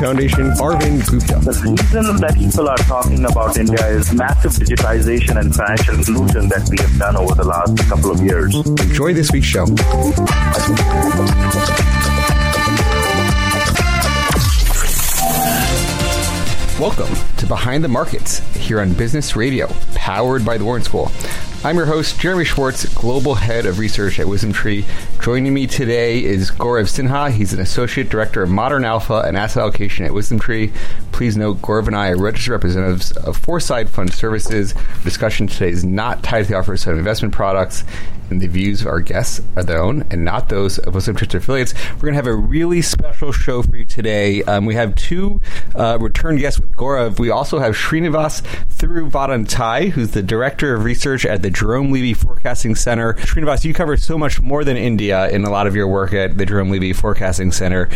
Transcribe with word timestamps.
Foundation, 0.00 0.50
Arvind 0.52 1.06
Gupta. 1.10 1.38
The 1.40 1.52
reason 1.60 2.16
that 2.22 2.34
people 2.34 2.66
are 2.70 2.76
talking 2.78 3.22
about 3.26 3.58
India 3.58 3.86
is 3.88 4.10
massive 4.14 4.52
digitization 4.52 5.38
and 5.38 5.54
financial 5.54 5.94
inclusion 5.94 6.48
that 6.48 6.66
we 6.70 6.78
have 6.78 6.98
done 6.98 7.16
over 7.16 7.34
the 7.34 7.44
last 7.44 7.76
couple 7.86 8.10
of 8.10 8.22
years. 8.22 8.54
Enjoy 8.56 9.12
this 9.12 9.30
week's 9.30 9.46
show. 9.46 9.66
Welcome 16.80 17.14
to 17.36 17.46
Behind 17.46 17.84
the 17.84 17.88
Markets 17.88 18.38
here 18.56 18.80
on 18.80 18.94
Business 18.94 19.36
Radio, 19.36 19.68
powered 19.94 20.46
by 20.46 20.56
the 20.56 20.64
Wharton 20.64 20.84
School. 20.84 21.12
I'm 21.62 21.76
your 21.76 21.84
host, 21.84 22.18
Jeremy 22.18 22.46
Schwartz, 22.46 22.86
Global 22.94 23.34
Head 23.34 23.66
of 23.66 23.78
Research 23.78 24.18
at 24.18 24.26
WisdomTree. 24.26 24.82
Joining 25.22 25.52
me 25.52 25.66
today 25.66 26.24
is 26.24 26.50
Gaurav 26.50 26.84
Sinha. 26.84 27.30
He's 27.30 27.52
an 27.52 27.60
Associate 27.60 28.08
Director 28.08 28.42
of 28.42 28.48
Modern 28.48 28.82
Alpha 28.82 29.24
and 29.26 29.36
Asset 29.36 29.60
Allocation 29.60 30.06
at 30.06 30.12
WisdomTree. 30.12 30.74
Please 31.12 31.36
note, 31.36 31.58
Gaurav 31.58 31.86
and 31.86 31.94
I 31.94 32.12
are 32.12 32.16
registered 32.16 32.52
representatives 32.52 33.12
of 33.12 33.36
Foreside 33.36 33.90
Fund 33.90 34.10
Services. 34.14 34.72
Discussion 35.04 35.48
today 35.48 35.68
is 35.68 35.84
not 35.84 36.22
tied 36.22 36.44
to 36.44 36.48
the 36.48 36.56
offers 36.56 36.86
of 36.86 36.96
investment 36.96 37.34
products, 37.34 37.84
and 38.30 38.40
the 38.40 38.46
views 38.46 38.80
of 38.80 38.86
our 38.86 39.00
guests 39.00 39.42
are 39.54 39.62
their 39.62 39.82
own 39.82 40.06
and 40.10 40.24
not 40.24 40.48
those 40.48 40.78
of 40.78 40.94
WisdomTree's 40.94 41.34
affiliates. 41.34 41.74
We're 41.96 42.10
going 42.10 42.14
to 42.14 42.16
have 42.16 42.26
a 42.26 42.34
really 42.34 42.80
special 42.80 43.32
show 43.32 43.62
for 43.62 43.76
you 43.76 43.84
today. 43.84 44.42
Um, 44.44 44.64
we 44.64 44.76
have 44.76 44.94
two 44.94 45.42
uh, 45.74 45.98
return 46.00 46.38
guests 46.38 46.58
with 46.58 46.74
Gaurav. 46.74 47.18
We 47.18 47.28
also 47.28 47.58
have 47.58 47.74
Srinivas 47.74 48.40
Thiruvadanthai, 48.78 49.90
who's 49.90 50.12
the 50.12 50.22
Director 50.22 50.74
of 50.74 50.84
Research 50.84 51.26
at 51.26 51.42
the 51.42 51.49
Jerome 51.52 51.92
Levy 51.92 52.14
Forecasting 52.14 52.74
Center. 52.74 53.14
Srinivas, 53.14 53.64
you 53.64 53.74
cover 53.74 53.96
so 53.96 54.16
much 54.16 54.40
more 54.40 54.64
than 54.64 54.76
India 54.76 55.28
in 55.28 55.44
a 55.44 55.50
lot 55.50 55.66
of 55.66 55.74
your 55.74 55.88
work 55.88 56.12
at 56.12 56.38
the 56.38 56.46
Jerome 56.46 56.70
Levy 56.70 56.92
Forecasting 56.92 57.52
Center, 57.52 57.88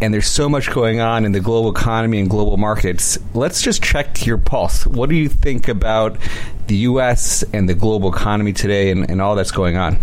and 0.00 0.12
there's 0.12 0.26
so 0.26 0.48
much 0.48 0.70
going 0.70 1.00
on 1.00 1.24
in 1.24 1.32
the 1.32 1.40
global 1.40 1.70
economy 1.70 2.20
and 2.20 2.28
global 2.28 2.56
markets. 2.56 3.18
Let's 3.34 3.62
just 3.62 3.82
check 3.82 4.26
your 4.26 4.38
pulse. 4.38 4.86
What 4.86 5.08
do 5.08 5.16
you 5.16 5.28
think 5.28 5.68
about 5.68 6.18
the 6.68 6.76
U.S. 6.76 7.42
and 7.52 7.68
the 7.68 7.74
global 7.74 8.12
economy 8.14 8.52
today 8.52 8.90
and, 8.90 9.08
and 9.10 9.20
all 9.20 9.34
that's 9.34 9.50
going 9.50 9.76
on? 9.76 9.98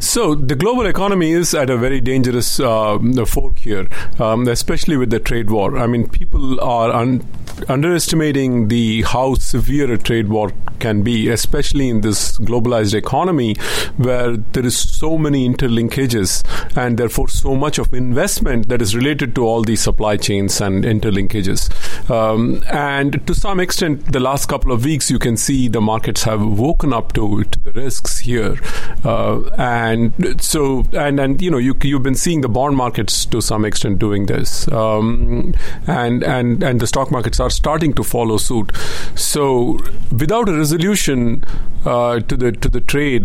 So, 0.00 0.34
the 0.34 0.54
global 0.54 0.86
economy 0.86 1.32
is 1.32 1.54
at 1.54 1.70
a 1.70 1.76
very 1.76 2.00
dangerous 2.00 2.60
uh, 2.60 2.98
fork 3.26 3.58
here, 3.58 3.88
um, 4.18 4.46
especially 4.48 4.96
with 4.96 5.10
the 5.10 5.18
trade 5.18 5.50
war. 5.50 5.78
I 5.78 5.86
mean, 5.86 6.08
people 6.08 6.60
are 6.60 6.92
un- 6.92 7.26
underestimating 7.68 8.68
the 8.68 9.02
how 9.02 9.34
severe 9.34 9.92
a 9.92 9.98
trade 9.98 10.28
war 10.28 10.52
can 10.78 11.02
be, 11.02 11.28
especially 11.28 11.88
in 11.88 12.00
this 12.00 12.38
globalized 12.38 12.94
economy 12.94 13.54
where 13.96 14.36
there 14.36 14.66
is 14.66 14.76
so 14.76 15.16
many 15.16 15.48
interlinkages 15.48 16.42
and 16.76 16.98
therefore 16.98 17.28
so 17.28 17.54
much 17.54 17.78
of 17.78 17.92
investment 17.94 18.68
that 18.68 18.82
is 18.82 18.96
related 18.96 19.34
to 19.34 19.44
all 19.44 19.62
these 19.62 19.80
supply 19.80 20.16
chains 20.16 20.60
and 20.60 20.84
interlinkages. 20.84 21.70
Um, 22.10 22.62
and 22.72 23.24
to 23.26 23.34
some 23.34 23.60
extent, 23.60 24.12
the 24.12 24.20
last 24.20 24.48
couple 24.48 24.72
of 24.72 24.84
weeks, 24.84 25.10
you 25.10 25.18
can 25.18 25.36
see 25.36 25.68
the 25.68 25.80
markets 26.02 26.24
have 26.24 26.44
woken 26.44 26.92
up 26.92 27.12
to, 27.12 27.44
to 27.44 27.60
the 27.60 27.70
risks 27.74 28.18
here. 28.18 28.56
Uh, 29.04 29.40
and 29.56 30.42
so, 30.42 30.84
and, 30.94 31.20
and, 31.20 31.40
you 31.40 31.48
know, 31.48 31.58
you, 31.58 31.76
you've 31.84 32.02
been 32.02 32.16
seeing 32.16 32.40
the 32.40 32.48
bond 32.48 32.76
markets 32.76 33.24
to 33.24 33.40
some 33.40 33.64
extent 33.64 34.00
doing 34.00 34.26
this. 34.26 34.66
Um, 34.72 35.54
and, 35.86 36.24
and, 36.24 36.60
and 36.64 36.80
the 36.80 36.88
stock 36.88 37.12
markets 37.12 37.38
are 37.38 37.50
starting 37.50 37.92
to 37.94 38.02
follow 38.02 38.36
suit. 38.36 38.72
So, 39.14 39.78
without 40.10 40.48
a 40.48 40.54
resolution 40.54 41.44
uh, 41.84 42.18
to 42.18 42.36
the 42.36 42.50
to 42.50 42.68
the 42.68 42.80
trade, 42.80 43.24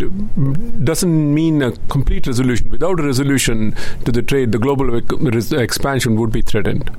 doesn't 0.86 1.34
mean 1.34 1.64
a 1.64 1.72
complete 1.90 2.28
resolution. 2.28 2.70
Without 2.70 3.00
a 3.00 3.04
resolution 3.04 3.76
to 4.06 4.12
the 4.12 4.22
trade, 4.22 4.52
the 4.52 4.60
global 4.60 4.96
expansion 4.96 6.16
would 6.20 6.32
be 6.32 6.42
threatened. 6.42 6.92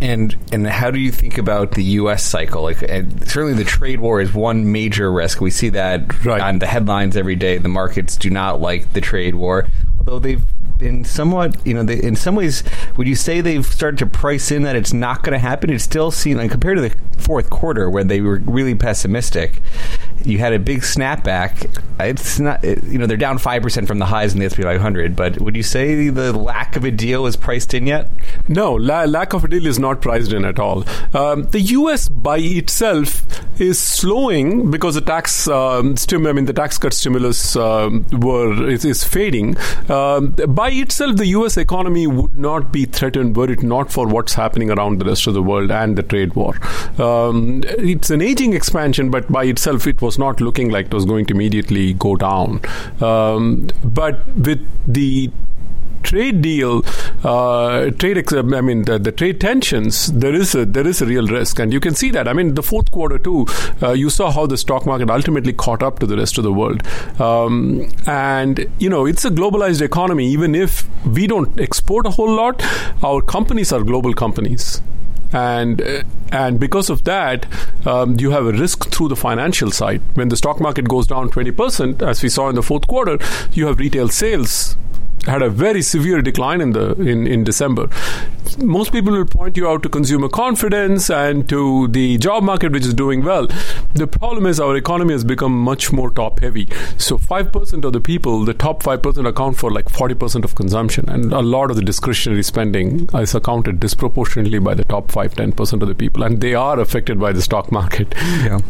And 0.00 0.36
and 0.52 0.66
how 0.66 0.90
do 0.90 1.00
you 1.00 1.10
think 1.10 1.38
about 1.38 1.72
the 1.72 1.82
U.S. 1.82 2.22
cycle? 2.22 2.62
Like 2.62 2.78
certainly, 2.78 3.54
the 3.54 3.64
trade 3.64 3.98
war 3.98 4.20
is 4.20 4.32
one 4.32 4.70
major 4.70 5.10
risk. 5.10 5.40
We 5.40 5.50
see 5.50 5.70
that 5.70 6.24
right. 6.24 6.40
on 6.40 6.60
the 6.60 6.66
headlines 6.66 7.16
every 7.16 7.34
day. 7.34 7.58
The 7.58 7.68
markets 7.68 8.16
do 8.16 8.30
not 8.30 8.60
like 8.60 8.92
the 8.92 9.00
trade 9.00 9.34
war, 9.34 9.66
although 9.98 10.20
they've 10.20 10.44
been 10.78 11.04
somewhat, 11.04 11.66
you 11.66 11.74
know, 11.74 11.82
they, 11.82 12.00
in 12.00 12.16
some 12.16 12.36
ways, 12.36 12.62
would 12.96 13.08
you 13.08 13.16
say 13.16 13.40
they've 13.40 13.66
started 13.66 13.98
to 13.98 14.06
price 14.06 14.50
in 14.50 14.62
that 14.62 14.76
it's 14.76 14.92
not 14.92 15.22
going 15.22 15.32
to 15.32 15.38
happen? 15.38 15.70
It's 15.70 15.84
still 15.84 16.10
seen, 16.10 16.36
like, 16.36 16.50
compared 16.50 16.76
to 16.76 16.82
the 16.82 16.94
fourth 17.18 17.50
quarter 17.50 17.90
where 17.90 18.04
they 18.04 18.20
were 18.20 18.40
really 18.46 18.74
pessimistic, 18.74 19.60
you 20.24 20.38
had 20.38 20.52
a 20.52 20.58
big 20.58 20.80
snapback. 20.80 21.82
It's 22.00 22.38
not, 22.38 22.64
it, 22.64 22.84
you 22.84 22.98
know, 22.98 23.06
they're 23.06 23.16
down 23.16 23.38
5% 23.38 23.86
from 23.86 23.98
the 23.98 24.06
highs 24.06 24.32
in 24.32 24.40
the 24.40 24.46
S&P 24.46 24.62
500, 24.62 25.16
but 25.16 25.40
would 25.40 25.56
you 25.56 25.62
say 25.62 26.08
the 26.08 26.32
lack 26.32 26.76
of 26.76 26.84
a 26.84 26.90
deal 26.90 27.26
is 27.26 27.36
priced 27.36 27.74
in 27.74 27.86
yet? 27.86 28.10
No, 28.46 28.74
la- 28.74 29.04
lack 29.04 29.32
of 29.32 29.44
a 29.44 29.48
deal 29.48 29.66
is 29.66 29.78
not 29.78 30.00
priced 30.00 30.32
in 30.32 30.44
at 30.44 30.58
all. 30.58 30.84
Um, 31.14 31.44
the 31.44 31.60
U.S. 31.60 32.08
by 32.08 32.38
itself 32.38 33.24
is 33.60 33.78
slowing 33.78 34.70
because 34.70 34.94
the 34.94 35.00
tax, 35.00 35.48
um, 35.48 35.96
stim- 35.96 36.26
I 36.26 36.32
mean, 36.32 36.44
the 36.44 36.52
tax 36.52 36.78
cut 36.78 36.92
stimulus 36.92 37.56
um, 37.56 38.06
were 38.12 38.68
is, 38.68 38.84
is 38.84 39.02
fading. 39.02 39.56
Um, 39.88 40.30
by 40.48 40.70
itself, 40.70 41.16
the 41.16 41.26
U.S. 41.26 41.56
economy 41.56 42.06
would 42.06 42.38
not 42.38 42.72
be 42.72 42.84
threatened 42.84 43.36
were 43.36 43.50
it 43.50 43.62
not 43.62 43.92
for 43.92 44.06
what's 44.06 44.34
happening 44.34 44.70
around 44.70 45.00
the 45.00 45.04
rest 45.04 45.26
of 45.26 45.34
the 45.34 45.42
world 45.42 45.70
and 45.70 45.96
the 45.96 46.02
trade 46.02 46.34
war. 46.34 46.54
Um, 46.98 47.62
it's 47.66 48.10
an 48.10 48.22
aging 48.22 48.54
expansion, 48.54 49.10
but 49.10 49.30
by 49.30 49.44
itself, 49.44 49.86
it 49.86 50.00
was 50.00 50.07
not 50.16 50.40
looking 50.40 50.70
like 50.70 50.86
it 50.86 50.94
was 50.94 51.04
going 51.04 51.26
to 51.26 51.34
immediately 51.34 51.94
go 51.94 52.14
down. 52.14 52.60
Um, 53.00 53.68
but 53.82 54.24
with 54.28 54.64
the 54.86 55.32
trade 56.02 56.40
deal, 56.42 56.84
uh, 57.24 57.90
trade. 57.90 58.18
Ex- 58.18 58.32
I 58.32 58.42
mean, 58.42 58.82
the, 58.82 58.98
the, 58.98 59.12
trade 59.12 59.40
tensions. 59.40 60.12
There 60.12 60.34
is 60.34 60.54
a 60.54 60.64
there 60.64 60.86
is 60.86 61.02
a 61.02 61.06
real 61.06 61.26
risk, 61.26 61.58
and 61.58 61.72
you 61.72 61.80
can 61.80 61.94
see 61.94 62.10
that. 62.10 62.28
I 62.28 62.32
mean, 62.32 62.54
the 62.54 62.62
fourth 62.62 62.90
quarter 62.90 63.18
too. 63.18 63.46
Uh, 63.82 63.92
you 63.92 64.10
saw 64.10 64.30
how 64.30 64.46
the 64.46 64.56
stock 64.56 64.86
market 64.86 65.10
ultimately 65.10 65.52
caught 65.52 65.82
up 65.82 65.98
to 65.98 66.06
the 66.06 66.16
rest 66.16 66.38
of 66.38 66.44
the 66.44 66.52
world, 66.52 66.86
um, 67.20 67.90
and 68.06 68.66
you 68.78 68.88
know, 68.88 69.06
it's 69.06 69.24
a 69.24 69.30
globalized 69.30 69.82
economy. 69.82 70.28
Even 70.28 70.54
if 70.54 70.86
we 71.06 71.26
don't 71.26 71.60
export 71.60 72.06
a 72.06 72.10
whole 72.10 72.34
lot, 72.34 72.62
our 73.02 73.20
companies 73.20 73.72
are 73.72 73.82
global 73.82 74.14
companies 74.14 74.80
and 75.32 76.04
and 76.32 76.60
because 76.60 76.90
of 76.90 77.04
that, 77.04 77.46
um, 77.86 78.18
you 78.18 78.30
have 78.30 78.46
a 78.46 78.52
risk 78.52 78.90
through 78.90 79.08
the 79.08 79.16
financial 79.16 79.70
side. 79.70 80.02
When 80.14 80.28
the 80.28 80.36
stock 80.36 80.60
market 80.60 80.88
goes 80.88 81.06
down 81.06 81.30
twenty 81.30 81.50
percent, 81.52 82.02
as 82.02 82.22
we 82.22 82.28
saw 82.28 82.48
in 82.48 82.54
the 82.54 82.62
fourth 82.62 82.86
quarter, 82.86 83.18
you 83.52 83.66
have 83.66 83.78
retail 83.78 84.08
sales 84.08 84.76
had 85.28 85.42
a 85.42 85.50
very 85.50 85.82
severe 85.82 86.20
decline 86.22 86.60
in 86.60 86.72
the 86.72 86.92
in, 87.00 87.26
in 87.26 87.44
December. 87.44 87.88
Most 88.58 88.92
people 88.92 89.12
will 89.12 89.26
point 89.26 89.56
you 89.56 89.68
out 89.68 89.82
to 89.84 89.88
consumer 89.88 90.28
confidence 90.28 91.10
and 91.10 91.48
to 91.48 91.88
the 91.88 92.18
job 92.18 92.42
market, 92.42 92.72
which 92.72 92.84
is 92.84 92.94
doing 92.94 93.22
well. 93.22 93.46
The 93.94 94.06
problem 94.06 94.46
is 94.46 94.58
our 94.58 94.76
economy 94.76 95.12
has 95.12 95.24
become 95.24 95.52
much 95.52 95.92
more 95.92 96.10
top 96.10 96.40
heavy. 96.40 96.68
So 96.96 97.18
five 97.18 97.52
percent 97.52 97.84
of 97.84 97.92
the 97.92 98.00
people, 98.00 98.44
the 98.44 98.54
top 98.54 98.82
five 98.82 99.02
percent, 99.02 99.26
account 99.26 99.58
for 99.58 99.70
like 99.70 99.88
forty 99.88 100.14
percent 100.14 100.44
of 100.44 100.54
consumption, 100.54 101.08
and 101.08 101.32
a 101.32 101.40
lot 101.40 101.70
of 101.70 101.76
the 101.76 101.82
discretionary 101.82 102.42
spending 102.42 103.08
is 103.14 103.34
accounted 103.34 103.80
disproportionately 103.80 104.58
by 104.58 104.74
the 104.74 104.84
top 104.84 105.12
five 105.12 105.34
ten 105.34 105.52
percent 105.52 105.82
of 105.82 105.88
the 105.88 105.94
people, 105.94 106.22
and 106.22 106.40
they 106.40 106.54
are 106.54 106.80
affected 106.80 107.20
by 107.20 107.32
the 107.32 107.42
stock 107.42 107.70
market. 107.70 108.14
Yeah. 108.16 108.60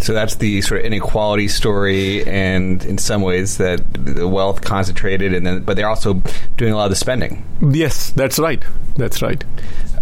So 0.00 0.14
that's 0.14 0.36
the 0.36 0.62
sort 0.62 0.80
of 0.80 0.86
inequality 0.86 1.48
story, 1.48 2.26
and 2.26 2.84
in 2.84 2.98
some 2.98 3.22
ways 3.22 3.58
that 3.58 3.80
the 3.92 4.26
wealth 4.26 4.62
concentrated, 4.62 5.34
and 5.34 5.46
then 5.46 5.62
but 5.62 5.76
they're 5.76 5.88
also 5.88 6.22
doing 6.56 6.72
a 6.72 6.76
lot 6.76 6.84
of 6.84 6.90
the 6.90 6.96
spending. 6.96 7.44
Yes, 7.70 8.10
that's 8.10 8.38
right. 8.38 8.64
That's 8.96 9.22
right. 9.22 9.44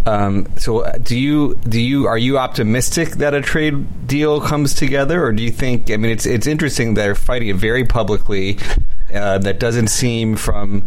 Um, 0.05 0.47
so, 0.57 0.79
uh, 0.79 0.97
do 0.97 1.17
you 1.17 1.55
do 1.67 1.79
you 1.79 2.07
are 2.07 2.17
you 2.17 2.37
optimistic 2.37 3.09
that 3.17 3.33
a 3.33 3.41
trade 3.41 4.07
deal 4.07 4.41
comes 4.41 4.73
together, 4.73 5.23
or 5.23 5.33
do 5.33 5.43
you 5.43 5.51
think? 5.51 5.91
I 5.91 5.97
mean, 5.97 6.11
it's 6.11 6.25
it's 6.25 6.47
interesting 6.47 6.93
they're 6.93 7.15
fighting 7.15 7.49
it 7.49 7.57
very 7.57 7.83
publicly. 7.83 8.57
Uh, 9.13 9.39
that 9.39 9.59
doesn't 9.59 9.87
seem 9.87 10.35
from 10.35 10.83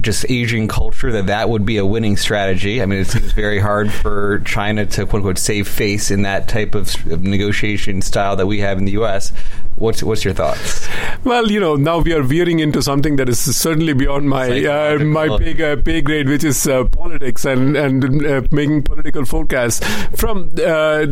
just 0.00 0.30
Asian 0.30 0.68
culture 0.68 1.10
that 1.12 1.26
that 1.26 1.48
would 1.48 1.64
be 1.64 1.78
a 1.78 1.86
winning 1.86 2.16
strategy. 2.16 2.82
I 2.82 2.86
mean, 2.86 3.00
it 3.00 3.06
seems 3.06 3.32
very 3.32 3.58
hard 3.58 3.90
for 3.92 4.40
China 4.40 4.84
to 4.86 5.06
quote 5.06 5.20
unquote 5.20 5.38
save 5.38 5.68
face 5.68 6.10
in 6.10 6.22
that 6.22 6.48
type 6.48 6.74
of, 6.74 6.94
of 7.10 7.22
negotiation 7.22 8.02
style 8.02 8.36
that 8.36 8.46
we 8.46 8.60
have 8.60 8.78
in 8.78 8.84
the 8.84 8.92
U.S. 8.92 9.32
What's 9.76 10.02
what's 10.02 10.24
your 10.24 10.34
thoughts? 10.34 10.86
Well, 11.24 11.50
you 11.50 11.60
know, 11.60 11.76
now 11.76 11.98
we 12.00 12.12
are 12.12 12.22
veering 12.22 12.60
into 12.60 12.82
something 12.82 13.16
that 13.16 13.28
is 13.28 13.38
certainly 13.56 13.94
beyond 13.94 14.28
my 14.28 14.64
uh, 14.64 14.98
my 14.98 15.38
pay, 15.38 15.72
uh, 15.72 15.76
pay 15.76 16.02
grade, 16.02 16.28
which 16.28 16.44
is 16.44 16.66
uh, 16.66 16.84
politics 16.84 17.44
and 17.44 17.76
and 17.76 18.26
uh, 18.26 18.42
making 18.50 18.82
political 18.82 19.24
forecasts. 19.24 19.80
From, 20.14 20.52
uh, 20.58 21.06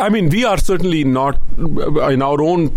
I 0.00 0.08
mean, 0.10 0.28
we 0.28 0.44
are 0.44 0.58
certainly 0.58 1.04
not 1.04 1.40
in 1.56 2.20
our 2.20 2.42
own 2.42 2.76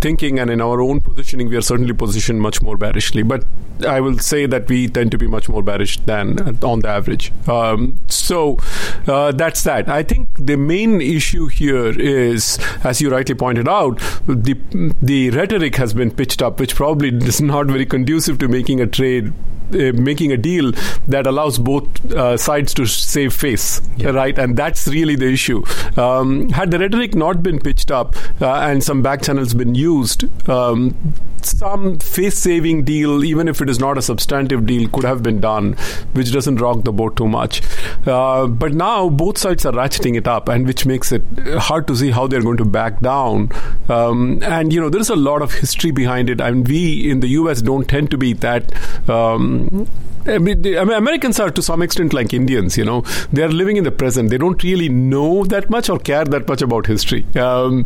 thinking 0.00 0.38
and 0.38 0.50
in 0.50 0.60
our 0.60 0.80
own 0.80 1.00
positioning, 1.00 1.48
we 1.48 1.56
are 1.56 1.62
certainly 1.62 1.94
positioned 1.94 2.40
much 2.40 2.62
more 2.62 2.76
bearishly. 2.76 3.22
But 3.22 3.44
I 3.86 4.00
will 4.00 4.18
say 4.18 4.46
that 4.46 4.68
we 4.68 4.88
tend 4.88 5.10
to 5.12 5.18
be 5.18 5.26
much 5.26 5.48
more 5.48 5.62
bearish 5.62 5.98
than 6.00 6.40
uh, 6.40 6.66
on 6.66 6.80
the 6.80 6.88
average. 6.88 7.32
Um, 7.48 8.00
so 8.08 8.58
uh, 9.06 9.32
that's 9.32 9.62
that. 9.64 9.88
I 9.88 10.02
think 10.02 10.28
the 10.38 10.56
main 10.56 11.00
issue 11.00 11.46
here 11.46 11.98
is, 11.98 12.58
as 12.84 13.00
you 13.00 13.10
rightly 13.10 13.34
pointed 13.34 13.68
out, 13.68 13.98
the 14.26 14.56
the 15.00 15.30
rhetoric 15.30 15.76
has 15.76 15.94
been 15.94 16.10
pitched 16.10 16.42
up, 16.42 16.60
which 16.60 16.74
probably 16.74 17.08
is 17.08 17.40
not 17.40 17.66
very 17.66 17.86
conducive 17.86 18.38
to 18.38 18.48
making 18.48 18.80
a 18.80 18.86
trade 18.86 19.28
uh, 19.28 19.32
making 19.70 20.32
a 20.32 20.36
deal 20.36 20.72
that 21.06 21.26
allows 21.26 21.58
both 21.58 22.12
uh, 22.12 22.36
sides 22.36 22.74
to 22.74 22.86
save 22.86 23.32
face, 23.32 23.80
yeah. 23.96 24.10
right? 24.10 24.38
And 24.38 24.56
that's 24.56 24.86
really 24.86 25.16
the 25.16 25.26
issue. 25.32 25.64
Um, 25.96 26.48
had 26.50 26.70
the 26.70 26.78
rhetoric 26.78 27.14
not 27.14 27.42
been 27.42 27.58
pitched 27.58 27.90
up 27.90 28.16
uh, 28.40 28.54
and 28.60 28.82
some 28.82 29.02
back 29.02 29.22
channels 29.22 29.54
been 29.54 29.74
used, 29.74 30.24
um, 30.48 30.96
some 31.42 31.98
face 31.98 32.38
saving 32.38 32.84
deal, 32.84 33.24
even 33.24 33.48
if 33.48 33.60
it 33.60 33.70
is 33.70 33.78
not 33.78 33.96
a 33.96 34.02
substantive 34.02 34.66
deal, 34.66 34.88
could 34.88 35.04
have 35.04 35.22
been 35.22 35.40
done, 35.40 35.74
which 36.12 36.32
doesn't 36.32 36.56
rock 36.56 36.84
the 36.84 36.92
boat 36.92 37.16
too 37.16 37.28
much. 37.28 37.62
Uh, 38.06 38.46
but 38.46 38.74
now 38.74 39.08
both 39.08 39.38
sides 39.38 39.64
are 39.64 39.72
ratcheting 39.72 40.16
it 40.16 40.26
up, 40.26 40.48
and 40.48 40.66
which 40.66 40.84
makes 40.84 41.12
it 41.12 41.22
hard 41.58 41.86
to 41.86 41.96
see 41.96 42.10
how 42.10 42.26
they're 42.26 42.42
going 42.42 42.56
to 42.56 42.64
back 42.64 43.00
down. 43.00 43.50
Um, 43.88 44.42
and 44.42 44.72
you 44.72 44.80
know, 44.80 44.90
there's 44.90 45.10
a 45.10 45.16
lot 45.16 45.42
of 45.42 45.52
history 45.52 45.90
behind 45.90 46.28
it, 46.30 46.40
I 46.40 46.48
and 46.48 46.66
we 46.66 47.10
in 47.10 47.20
the 47.20 47.28
U.S. 47.28 47.62
don't 47.62 47.88
tend 47.88 48.10
to 48.10 48.18
be 48.18 48.32
that. 48.34 48.72
Um, 49.08 49.57
Mean, 49.58 49.88
I 50.26 50.38
mean, 50.38 50.76
Americans 50.76 51.40
are 51.40 51.50
to 51.50 51.62
some 51.62 51.80
extent 51.80 52.12
like 52.12 52.34
Indians. 52.34 52.76
You 52.76 52.84
know, 52.84 53.00
they 53.32 53.42
are 53.42 53.48
living 53.48 53.76
in 53.76 53.84
the 53.84 53.90
present. 53.90 54.30
They 54.30 54.38
don't 54.38 54.62
really 54.62 54.88
know 54.88 55.44
that 55.44 55.70
much 55.70 55.88
or 55.88 55.98
care 55.98 56.24
that 56.24 56.46
much 56.46 56.60
about 56.60 56.86
history. 56.86 57.24
Um, 57.36 57.84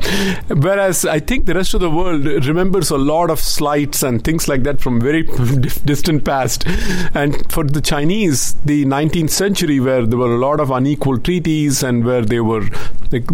whereas 0.49 1.05
I 1.05 1.21
think 1.21 1.47
the 1.47 1.55
rest 1.55 1.75
of 1.75 1.81
the 1.81 1.91
world 1.91 2.25
remembers 2.25 2.91
a 2.91 2.99
lot 2.99 3.31
of 3.31 3.39
slights 3.39 4.03
and 4.03 4.25
things 4.25 4.49
like 4.49 4.65
that 4.65 4.81
from 4.81 5.01
very 5.01 5.23
distant 5.85 6.25
past. 6.25 6.67
And 7.15 7.51
for 7.53 7.65
the 7.65 7.81
Chinese, 7.81 8.55
the 8.65 8.85
19th 8.87 9.31
century, 9.31 9.79
where 9.79 10.05
there 10.05 10.19
were 10.19 10.35
a 10.35 10.39
lot 10.39 10.59
of 10.59 10.71
unequal 10.71 11.19
treaties 11.19 11.83
and 11.83 12.05
where 12.05 12.23
they 12.23 12.41
were 12.41 12.67
like. 13.13 13.29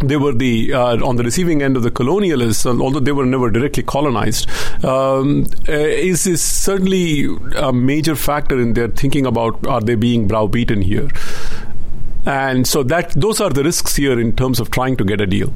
They 0.00 0.16
were 0.16 0.32
the 0.32 0.72
uh, 0.72 1.04
on 1.04 1.16
the 1.16 1.24
receiving 1.24 1.60
end 1.60 1.76
of 1.76 1.82
the 1.82 1.90
colonialists, 1.90 2.66
although 2.80 3.00
they 3.00 3.10
were 3.10 3.26
never 3.26 3.50
directly 3.50 3.82
colonized, 3.82 4.48
um, 4.84 5.46
uh, 5.68 5.72
is, 5.72 6.24
is 6.26 6.40
certainly 6.40 7.26
a 7.56 7.72
major 7.72 8.14
factor 8.14 8.60
in 8.60 8.74
their 8.74 8.88
thinking 8.88 9.26
about 9.26 9.66
are 9.66 9.80
they 9.80 9.96
being 9.96 10.28
browbeaten 10.28 10.82
here, 10.82 11.08
and 12.26 12.66
so 12.66 12.84
that 12.84 13.10
those 13.12 13.40
are 13.40 13.50
the 13.50 13.64
risks 13.64 13.96
here 13.96 14.20
in 14.20 14.36
terms 14.36 14.60
of 14.60 14.70
trying 14.70 14.96
to 14.98 15.04
get 15.04 15.20
a 15.20 15.26
deal. 15.26 15.52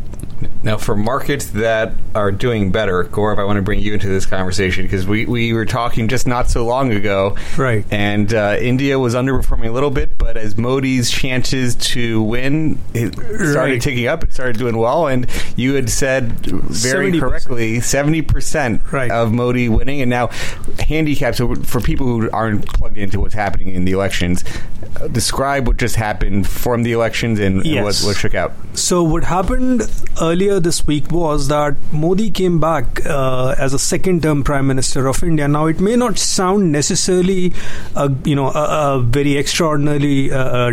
Now, 0.62 0.76
for 0.76 0.96
markets 0.96 1.46
that 1.50 1.92
are 2.14 2.32
doing 2.32 2.70
better, 2.70 3.04
Gaurav, 3.04 3.38
I 3.38 3.44
want 3.44 3.56
to 3.56 3.62
bring 3.62 3.80
you 3.80 3.94
into 3.94 4.08
this 4.08 4.26
conversation 4.26 4.84
because 4.84 5.06
we, 5.06 5.26
we 5.26 5.52
were 5.52 5.66
talking 5.66 6.08
just 6.08 6.26
not 6.26 6.50
so 6.50 6.64
long 6.64 6.92
ago. 6.92 7.36
Right. 7.56 7.84
And 7.90 8.32
uh, 8.32 8.56
India 8.60 8.98
was 8.98 9.14
underperforming 9.14 9.68
a 9.68 9.72
little 9.72 9.90
bit, 9.90 10.16
but 10.18 10.36
as 10.36 10.56
Modi's 10.56 11.10
chances 11.10 11.74
to 11.76 12.22
win 12.22 12.78
it 12.94 13.14
started 13.14 13.56
right. 13.56 13.82
ticking 13.82 14.06
up, 14.06 14.24
it 14.24 14.32
started 14.32 14.56
doing 14.56 14.76
well. 14.76 15.08
And 15.08 15.26
you 15.56 15.74
had 15.74 15.90
said 15.90 16.32
very 16.46 17.12
70%. 17.12 17.20
correctly 17.20 17.76
70% 17.78 18.92
right. 18.92 19.10
of 19.10 19.32
Modi 19.32 19.68
winning. 19.68 20.00
And 20.00 20.10
now, 20.10 20.28
handicaps 20.78 21.38
so 21.38 21.54
for 21.56 21.80
people 21.80 22.06
who 22.06 22.30
aren't 22.30 22.66
plugged 22.66 22.98
into 22.98 23.20
what's 23.20 23.34
happening 23.34 23.68
in 23.68 23.84
the 23.84 23.92
elections, 23.92 24.44
uh, 25.00 25.08
describe 25.08 25.66
what 25.66 25.76
just 25.76 25.96
happened 25.96 26.46
from 26.46 26.82
the 26.82 26.92
elections 26.92 27.38
and, 27.38 27.64
yes. 27.64 27.82
what, 27.82 28.08
what 28.08 28.16
shook 28.16 28.34
out. 28.34 28.52
So, 28.74 29.02
what 29.02 29.24
happened 29.24 29.82
earlier 30.32 30.58
this 30.60 30.86
week 30.86 31.10
was 31.12 31.48
that 31.48 31.76
Modi 31.92 32.30
came 32.30 32.58
back 32.58 33.04
uh, 33.04 33.54
as 33.58 33.74
a 33.74 33.78
second 33.78 34.22
term 34.22 34.42
prime 34.42 34.66
minister 34.66 35.06
of 35.06 35.22
India. 35.22 35.46
Now, 35.46 35.66
it 35.66 35.78
may 35.78 35.94
not 35.94 36.18
sound 36.18 36.72
necessarily, 36.72 37.52
a, 37.94 38.10
you 38.24 38.34
know, 38.34 38.48
a, 38.48 38.96
a 38.96 39.00
very 39.02 39.36
extraordinarily 39.36 40.32
uh, 40.32 40.72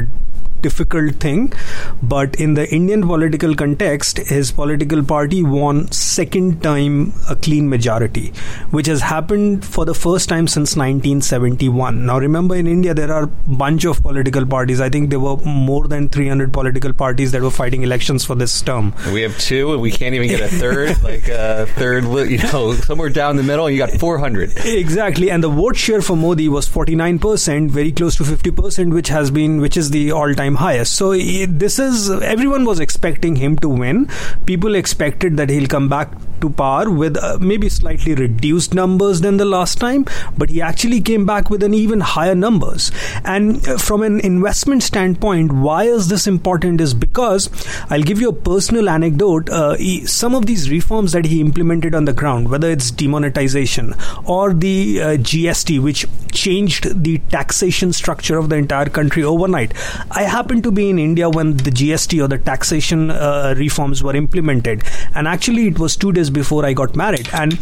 difficult 0.62 1.16
thing. 1.16 1.54
But 2.02 2.36
in 2.36 2.54
the 2.54 2.70
Indian 2.74 3.02
political 3.02 3.56
context, 3.56 4.18
his 4.18 4.52
political 4.52 5.04
party 5.04 5.44
won 5.44 5.92
second 5.92 6.62
time 6.64 7.14
a 7.30 7.36
clean 7.36 7.70
majority, 7.70 8.34
which 8.72 8.88
has 8.88 9.02
happened 9.02 9.66
for 9.66 9.86
the 9.86 9.94
first 9.94 10.30
time 10.30 10.48
since 10.48 10.76
1971. 10.76 12.06
Now, 12.06 12.20
remember, 12.20 12.56
in 12.56 12.68
India, 12.68 12.94
there 12.94 13.12
are 13.12 13.24
a 13.24 13.28
bunch 13.28 13.86
of 13.86 14.02
political 14.02 14.46
parties. 14.46 14.82
I 14.82 14.90
think 14.90 15.10
there 15.10 15.20
were 15.20 15.38
more 15.38 15.88
than 15.88 16.10
300 16.10 16.54
political 16.54 16.94
parties 16.94 17.32
that 17.32 17.42
were 17.42 17.52
fighting 17.52 17.84
elections 17.84 18.26
for 18.26 18.36
this 18.36 18.62
term. 18.62 18.94
We 19.14 19.22
have 19.22 19.38
two, 19.40 19.74
and 19.74 19.82
we 19.82 19.92
can't 19.92 20.16
even 20.16 20.28
get 20.28 20.42
a 20.42 20.48
third, 20.48 21.02
like 21.04 21.28
a 21.28 21.68
third, 21.76 22.04
you 22.30 22.38
know, 22.38 22.74
somewhere 22.74 23.10
down 23.10 23.36
the 23.36 23.44
middle, 23.44 23.70
you 23.70 23.78
got 23.78 23.92
400. 23.92 24.66
Exactly. 24.66 25.32
And 25.32 25.44
the 25.44 25.50
vote 25.50 25.76
share 25.76 26.02
for 26.02 26.16
Modi 26.16 26.50
was 26.50 26.68
49%, 26.68 27.70
very 27.70 27.92
close 27.92 28.16
to 28.18 28.24
50%, 28.24 28.94
which 28.94 29.08
has 29.10 29.32
been, 29.32 29.62
which 29.62 29.78
is 29.78 29.92
the 29.92 30.12
all 30.12 30.34
time 30.34 30.49
time 30.50 30.56
highest. 30.56 30.96
So 30.96 31.13
this 31.13 31.80
is 31.80 32.10
everyone 32.10 32.66
was 32.66 32.80
expecting 32.80 33.36
him 33.36 33.57
to 33.57 33.69
win. 33.69 34.10
People 34.46 34.75
expected 34.75 35.38
that 35.38 35.50
he'll 35.50 35.68
come 35.68 35.90
back 35.90 36.10
to 36.42 36.50
par 36.50 36.90
with 36.90 37.18
uh, 37.18 37.38
maybe 37.40 37.69
slightly 37.69 38.16
reduced 38.16 38.74
numbers 38.74 39.22
than 39.22 39.38
the 39.38 39.46
last 39.46 39.78
time, 39.80 40.06
but 40.38 40.50
he 40.50 40.62
actually 40.62 41.01
came 41.01 41.25
back 41.25 41.50
with 41.50 41.63
an 41.63 41.74
even 41.74 42.00
higher 42.00 42.36
numbers. 42.36 42.92
And 43.25 43.68
uh, 43.68 43.78
from 43.78 44.04
an 44.04 44.19
investment 44.22 44.84
standpoint, 44.84 45.51
why 45.51 45.84
is 45.84 46.07
this 46.07 46.28
important? 46.28 46.81
Is 46.81 46.94
because 46.94 47.50
I'll 47.90 48.04
give 48.04 48.22
you 48.22 48.30
a 48.30 48.34
personal 48.34 48.90
anecdote. 48.90 49.50
Uh, 49.50 49.75
he, 49.75 50.06
some 50.06 50.36
of 50.36 50.45
these 50.45 50.69
reforms 50.69 51.12
that 51.12 51.25
he 51.25 51.42
implemented 51.42 51.94
on 51.94 52.06
the 52.06 52.13
ground, 52.13 52.50
whether 52.50 52.69
it's 52.69 52.92
demonetization 52.92 53.94
or 54.25 54.54
the 54.54 55.02
uh, 55.02 55.06
GST, 55.18 55.81
which 55.81 56.06
changed 56.31 57.04
the 57.04 57.18
taxation 57.30 57.92
structure 57.92 58.38
of 58.38 58.50
the 58.50 58.56
entire 58.56 58.90
country 58.90 59.24
overnight. 59.24 59.74
I 60.12 60.24
have 60.24 60.39
happened 60.40 60.64
to 60.64 60.72
be 60.72 60.90
in 60.90 60.98
India 60.98 61.30
when 61.30 61.58
the 61.58 61.72
GST 61.80 62.24
or 62.24 62.28
the 62.34 62.38
taxation 62.38 63.12
uh, 63.12 63.54
reforms 63.58 64.02
were 64.02 64.16
implemented. 64.16 64.84
And 65.14 65.28
actually, 65.28 65.68
it 65.68 65.80
was 65.80 65.98
two 65.98 66.14
days 66.14 66.30
before 66.30 66.66
I 66.66 66.72
got 66.72 66.96
married. 66.96 67.30
And 67.34 67.60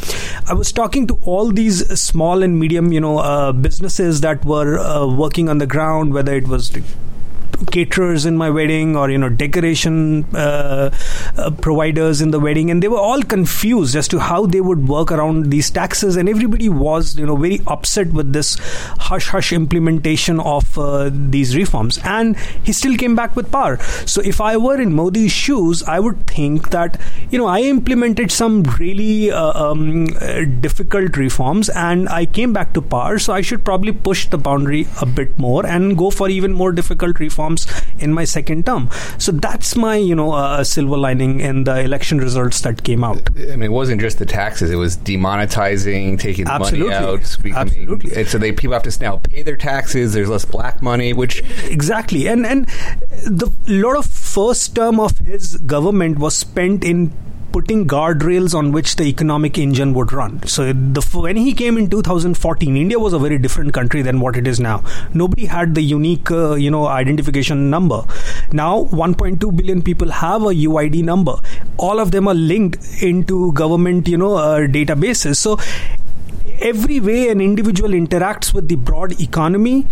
I 0.47 0.53
was 0.53 0.71
talking 0.71 1.07
to 1.07 1.15
all 1.23 1.51
these 1.51 1.79
small 1.99 2.43
and 2.43 2.59
medium, 2.59 2.91
you 2.91 3.01
know, 3.01 3.17
uh, 3.17 3.51
businesses 3.51 4.21
that 4.21 4.45
were 4.45 4.77
uh, 4.77 5.07
working 5.07 5.49
on 5.49 5.57
the 5.57 5.65
ground, 5.65 6.13
whether 6.13 6.35
it 6.35 6.47
was 6.47 6.69
caterers 7.71 8.25
in 8.25 8.37
my 8.37 8.49
wedding 8.49 8.95
or 8.95 9.09
you 9.09 9.17
know 9.17 9.29
decoration 9.29 10.23
uh, 10.35 10.89
uh, 11.37 11.51
providers 11.51 12.21
in 12.21 12.31
the 12.31 12.39
wedding 12.39 12.69
and 12.71 12.83
they 12.83 12.87
were 12.87 12.99
all 12.99 13.21
confused 13.21 13.95
as 13.95 14.07
to 14.07 14.19
how 14.19 14.45
they 14.45 14.61
would 14.61 14.87
work 14.87 15.11
around 15.11 15.49
these 15.49 15.69
taxes 15.69 16.15
and 16.15 16.29
everybody 16.29 16.69
was 16.69 17.17
you 17.17 17.25
know 17.25 17.35
very 17.35 17.61
upset 17.67 18.07
with 18.13 18.33
this 18.33 18.57
hush 18.99 19.29
hush 19.29 19.51
implementation 19.53 20.39
of 20.39 20.77
uh, 20.77 21.09
these 21.11 21.55
reforms 21.55 21.99
and 22.03 22.37
he 22.63 22.71
still 22.71 22.95
came 22.95 23.15
back 23.15 23.35
with 23.35 23.51
power. 23.51 23.77
So 24.05 24.21
if 24.21 24.41
i 24.41 24.55
were 24.57 24.79
in 24.79 24.93
modi's 24.93 25.31
shoes 25.31 25.83
i 25.83 25.99
would 25.99 26.25
think 26.27 26.69
that 26.69 26.99
you 27.31 27.37
know 27.37 27.47
i 27.47 27.61
implemented 27.61 28.31
some 28.31 28.63
really 28.79 29.31
uh, 29.31 29.71
um, 29.71 30.05
difficult 30.61 31.17
reforms 31.17 31.69
and 31.69 32.09
i 32.09 32.25
came 32.25 32.53
back 32.53 32.73
to 32.73 32.81
power 32.81 33.19
so 33.19 33.33
i 33.33 33.41
should 33.41 33.63
probably 33.63 33.91
push 33.91 34.27
the 34.27 34.37
boundary 34.37 34.87
a 35.01 35.05
bit 35.05 35.37
more 35.37 35.65
and 35.65 35.97
go 35.97 36.09
for 36.09 36.29
even 36.29 36.53
more 36.53 36.71
difficult 36.71 37.19
reforms 37.19 37.46
reforms 37.47 37.83
in 37.99 38.13
my 38.13 38.23
second 38.23 38.65
term. 38.65 38.89
So 39.17 39.31
that's 39.31 39.75
my, 39.75 39.95
you 39.95 40.15
know, 40.15 40.33
uh, 40.33 40.63
silver 40.63 40.97
lining 40.97 41.39
in 41.39 41.63
the 41.63 41.79
election 41.79 42.19
results 42.19 42.61
that 42.61 42.83
came 42.83 43.03
out. 43.03 43.29
I 43.37 43.55
mean, 43.55 43.63
it 43.63 43.71
wasn't 43.71 44.01
just 44.01 44.19
the 44.19 44.25
taxes; 44.25 44.69
it 44.71 44.75
was 44.75 44.97
demonetizing, 44.97 46.19
taking 46.19 46.47
Absolutely. 46.47 46.89
money 46.89 46.95
out. 46.95 47.19
Absolutely. 47.19 48.15
And 48.15 48.27
so 48.27 48.37
they 48.37 48.51
people 48.51 48.73
have 48.73 48.83
to 48.83 49.01
now 49.01 49.17
pay 49.17 49.43
their 49.43 49.57
taxes. 49.57 50.13
There's 50.13 50.29
less 50.29 50.45
black 50.45 50.81
money, 50.81 51.13
which 51.13 51.43
exactly, 51.69 52.27
and 52.27 52.45
and 52.45 52.67
the 53.25 53.51
lot 53.67 53.97
of 53.97 54.05
first 54.05 54.75
term 54.75 54.99
of 54.99 55.17
his 55.19 55.57
government 55.57 56.19
was 56.19 56.35
spent 56.35 56.83
in 56.83 57.13
putting 57.57 57.87
guardrails 57.91 58.53
on 58.53 58.71
which 58.71 58.95
the 58.97 59.05
economic 59.05 59.57
engine 59.57 59.91
would 59.93 60.11
run. 60.13 60.33
So 60.45 60.73
the, 60.73 61.01
when 61.13 61.37
he 61.37 61.53
came 61.53 61.75
in 61.79 61.89
2014, 61.89 62.77
India 62.77 62.99
was 62.99 63.13
a 63.13 63.19
very 63.19 63.39
different 63.39 63.73
country 63.73 64.03
than 64.03 64.19
what 64.19 64.37
it 64.37 64.45
is 64.45 64.59
now. 64.59 64.83
Nobody 65.15 65.45
had 65.45 65.73
the 65.73 65.81
unique, 65.81 66.29
uh, 66.29 66.53
you 66.53 66.69
know, 66.69 66.85
identification 66.85 67.71
number. 67.71 68.03
Now 68.51 68.83
1.2 69.05 69.57
billion 69.57 69.81
people 69.81 70.11
have 70.11 70.43
a 70.43 70.53
UID 70.67 71.03
number. 71.03 71.35
All 71.77 71.99
of 71.99 72.11
them 72.11 72.27
are 72.27 72.35
linked 72.35 73.01
into 73.01 73.51
government, 73.53 74.07
you 74.07 74.17
know, 74.17 74.35
uh, 74.35 74.59
databases. 74.67 75.37
So 75.37 75.57
every 76.59 76.99
way 76.99 77.29
an 77.29 77.41
individual 77.41 77.91
interacts 77.91 78.53
with 78.53 78.67
the 78.67 78.75
broad 78.75 79.19
economy, 79.19 79.87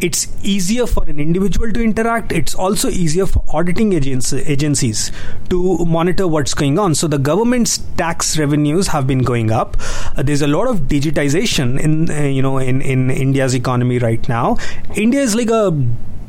it's 0.00 0.26
easier 0.42 0.86
for 0.86 1.04
an 1.04 1.18
individual 1.18 1.72
to 1.72 1.82
interact. 1.82 2.32
It's 2.32 2.54
also 2.54 2.88
easier 2.88 3.26
for 3.26 3.42
auditing 3.48 3.92
agencies 3.92 5.12
to 5.50 5.84
monitor 5.84 6.26
what's 6.26 6.54
going 6.54 6.78
on. 6.78 6.94
So 6.94 7.06
the 7.06 7.18
government's 7.18 7.78
tax 7.96 8.38
revenues 8.38 8.88
have 8.88 9.06
been 9.06 9.22
going 9.22 9.50
up. 9.50 9.76
Uh, 10.16 10.22
there's 10.22 10.42
a 10.42 10.46
lot 10.46 10.68
of 10.68 10.80
digitization 10.80 11.80
in 11.80 12.10
uh, 12.10 12.22
you 12.22 12.42
know 12.42 12.58
in 12.58 12.82
in 12.82 13.10
India's 13.10 13.54
economy 13.54 13.98
right 13.98 14.28
now. 14.28 14.56
India 14.94 15.20
is 15.20 15.34
like 15.34 15.50
a 15.50 15.72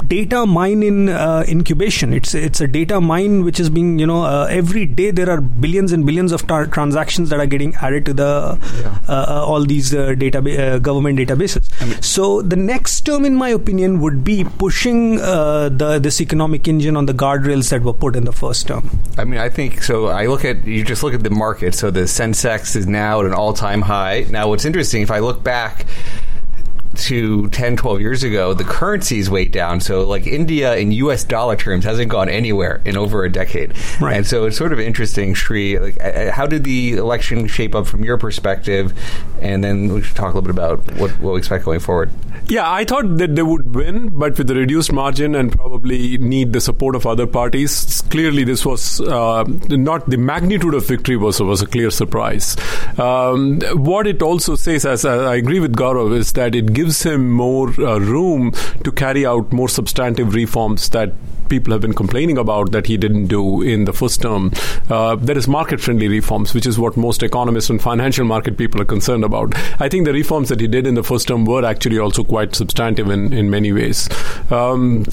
data 0.08 0.46
mine 0.46 0.84
in 0.84 1.10
uh, 1.10 1.44
incubation. 1.48 2.13
It's 2.13 2.34
it's 2.34 2.62
a 2.62 2.68
data 2.68 3.00
mine 3.01 3.44
which 3.44 3.60
is 3.60 3.70
being 3.70 4.00
you 4.00 4.06
know 4.06 4.24
uh, 4.24 4.48
every 4.50 4.86
day 4.86 5.12
there 5.12 5.30
are 5.30 5.42
billions 5.42 5.92
and 5.92 6.06
billions 6.06 6.32
of 6.32 6.46
tar- 6.48 6.68
transactions 6.68 7.30
that 7.30 7.39
are 7.39 7.46
getting 7.46 7.75
added 7.75 8.06
to 8.06 8.13
the 8.13 8.60
yeah. 8.80 9.00
uh, 9.08 9.25
uh 9.30 9.46
all 9.46 9.66
these 9.66 9.94
uh, 9.94 10.13
data 10.16 10.39
uh, 10.39 10.80
government 10.80 11.20
databases. 11.20 11.70
I 11.82 11.86
mean, 11.86 12.01
so 12.01 12.42
the 12.42 12.56
next 12.56 13.01
term, 13.01 13.25
in 13.25 13.36
my 13.36 13.50
opinion, 13.50 14.00
would 14.01 14.24
be 14.24 14.44
pushing 14.44 15.16
the 15.18 16.00
this 16.01 16.22
economic 16.22 16.68
engine 16.68 16.96
on 16.96 17.06
the 17.06 17.13
guardrails 17.13 17.70
that 17.70 17.82
were 17.82 17.94
put 17.94 18.16
in 18.16 18.25
the 18.25 18.34
first 18.34 18.68
term. 18.68 18.89
I 19.18 19.24
mean, 19.24 19.39
I 19.39 19.50
think 19.50 19.84
so. 19.84 20.08
I 20.08 20.27
look 20.27 20.46
at 20.46 20.66
you 20.66 20.84
just 20.84 21.04
look 21.04 21.13
at 21.13 21.24
the 21.24 21.30
market. 21.30 21.75
So 21.75 21.92
the 21.92 22.01
Sensex 22.01 22.75
is 22.75 22.88
now 22.88 23.22
at 23.22 23.25
an 23.25 23.34
all 23.34 23.54
time 23.54 23.82
high. 23.82 24.25
Now, 24.30 24.50
what's 24.50 24.66
interesting 24.66 25.01
if 25.01 25.12
I 25.12 25.20
look 25.20 25.44
back 25.44 25.86
to 26.98 27.50
10, 27.50 27.77
12 27.77 28.01
years 28.01 28.24
ago, 28.24 28.54
the 28.54 28.63
currency's 28.63 29.30
way 29.30 29.46
down. 29.46 29.80
So, 29.82 30.04
like 30.06 30.27
India 30.27 30.75
in 30.75 30.92
U.S. 30.92 31.24
dollar 31.24 31.56
terms 31.56 31.86
hasn't 31.86 32.10
gone 32.10 32.30
anywhere 32.30 32.82
in 32.86 32.98
over 32.98 33.24
a 33.24 33.32
decade. 33.32 33.74
Right. 34.01 34.18
And 34.18 34.27
so 34.27 34.46
it's 34.46 34.58
sort 34.58 34.74
of 34.74 34.80
interesting, 34.80 35.34
Sri. 35.34 35.80
Like, 35.80 35.98
uh, 36.04 36.32
how 36.32 36.46
did 36.46 36.63
the 36.63 36.94
election 36.94 37.48
shape 37.48 37.75
up 37.75 37.88
from 37.88 38.04
your 38.04 38.18
perspective? 38.18 38.94
And 39.42 39.63
then 39.63 39.94
we 39.94 40.01
should 40.01 40.16
talk 40.16 40.34
a 40.34 40.38
little 40.38 40.42
bit 40.42 40.51
about 40.51 40.80
what, 40.98 41.12
what 41.20 41.34
we 41.34 41.39
expect 41.39 41.66
going 41.66 41.80
forward. 41.80 42.12
Yeah, 42.50 42.72
I 42.72 42.86
thought 42.86 43.18
that 43.18 43.36
they 43.36 43.42
would 43.42 43.75
win, 43.75 44.08
but 44.10 44.38
with 44.38 44.48
the 44.48 44.56
reduced 44.56 44.94
margin 44.94 45.36
and 45.36 45.51
probably 45.51 46.18
need 46.18 46.54
the 46.54 46.62
support 46.62 46.96
of 46.96 47.06
other 47.06 47.27
parties. 47.27 48.01
Clearly, 48.10 48.46
this 48.46 48.66
was 48.66 49.01
uh, 49.01 49.44
not 49.70 50.10
the 50.10 50.16
magnitude 50.18 50.74
of 50.74 50.88
victory 50.88 51.18
was 51.18 51.42
was 51.42 51.62
a 51.62 51.68
clear 51.68 51.92
surprise. 51.92 52.56
Um, 52.98 53.60
what 53.74 54.08
it 54.08 54.22
also 54.22 54.56
says, 54.56 54.86
as 54.86 55.04
I 55.04 55.36
agree 55.36 55.60
with 55.60 55.75
Gaurav, 55.75 56.16
is 56.16 56.32
that 56.34 56.56
it 56.56 56.72
gives 56.72 56.87
him 57.03 57.32
more 57.32 57.70
uh, 57.79 58.00
room 58.00 58.51
to 58.84 58.91
carry 58.91 59.25
out 59.25 59.51
more 59.51 59.70
substantive 59.70 60.34
reforms 60.34 60.89
that 60.89 61.13
people 61.50 61.72
have 61.72 61.82
been 61.82 61.94
complaining 61.94 62.38
about 62.38 62.72
that 62.72 62.88
he 62.88 62.98
didn't 62.98 63.27
do 63.27 63.62
in 63.62 63.86
the 63.86 63.94
first 63.94 64.22
term. 64.22 64.51
Uh, 64.89 65.15
there 65.15 65.38
is 65.38 65.48
market 65.48 65.79
friendly 65.79 66.08
reforms, 66.08 66.53
which 66.53 66.65
is 66.65 66.77
what 66.77 66.98
most 66.98 67.24
economists 67.24 67.70
and 67.70 67.82
financial 67.82 68.25
market 68.25 68.58
people 68.58 68.82
are 68.82 68.86
concerned 68.86 69.24
about. 69.24 69.53
I 69.79 69.89
think 69.89 70.06
the 70.06 70.13
reforms 70.13 70.50
that 70.50 70.60
he 70.60 70.67
did 70.67 70.86
in 70.86 70.96
the 70.96 71.03
first 71.03 71.27
term 71.27 71.46
were 71.46 71.65
actually 71.65 72.00
also 72.00 72.24
quite 72.24 72.56
substantive 72.56 73.10
in, 73.10 73.34
in 73.34 73.50
many 73.50 73.72
ways. 73.72 74.10
Um, 74.51 75.06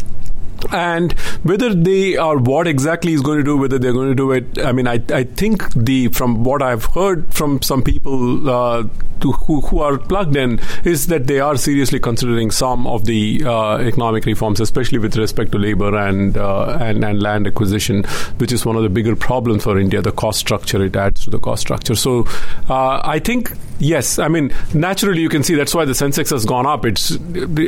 and 0.72 1.12
whether 1.42 1.74
they 1.74 2.16
are 2.16 2.38
what 2.38 2.66
exactly 2.66 3.12
is 3.12 3.20
going 3.20 3.38
to 3.38 3.44
do 3.44 3.56
whether 3.56 3.78
they're 3.78 3.92
going 3.92 4.08
to 4.08 4.14
do 4.14 4.30
it 4.32 4.58
i 4.64 4.72
mean 4.72 4.86
i, 4.86 5.00
I 5.10 5.24
think 5.24 5.72
the 5.74 6.08
from 6.08 6.44
what 6.44 6.62
i've 6.62 6.86
heard 6.86 7.32
from 7.34 7.60
some 7.62 7.82
people 7.82 8.48
uh, 8.48 8.84
who, 9.22 9.60
who 9.60 9.80
are 9.80 9.98
plugged 9.98 10.36
in 10.36 10.60
is 10.84 11.06
that 11.06 11.26
they 11.26 11.40
are 11.40 11.56
seriously 11.56 11.98
considering 11.98 12.50
some 12.50 12.86
of 12.86 13.06
the 13.06 13.42
uh, 13.44 13.78
economic 13.78 14.26
reforms 14.26 14.60
especially 14.60 14.98
with 14.98 15.16
respect 15.16 15.52
to 15.52 15.58
labor 15.58 15.96
and, 15.96 16.36
uh, 16.36 16.78
and 16.80 17.04
and 17.04 17.22
land 17.22 17.46
acquisition 17.46 18.04
which 18.38 18.52
is 18.52 18.64
one 18.64 18.76
of 18.76 18.82
the 18.82 18.88
bigger 18.88 19.16
problems 19.16 19.64
for 19.64 19.78
india 19.78 20.02
the 20.02 20.12
cost 20.12 20.38
structure. 20.38 20.84
It 20.84 20.96
adds 20.96 21.24
to 21.24 21.30
the 21.30 21.38
cost 21.38 21.62
structure. 21.62 21.94
So 21.94 22.26
uh, 22.68 23.00
i 23.04 23.18
think 23.18 23.52
yes 23.78 24.18
i 24.18 24.28
mean 24.28 24.52
naturally 24.72 25.20
you 25.20 25.28
can 25.28 25.42
see 25.42 25.54
that's 25.54 25.74
why 25.74 25.84
the 25.84 25.92
sensex 25.92 26.30
has 26.30 26.44
gone 26.44 26.66
up. 26.66 26.84
It's 26.84 27.16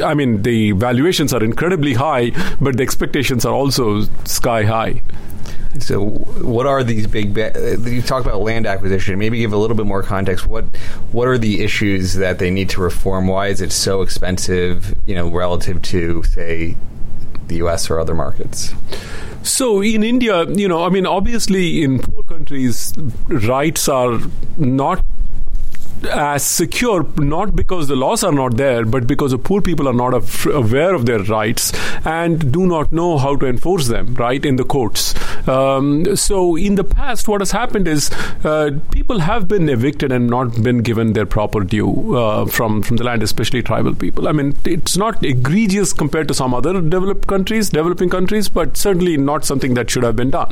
i 0.02 0.14
mean 0.14 0.43
the 0.43 0.73
valuations 0.73 1.35
are 1.35 1.43
incredibly 1.43 1.95
high 1.95 2.31
but 2.61 2.75
the 2.76 2.83
expectations 2.83 3.45
are 3.45 3.54
also 3.54 4.02
sky 4.25 4.64
high. 4.64 5.02
So, 5.80 6.06
what 6.06 6.66
are 6.66 6.83
these 6.83 7.06
big? 7.06 7.38
Uh, 7.38 7.78
you 7.80 8.00
talk 8.00 8.25
about 8.25 8.40
land 8.40 8.66
acquisition. 8.66 9.18
Maybe 9.18 9.38
give 9.38 9.52
a 9.52 9.59
little 9.59 9.76
bit 9.76 9.87
more 9.87 10.02
context. 10.02 10.47
What 10.47 10.64
What 11.12 11.28
are 11.28 11.37
the 11.38 11.62
issues 11.62 12.14
that 12.14 12.38
they 12.38 12.50
need 12.50 12.71
to 12.71 12.80
reform? 12.80 13.26
Why 13.26 13.49
is 13.49 13.61
it 13.61 13.73
so 13.73 14.02
expensive? 14.02 14.95
You 15.06 15.14
know, 15.14 15.28
relative 15.28 15.83
to 15.83 16.23
say 16.23 16.76
the 17.49 17.56
U.S. 17.56 17.90
or 17.90 18.00
other 18.00 18.14
markets. 18.14 18.75
So 19.42 19.80
in 19.80 20.02
India, 20.02 20.45
you 20.47 20.66
know, 20.66 20.85
I 20.85 20.88
mean, 20.88 21.06
obviously 21.06 21.83
in 21.83 22.00
poor 22.00 22.25
countries, 22.25 22.92
rights 23.28 23.88
are 23.88 24.18
not 24.56 25.04
as 26.06 26.44
secure 26.44 27.06
not 27.16 27.54
because 27.56 27.88
the 27.88 27.96
laws 27.96 28.22
are 28.25 28.32
not 28.32 28.56
there 28.56 28.84
but 28.84 29.06
because 29.06 29.30
the 29.30 29.38
poor 29.38 29.60
people 29.60 29.88
are 29.88 29.92
not 29.92 30.14
aware 30.46 30.94
of 30.94 31.06
their 31.06 31.20
rights 31.25 31.72
and 32.06 32.52
do 32.52 32.66
not 32.66 32.92
know 32.92 33.18
how 33.18 33.36
to 33.36 33.46
enforce 33.46 33.88
them 33.88 34.14
right 34.14 34.44
in 34.44 34.56
the 34.56 34.64
courts. 34.64 35.14
Um, 35.48 36.16
so 36.16 36.56
in 36.56 36.75
the 36.75 36.84
past 36.84 37.28
what 37.28 37.40
has 37.40 37.50
happened 37.50 37.88
is 37.88 38.10
uh, 38.44 38.70
people 38.90 39.20
have 39.20 39.48
been 39.48 39.68
evicted 39.68 40.12
and 40.12 40.28
not 40.28 40.62
been 40.62 40.78
given 40.78 41.12
their 41.12 41.26
proper 41.26 41.60
due 41.60 42.16
uh, 42.16 42.46
from 42.46 42.82
from 42.82 42.96
the 42.96 43.04
land 43.04 43.22
especially 43.22 43.62
tribal 43.62 43.94
people. 43.94 44.28
I 44.28 44.32
mean 44.32 44.56
it's 44.64 44.96
not 44.96 45.25
egregious 45.25 45.92
compared 45.92 46.28
to 46.28 46.34
some 46.34 46.54
other 46.54 46.80
developed 46.80 47.26
countries 47.26 47.70
developing 47.70 48.10
countries 48.10 48.48
but 48.48 48.76
certainly 48.76 49.16
not 49.16 49.44
something 49.44 49.75
that 49.75 49.90
should 49.90 50.02
have 50.02 50.16
been 50.16 50.30
done 50.30 50.48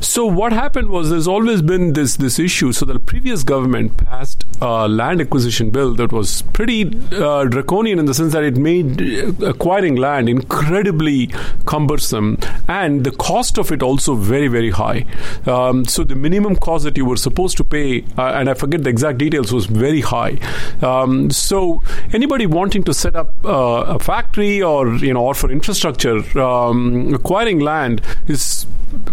so 0.00 0.26
what 0.26 0.52
happened 0.52 0.88
was 0.88 1.10
there's 1.10 1.28
always 1.28 1.62
been 1.62 1.92
this 1.92 2.16
this 2.16 2.38
issue 2.38 2.72
so 2.72 2.84
the 2.84 2.98
previous 2.98 3.42
government 3.42 3.96
passed 3.96 4.44
a 4.60 4.88
land 4.88 5.20
acquisition 5.20 5.70
bill 5.70 5.94
that 5.94 6.12
was 6.12 6.42
pretty 6.52 6.86
uh, 7.12 7.44
draconian 7.44 7.98
in 7.98 8.06
the 8.06 8.14
sense 8.14 8.32
that 8.32 8.42
it 8.44 8.56
made 8.56 9.00
acquiring 9.42 9.96
land 9.96 10.28
incredibly 10.28 11.28
cumbersome 11.66 12.38
and 12.68 13.04
the 13.04 13.10
cost 13.10 13.58
of 13.58 13.70
it 13.72 13.82
also 13.82 14.14
very, 14.14 14.48
very 14.48 14.70
high. 14.70 15.04
Um, 15.46 15.84
so 15.84 16.04
the 16.04 16.14
minimum 16.14 16.56
cost 16.56 16.84
that 16.84 16.96
you 16.96 17.04
were 17.04 17.16
supposed 17.16 17.56
to 17.58 17.64
pay, 17.64 18.04
uh, 18.16 18.32
and 18.38 18.48
I 18.48 18.54
forget 18.54 18.84
the 18.84 18.90
exact 18.90 19.18
details, 19.18 19.52
was 19.52 19.66
very 19.66 20.00
high. 20.00 20.38
Um, 20.82 21.30
so 21.30 21.82
anybody 22.12 22.46
wanting 22.46 22.84
to 22.84 22.94
set 22.94 23.16
up 23.16 23.34
uh, 23.44 23.96
a 23.96 23.98
factory 23.98 24.62
or 24.62 24.94
you 24.96 25.14
know 25.14 25.24
or 25.24 25.34
for 25.34 25.50
infrastructure, 25.50 26.18
um, 26.38 27.14
acquiring 27.14 27.60
land 27.60 28.02
is 28.28 28.66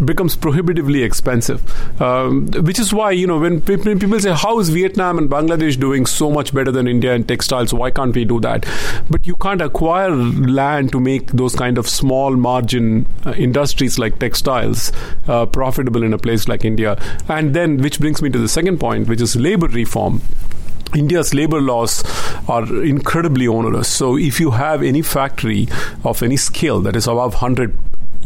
becomes 0.03 0.36
prohibitively 0.77 1.03
expensive. 1.03 2.01
Um, 2.01 2.48
which 2.63 2.79
is 2.79 2.93
why 2.93 3.12
you 3.12 3.27
know 3.27 3.39
when 3.39 3.62
people 3.62 4.19
say 4.19 4.31
how 4.31 4.60
is 4.60 4.69
Vietnam 4.69 5.17
and 5.17 5.29
Bangladesh 5.29 5.79
doing 5.79 6.05
so 6.05 6.29
much 6.29 6.53
better 6.53 6.72
than 6.72 6.88
India 6.88 7.13
in 7.13 7.24
textiles, 7.24 7.74
why 7.74 7.91
can't 7.91 8.15
we 8.15 8.25
do 8.25 8.39
that? 8.41 8.65
But 9.10 9.25
you 9.25 9.36
can't 9.36 9.62
acquire 9.62 10.12
land 10.12 10.91
to 10.91 11.00
make 11.00 11.31
those 11.31 11.55
kind 11.55 11.77
of 11.77 11.88
small 11.88 12.36
margin 12.36 13.07
uh, 13.25 13.31
industries 13.31 13.98
like 13.98 14.19
textiles 14.19 14.91
uh, 15.27 15.46
profitable 15.46 16.03
in 16.03 16.13
a 16.13 16.17
place 16.17 16.48
like 16.48 16.63
India. 16.63 16.98
And 17.27 17.53
then, 17.53 17.77
which 17.77 18.00
brings 18.00 18.22
me 18.22 18.29
to 18.29 18.39
the 18.39 18.50
second 18.50 18.79
point, 18.79 19.07
which 19.07 19.22
is 19.22 19.36
labor 19.36 19.67
reform. 19.67 20.22
India's 20.96 21.34
labor 21.34 21.60
laws 21.60 22.03
are 22.48 22.63
incredibly 22.84 23.46
onerous. 23.46 23.89
So, 23.89 24.17
if 24.17 24.39
you 24.39 24.51
have 24.51 24.81
any 24.81 25.01
factory 25.01 25.67
of 26.05 26.24
any 26.24 26.38
scale 26.38 26.79
that 26.81 26.96
is 26.96 27.07
above 27.07 27.34
100 27.34 27.77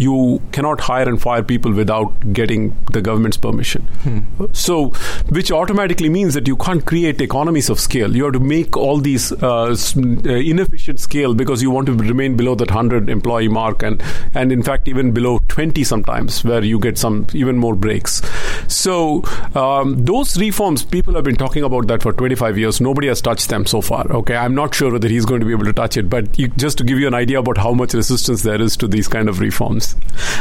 you 0.01 0.41
cannot 0.51 0.81
hire 0.81 1.07
and 1.07 1.21
fire 1.21 1.43
people 1.43 1.71
without 1.71 2.33
getting 2.33 2.75
the 2.91 3.01
government's 3.01 3.37
permission. 3.37 3.83
Hmm. 4.03 4.45
So, 4.53 4.89
which 5.29 5.51
automatically 5.51 6.09
means 6.09 6.33
that 6.33 6.47
you 6.47 6.55
can't 6.55 6.85
create 6.85 7.21
economies 7.21 7.69
of 7.69 7.79
scale. 7.79 8.15
You 8.15 8.23
have 8.23 8.33
to 8.33 8.39
make 8.39 8.75
all 8.75 8.97
these 8.97 9.31
uh, 9.31 9.75
uh 9.75 10.29
inefficient 10.51 10.99
scale 10.99 11.35
because 11.35 11.61
you 11.61 11.69
want 11.69 11.85
to 11.87 11.93
remain 11.93 12.35
below 12.35 12.55
that 12.55 12.69
100 12.69 13.09
employee 13.09 13.47
mark 13.47 13.83
and, 13.83 14.01
and 14.33 14.51
in 14.51 14.63
fact, 14.63 14.87
even 14.87 15.11
below 15.11 15.39
20 15.49 15.83
sometimes, 15.83 16.43
where 16.43 16.63
you 16.63 16.79
get 16.79 16.97
some 16.97 17.27
even 17.33 17.57
more 17.57 17.75
breaks. 17.75 18.21
So, 18.67 19.23
um, 19.53 20.05
those 20.05 20.37
reforms, 20.37 20.83
people 20.83 21.13
have 21.13 21.23
been 21.23 21.35
talking 21.35 21.63
about 21.63 21.87
that 21.87 22.01
for 22.01 22.11
25 22.13 22.57
years. 22.57 22.81
Nobody 22.81 23.07
has 23.07 23.21
touched 23.21 23.49
them 23.49 23.67
so 23.67 23.81
far. 23.81 24.11
Okay, 24.11 24.35
I'm 24.35 24.55
not 24.55 24.73
sure 24.73 24.91
whether 24.91 25.07
he's 25.07 25.25
going 25.25 25.41
to 25.41 25.45
be 25.45 25.51
able 25.51 25.65
to 25.65 25.73
touch 25.73 25.95
it, 25.97 26.09
but 26.09 26.39
you, 26.39 26.47
just 26.49 26.79
to 26.79 26.83
give 26.83 26.99
you 26.99 27.07
an 27.07 27.13
idea 27.13 27.39
about 27.39 27.57
how 27.57 27.73
much 27.73 27.93
resistance 27.93 28.41
there 28.41 28.61
is 28.61 28.75
to 28.77 28.87
these 28.87 29.07
kind 29.07 29.29
of 29.29 29.39
reforms 29.39 29.90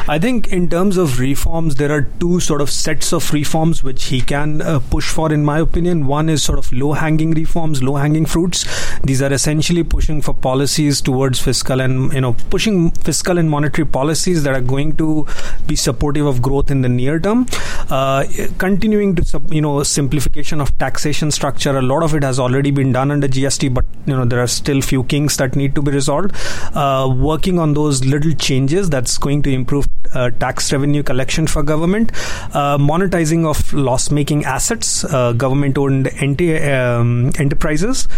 I 0.09 0.19
think 0.19 0.53
in 0.53 0.69
terms 0.69 0.97
of 0.97 1.21
reforms, 1.21 1.77
there 1.77 1.93
are 1.93 2.03
two 2.19 2.41
sort 2.41 2.61
of 2.61 2.71
sets 2.71 3.13
of 3.13 3.33
reforms 3.33 3.85
which 3.85 4.05
he 4.05 4.21
can 4.21 4.61
uh, 4.61 4.81
push 4.91 5.09
for, 5.09 5.33
in 5.33 5.45
my 5.45 5.59
opinion. 5.61 6.07
One 6.07 6.29
is 6.29 6.43
sort 6.43 6.59
of 6.59 6.73
low 6.73 6.93
hanging 6.93 7.31
reforms, 7.33 7.83
low 7.83 7.97
hanging 7.97 8.27
fruits. 8.27 8.67
These 9.05 9.23
are 9.23 9.33
essentially 9.33 9.85
pushing 9.85 10.21
for 10.21 10.35
policies 10.35 11.01
towards 11.01 11.39
fiscal 11.41 11.81
and, 11.81 12.13
you 12.13 12.21
know, 12.21 12.33
pushing 12.51 12.91
fiscal 12.91 13.39
and 13.39 13.49
monetary 13.49 13.87
policies 13.87 14.43
that 14.43 14.55
are 14.55 14.61
going 14.61 14.97
to 14.97 15.27
be 15.67 15.77
supportive 15.77 16.27
of 16.27 16.43
growth 16.43 16.71
in 16.71 16.83
the 16.83 16.89
near 16.89 17.21
term. 17.21 17.47
Uh, 17.89 18.25
continuing 18.59 19.15
to, 19.15 19.43
you 19.51 19.61
know, 19.61 19.83
simplification 19.83 20.61
of 20.61 20.77
taxation 20.79 21.31
structure. 21.31 21.77
A 21.77 21.83
lot 21.83 22.03
of 22.03 22.15
it 22.15 22.25
has 22.25 22.41
already 22.41 22.71
been 22.73 22.91
done 22.93 23.11
under 23.11 23.29
GST, 23.29 23.73
but, 23.73 23.85
you 24.07 24.17
know, 24.17 24.25
there 24.25 24.41
are 24.41 24.49
still 24.49 24.81
few 24.81 25.05
kinks 25.05 25.37
that 25.37 25.55
need 25.55 25.75
to 25.77 25.83
be 25.83 25.93
resolved. 25.93 26.33
Uh, 26.75 27.13
working 27.17 27.59
on 27.59 27.75
those 27.75 28.05
little 28.05 28.33
changes 28.33 28.91
that's 28.91 29.17
going 29.19 29.30
going 29.31 29.43
to 29.43 29.53
improve 29.53 29.87
uh, 30.13 30.31
tax 30.45 30.73
revenue 30.73 31.03
collection 31.03 31.47
for 31.47 31.63
government, 31.63 32.11
uh, 32.53 32.77
monetizing 32.79 33.47
of 33.47 33.73
loss-making 33.73 34.45
assets, 34.45 35.05
uh, 35.05 35.33
government-owned 35.33 36.07
enti- 36.07 36.61
um, 36.75 37.31
enterprises, 37.39 38.09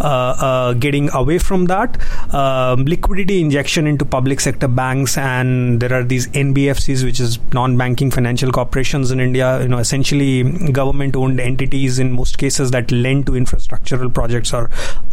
uh, 0.00 0.34
uh, 0.48 0.72
getting 0.74 1.10
away 1.12 1.38
from 1.38 1.66
that, 1.66 1.98
um, 2.34 2.84
liquidity 2.86 3.40
injection 3.40 3.86
into 3.86 4.04
public 4.04 4.40
sector 4.40 4.68
banks, 4.68 5.18
and 5.18 5.80
there 5.80 5.92
are 5.92 6.02
these 6.02 6.26
NBFCs, 6.28 7.04
which 7.04 7.20
is 7.20 7.38
non-banking 7.52 8.10
financial 8.10 8.50
corporations 8.50 9.10
in 9.10 9.20
India. 9.20 9.60
You 9.60 9.68
know, 9.68 9.78
essentially 9.78 10.42
government-owned 10.70 11.38
entities 11.40 11.98
in 11.98 12.12
most 12.12 12.38
cases 12.38 12.70
that 12.70 12.90
lend 12.90 13.26
to 13.26 13.32
infrastructural 13.32 14.12
projects 14.12 14.54
or 14.54 14.70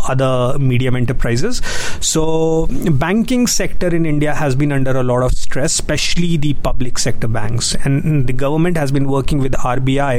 other 0.08 0.58
medium 0.58 0.96
enterprises. 0.96 1.62
So, 2.00 2.68
banking 2.92 3.48
sector 3.48 3.94
in 3.94 4.06
India 4.06 4.34
has 4.34 4.56
been 4.56 4.72
under 4.72 4.92
a 4.92 5.04
lot 5.04 5.22
of 5.24 5.34
stress, 5.50 5.74
especially 5.74 6.38
the 6.38 6.54
public 6.54 7.00
sector 7.00 7.28
banks, 7.28 7.76
and 7.84 8.28
the 8.28 8.34
government 8.34 8.78
has 8.78 8.92
been 8.92 9.08
working 9.10 9.40
with 9.40 9.54
RBI 9.54 10.16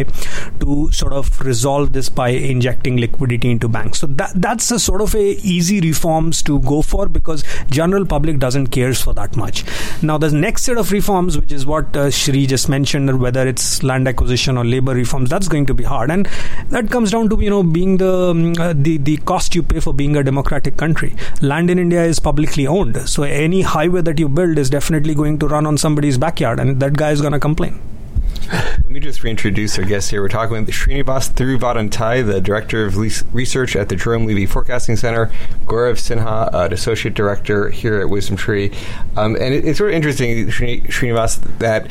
to 0.61 0.91
sort 0.91 1.13
of 1.13 1.41
resolve 1.41 1.93
this 1.93 2.09
by 2.09 2.31
injecting 2.31 2.97
liquidity 2.97 3.51
into 3.51 3.69
banks. 3.69 4.01
So 4.01 4.09
that 4.09 4.33
that's 4.35 4.71
a 4.73 4.79
sort 4.79 5.01
of 5.01 5.15
a 5.15 5.27
easy 5.55 5.81
reforms 5.81 6.43
to 6.43 6.59
go 6.61 6.83
for 6.83 7.09
because 7.09 7.45
general 7.71 8.05
public 8.05 8.41
doesn't 8.41 8.69
cares 8.69 9.01
for 9.01 9.15
that 9.15 9.37
much. 9.37 9.65
Now 10.03 10.19
the 10.19 10.33
next 10.33 10.65
set 10.65 10.79
of 10.79 10.91
reforms, 10.91 11.39
which 11.39 11.53
is 11.53 11.65
what 11.65 11.97
uh, 11.97 12.11
Sri 12.11 12.47
just 12.47 12.69
mentioned, 12.69 13.21
whether 13.21 13.47
it's 13.47 13.83
land 13.85 14.09
acquisition 14.09 14.59
or 14.59 14.65
labor 14.65 14.95
reforms, 14.95 15.31
that's 15.31 15.49
going 15.49 15.67
to 15.67 15.75
be 15.75 15.85
hard, 15.85 16.11
and 16.11 16.27
that 16.71 16.91
comes 16.91 17.13
down 17.13 17.29
to 17.29 17.41
you 17.41 17.51
know 17.51 17.63
being 17.63 17.97
the 17.99 18.13
um, 18.31 18.55
uh, 18.59 18.73
the 18.77 18.97
the 18.99 19.17
cost 19.19 19.55
you 19.55 19.63
pay 19.63 19.79
for 19.79 19.95
being 19.95 20.17
a 20.17 20.25
democratic 20.25 20.77
country. 20.77 21.15
Land 21.41 21.71
in 21.71 21.79
India 21.79 22.03
is 22.03 22.19
publicly 22.19 22.67
owned, 22.67 23.09
so 23.09 23.23
any 23.23 23.63
highway 23.63 24.03
that 24.03 24.19
you 24.19 24.29
build 24.29 24.59
is 24.59 24.71
definitely 24.71 25.15
going 25.21 25.39
to 25.39 25.49
run 25.49 25.67
on 25.67 25.77
somebody's 25.77 26.19
backyard, 26.19 26.59
and 26.59 26.81
that 26.81 26.95
guy 26.95 27.11
is 27.11 27.21
going 27.21 27.35
to 27.35 27.41
complain. 27.41 27.81
Let 28.53 28.89
me 28.89 29.01
just 29.01 29.23
reintroduce 29.23 29.79
our 29.79 29.85
guest 29.85 30.11
here. 30.11 30.23
We're 30.23 30.29
talking 30.29 30.57
with 30.57 30.69
Srinivas 30.71 31.31
Thiruvadanthai, 31.33 32.27
the 32.27 32.41
Director 32.41 32.87
of 32.87 32.97
Research 32.97 33.77
at 33.77 33.89
the 33.89 33.97
Jerome 33.97 34.27
Levy 34.27 34.47
Forecasting 34.47 34.97
Center, 34.97 35.27
Gaurav 35.67 35.99
Sinha, 35.99 36.53
uh, 36.53 36.69
Associate 36.73 37.15
Director 37.15 37.69
here 37.69 38.01
at 38.01 38.07
WisdomTree. 38.07 38.75
Um, 39.17 39.37
and 39.37 39.55
it, 39.55 39.65
it's 39.67 39.79
sort 39.79 39.91
of 39.91 39.97
interesting, 39.97 40.47
Srinivas, 40.49 41.59
that 41.59 41.89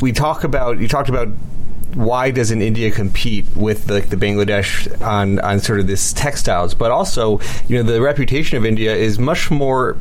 we 0.00 0.12
talk 0.12 0.44
about, 0.44 0.78
you 0.78 0.88
talked 0.88 1.08
about 1.08 1.28
why 1.94 2.30
doesn't 2.30 2.60
India 2.60 2.90
compete 2.90 3.46
with 3.56 3.88
like 3.90 4.10
the 4.10 4.16
Bangladesh 4.16 5.00
on 5.00 5.38
on 5.38 5.60
sort 5.60 5.80
of 5.80 5.86
this 5.86 6.12
textiles? 6.12 6.74
But 6.74 6.90
also, 6.90 7.40
you 7.68 7.76
know, 7.76 7.82
the 7.82 8.02
reputation 8.02 8.58
of 8.58 8.66
India 8.66 8.94
is 8.94 9.18
much 9.18 9.50
more 9.50 9.96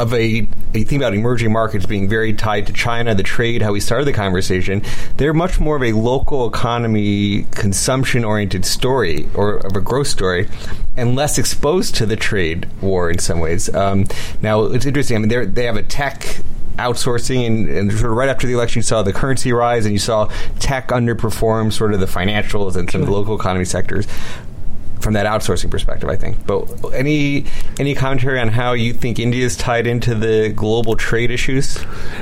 of 0.00 0.14
a, 0.14 0.48
a 0.72 0.82
thing 0.84 0.96
about 0.96 1.12
emerging 1.12 1.52
markets 1.52 1.84
being 1.84 2.08
very 2.08 2.32
tied 2.32 2.66
to 2.66 2.72
China, 2.72 3.14
the 3.14 3.22
trade, 3.22 3.60
how 3.60 3.72
we 3.72 3.80
started 3.80 4.06
the 4.06 4.12
conversation, 4.14 4.82
they're 5.18 5.34
much 5.34 5.60
more 5.60 5.76
of 5.76 5.82
a 5.82 5.92
local 5.92 6.48
economy, 6.48 7.42
consumption 7.50 8.24
oriented 8.24 8.64
story 8.64 9.28
or 9.34 9.58
of 9.58 9.76
a 9.76 9.80
growth 9.80 10.06
story 10.06 10.48
and 10.96 11.16
less 11.16 11.36
exposed 11.36 11.94
to 11.94 12.06
the 12.06 12.16
trade 12.16 12.66
war 12.80 13.10
in 13.10 13.18
some 13.18 13.40
ways. 13.40 13.72
Um, 13.74 14.06
now, 14.40 14.64
it's 14.64 14.86
interesting. 14.86 15.16
I 15.16 15.20
mean, 15.20 15.52
they 15.54 15.66
have 15.66 15.76
a 15.76 15.82
tech 15.82 16.40
outsourcing 16.78 17.46
and, 17.46 17.68
and, 17.68 17.92
sort 17.92 18.10
of 18.10 18.16
right 18.16 18.30
after 18.30 18.46
the 18.46 18.54
election 18.54 18.78
you 18.78 18.82
saw 18.82 19.02
the 19.02 19.12
currency 19.12 19.52
rise 19.52 19.84
and 19.84 19.92
you 19.92 19.98
saw 19.98 20.30
tech 20.60 20.88
underperform 20.88 21.70
sort 21.70 21.92
of 21.92 22.00
the 22.00 22.06
financials 22.06 22.74
and 22.74 22.90
some 22.90 23.02
of 23.02 23.06
the 23.06 23.12
local 23.12 23.38
economy 23.38 23.66
sectors 23.66 24.06
from 25.00 25.14
that 25.14 25.26
outsourcing 25.26 25.70
perspective, 25.70 26.08
I 26.08 26.16
think. 26.16 26.46
But 26.46 26.66
any 26.94 27.46
any 27.78 27.94
commentary 27.94 28.38
on 28.40 28.48
how 28.48 28.72
you 28.72 28.92
think 28.92 29.18
India 29.18 29.44
is 29.44 29.56
tied 29.56 29.86
into 29.86 30.14
the 30.14 30.52
global 30.54 30.96
trade 30.96 31.30
issues? 31.30 31.78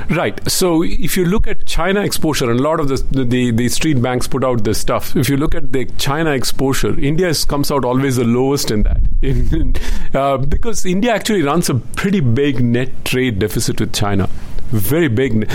Right. 0.09 0.39
So 0.49 0.83
if 0.83 1.17
you 1.17 1.25
look 1.25 1.47
at 1.47 1.65
China 1.65 2.01
exposure, 2.01 2.49
and 2.49 2.59
a 2.59 2.63
lot 2.63 2.79
of 2.79 2.87
the 2.87 3.23
the, 3.23 3.51
the 3.51 3.69
street 3.69 4.01
banks 4.01 4.27
put 4.27 4.43
out 4.43 4.63
this 4.63 4.79
stuff. 4.79 5.15
If 5.15 5.29
you 5.29 5.37
look 5.37 5.55
at 5.55 5.71
the 5.71 5.85
China 5.97 6.31
exposure, 6.31 6.97
India 6.99 7.33
comes 7.47 7.71
out 7.71 7.85
always 7.85 8.15
the 8.15 8.23
lowest 8.23 8.71
in 8.71 8.83
that, 8.83 10.15
uh, 10.15 10.37
because 10.37 10.85
India 10.85 11.13
actually 11.13 11.43
runs 11.43 11.69
a 11.69 11.75
pretty 11.75 12.21
big 12.21 12.63
net 12.63 13.05
trade 13.05 13.39
deficit 13.39 13.79
with 13.79 13.93
China 13.93 14.29
very 14.71 15.07
big, 15.07 15.49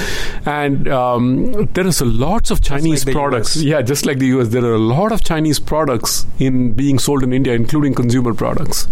and 0.44 0.88
um, 0.88 1.66
there 1.74 1.86
is 1.86 2.00
a 2.00 2.04
lots 2.04 2.50
of 2.50 2.60
Chinese 2.60 3.06
like 3.06 3.14
products. 3.14 3.56
Yeah, 3.56 3.82
just 3.82 4.06
like 4.06 4.18
the 4.18 4.26
US, 4.38 4.48
there 4.48 4.64
are 4.64 4.74
a 4.74 4.78
lot 4.78 5.12
of 5.12 5.22
Chinese 5.24 5.58
products 5.58 6.26
in 6.38 6.72
being 6.72 6.98
sold 6.98 7.22
in 7.22 7.32
India, 7.32 7.54
including 7.54 7.94
consumer 7.94 8.34
products. 8.34 8.88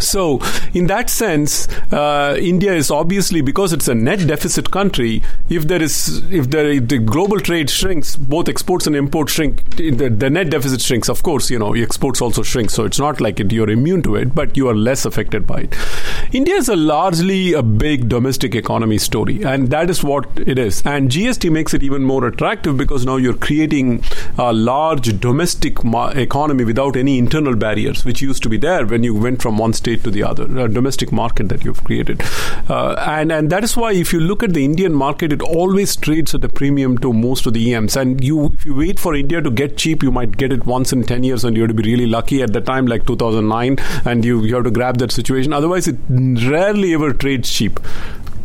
So, 0.00 0.40
in 0.74 0.86
that 0.86 1.10
sense, 1.10 1.68
uh, 1.92 2.36
India 2.38 2.72
is 2.74 2.90
obviously 2.90 3.40
because 3.40 3.72
it's 3.72 3.88
a 3.88 3.94
net 3.94 4.26
deficit 4.26 4.70
country. 4.70 5.22
If 5.48 5.68
there 5.68 5.82
is, 5.82 6.18
if 6.30 6.50
the 6.50 6.78
the 6.78 6.98
global 6.98 7.40
trade 7.40 7.70
shrinks, 7.70 8.16
both 8.16 8.48
exports 8.48 8.86
and 8.86 8.96
imports 8.96 9.32
shrink. 9.32 9.76
The, 9.76 10.08
the, 10.08 10.30
net 10.30 10.50
deficit 10.50 10.80
shrinks. 10.80 11.08
Of 11.08 11.22
course, 11.22 11.50
you 11.50 11.58
know 11.58 11.74
exports 11.74 12.20
also 12.20 12.42
shrink. 12.42 12.70
So 12.70 12.84
it's 12.84 12.98
not 12.98 13.20
like 13.20 13.40
it, 13.40 13.52
you're 13.52 13.70
immune 13.70 14.02
to 14.02 14.16
it, 14.16 14.34
but 14.34 14.56
you 14.56 14.68
are 14.68 14.74
less 14.74 15.04
affected 15.04 15.46
by 15.46 15.60
it. 15.60 15.74
India 16.32 16.54
is 16.54 16.68
a 16.68 16.76
largely 16.76 17.52
a 17.52 17.62
big 17.62 18.08
domestic 18.08 18.54
economy 18.54 18.98
story, 18.98 19.42
and 19.42 19.68
that 19.70 19.90
is 19.90 20.04
what 20.04 20.28
it 20.36 20.58
is. 20.58 20.82
And 20.84 21.10
GST 21.10 21.50
makes 21.50 21.74
it 21.74 21.82
even 21.82 22.02
more 22.02 22.26
attractive 22.26 22.76
because 22.76 23.06
now 23.06 23.16
you're 23.16 23.34
creating 23.34 24.04
a 24.36 24.52
large 24.52 25.18
domestic 25.20 25.82
ma- 25.84 26.08
economy 26.08 26.64
without 26.64 26.96
any 26.96 27.18
internal 27.18 27.56
barriers, 27.56 28.04
which 28.04 28.20
used 28.20 28.42
to 28.42 28.48
be 28.48 28.58
there 28.58 28.86
when 28.86 29.02
you 29.04 29.14
went 29.14 29.40
from 29.40 29.58
one 29.58 29.72
state 29.72 29.87
state 29.88 30.04
to 30.04 30.10
the 30.10 30.22
other, 30.22 30.44
a 30.58 30.68
domestic 30.68 31.12
market 31.12 31.48
that 31.48 31.64
you've 31.64 31.82
created. 31.84 32.22
Uh, 32.68 32.94
and, 33.06 33.32
and 33.32 33.50
that 33.50 33.64
is 33.64 33.76
why 33.76 33.92
if 33.92 34.12
you 34.12 34.20
look 34.20 34.42
at 34.42 34.52
the 34.52 34.64
Indian 34.64 34.92
market, 34.92 35.32
it 35.32 35.40
always 35.40 35.96
trades 35.96 36.34
at 36.34 36.44
a 36.44 36.48
premium 36.48 36.98
to 36.98 37.12
most 37.12 37.46
of 37.46 37.54
the 37.54 37.74
EMs. 37.74 37.96
And 37.96 38.22
you, 38.22 38.46
if 38.52 38.66
you 38.66 38.74
wait 38.74 39.00
for 39.00 39.14
India 39.14 39.40
to 39.40 39.50
get 39.50 39.78
cheap, 39.78 40.02
you 40.02 40.10
might 40.10 40.36
get 40.36 40.52
it 40.52 40.66
once 40.66 40.92
in 40.92 41.04
10 41.04 41.24
years 41.24 41.44
and 41.44 41.56
you 41.56 41.62
have 41.62 41.70
to 41.70 41.74
be 41.74 41.90
really 41.90 42.06
lucky 42.06 42.42
at 42.42 42.52
the 42.52 42.60
time, 42.60 42.86
like 42.86 43.06
2009, 43.06 43.78
and 44.04 44.24
you, 44.24 44.44
you 44.44 44.54
have 44.56 44.64
to 44.64 44.70
grab 44.70 44.98
that 44.98 45.12
situation. 45.12 45.52
Otherwise, 45.52 45.88
it 45.88 45.96
rarely 46.10 46.92
ever 46.92 47.12
trades 47.12 47.50
cheap. 47.50 47.80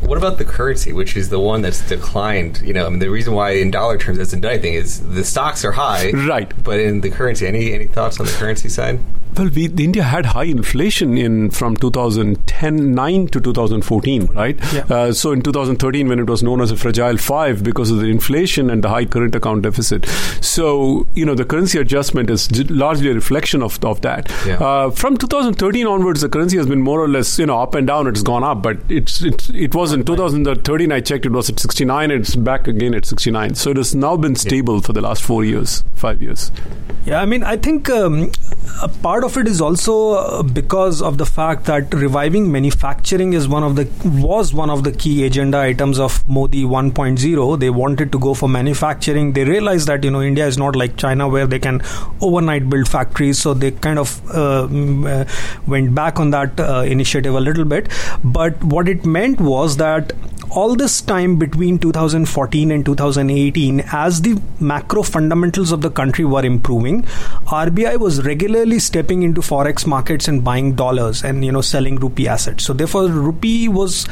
What 0.06 0.18
about 0.18 0.38
the 0.38 0.46
currency, 0.46 0.94
which 0.94 1.16
is 1.16 1.30
the 1.30 1.40
one 1.40 1.62
that's 1.62 1.88
declined? 1.88 2.62
You 2.62 2.74
know, 2.74 2.86
I 2.86 2.90
mean, 2.90 3.00
the 3.00 3.10
reason 3.10 3.34
why 3.34 3.52
in 3.52 3.72
dollar 3.72 3.98
terms 3.98 4.18
that's 4.18 4.32
done 4.32 4.46
anything 4.46 4.74
is 4.74 5.00
the 5.10 5.24
stocks 5.24 5.64
are 5.66 5.72
high, 5.72 6.12
right? 6.12 6.52
But 6.64 6.80
in 6.80 7.02
the 7.02 7.10
currency, 7.10 7.48
any 7.48 7.74
any 7.74 7.88
thoughts 7.88 8.20
on 8.20 8.26
the 8.26 8.32
currency 8.34 8.70
side? 8.70 9.00
Well, 9.38 9.50
we, 9.50 9.66
India 9.66 10.04
had 10.04 10.28
high 10.28 10.44
inflation 10.44 11.18
in 11.18 11.50
from 11.50 11.76
2010 11.78 12.94
9 12.94 13.28
to 13.30 13.40
2014, 13.42 14.26
right? 14.28 14.60
Yeah. 14.72 14.86
Uh, 14.90 15.14
so 15.14 15.32
in 15.32 15.42
2013, 15.42 16.08
when 16.08 16.20
it 16.20 16.30
was 16.30 16.44
known 16.44 16.62
as 16.62 16.70
a 16.70 16.78
fragile 16.78 17.18
five 17.18 17.64
because 17.64 17.90
of 17.90 18.00
the 18.00 18.08
inflation 18.08 18.70
and 18.70 18.84
the 18.84 18.90
high 18.90 19.06
current 19.06 19.34
account 19.34 19.64
deficit, 19.64 20.06
so 20.42 21.08
you 21.16 21.26
know 21.26 21.34
the 21.34 21.46
currency 21.46 21.80
adjustment 21.80 22.30
is 22.30 22.70
largely 22.70 23.10
a 23.10 23.14
reflection 23.14 23.64
of 23.64 23.84
of 23.84 24.02
that. 24.02 24.32
Yeah. 24.46 24.58
Uh, 24.58 24.92
from 24.92 25.18
2013 25.18 25.88
onwards, 25.88 26.22
the 26.22 26.30
currency 26.30 26.58
has 26.58 26.68
been 26.68 26.82
more 26.82 27.02
or 27.02 27.08
less 27.10 27.40
you 27.40 27.46
know 27.48 27.60
up 27.60 27.74
and 27.74 27.88
down. 27.88 28.08
It's 28.08 28.22
gone 28.22 28.44
up, 28.44 28.62
but 28.62 28.78
it's, 28.90 29.24
it's 29.24 29.50
it 29.50 29.74
was 29.74 29.93
in 29.94 30.04
2013. 30.04 30.92
I 30.92 31.00
checked, 31.00 31.26
it 31.26 31.32
was 31.32 31.50
at 31.50 31.60
69. 31.60 32.12
It's 32.12 32.36
back 32.36 32.68
again 32.68 32.94
at 32.94 33.06
69. 33.06 33.56
So 33.56 33.72
it 33.72 33.78
has 33.78 33.96
now 33.96 34.18
been 34.18 34.36
stable 34.36 34.76
yeah. 34.76 34.82
for 34.82 34.94
the 34.94 35.02
last 35.02 35.24
four 35.24 35.44
years, 35.46 35.84
five 35.96 36.22
years. 36.22 36.52
Yeah, 37.06 37.22
I 37.22 37.26
mean, 37.26 37.44
I 37.44 37.58
think 37.58 37.90
um, 37.90 38.32
a 38.82 38.88
part 38.88 39.24
part 39.24 39.24
of 39.24 39.38
it 39.38 39.48
is 39.48 39.62
also 39.62 40.14
uh, 40.14 40.44
because 40.44 41.02
of 41.02 41.18
the 41.18 41.26
fact 41.26 41.66
that 41.66 41.94
reviving 41.94 42.52
manufacturing 42.52 43.34
is 43.34 43.48
one 43.48 43.64
of 43.64 43.76
the 43.76 43.86
was 44.28 44.54
one 44.54 44.70
of 44.70 44.84
the 44.84 44.92
key 44.92 45.26
agenda 45.26 45.60
items 45.60 46.00
of 46.00 46.28
Modi 46.28 46.64
1.0. 46.64 47.60
They 47.60 47.70
wanted 47.70 48.12
to 48.12 48.20
go 48.20 48.34
for 48.34 48.50
manufacturing. 48.50 49.34
They 49.34 49.44
realized 49.44 49.88
that 49.88 50.04
you 50.04 50.12
know 50.12 50.22
India 50.22 50.48
is 50.48 50.58
not 50.58 50.76
like 50.76 50.98
China 50.98 51.28
where 51.28 51.48
they 51.48 51.60
can 51.60 51.82
overnight 52.22 52.70
build 52.70 52.90
factories. 52.90 53.40
So 53.40 53.54
they 53.54 53.72
kind 53.72 54.00
of 54.00 54.36
uh, 54.36 54.68
uh, 55.14 55.26
went 55.68 55.94
back 55.94 56.20
on 56.20 56.32
that 56.32 56.60
uh, 56.60 56.84
initiative 56.96 57.36
a 57.36 57.40
little 57.40 57.66
bit. 57.66 57.90
But 58.24 58.64
what 58.64 58.90
it 58.90 59.06
meant 59.06 59.40
was 59.40 59.78
that 59.78 59.83
all 60.52 60.76
this 60.76 61.02
time 61.02 61.38
between 61.38 61.80
2014 61.80 62.72
and 62.72 62.86
2018, 62.86 63.84
as 63.92 64.22
the 64.22 64.40
macro 64.60 65.02
fundamentals 65.02 65.72
of 65.72 65.82
the 65.82 65.90
country 65.90 66.26
were 66.26 66.46
improving, 66.46 67.02
RBI 67.48 67.98
was 67.98 68.24
regularly 68.26 68.80
stepping 68.80 69.24
into 69.24 69.42
forex 69.42 69.88
markets 69.88 70.28
and 70.28 70.44
buying 70.44 70.74
dollars 70.76 71.24
and 71.24 71.44
you 71.44 71.52
know 71.52 71.62
selling 71.62 71.96
rupee 71.96 72.28
assets. 72.28 72.64
So 72.64 72.74
therefore, 72.74 73.08
rupee 73.08 73.68
was 73.68 74.08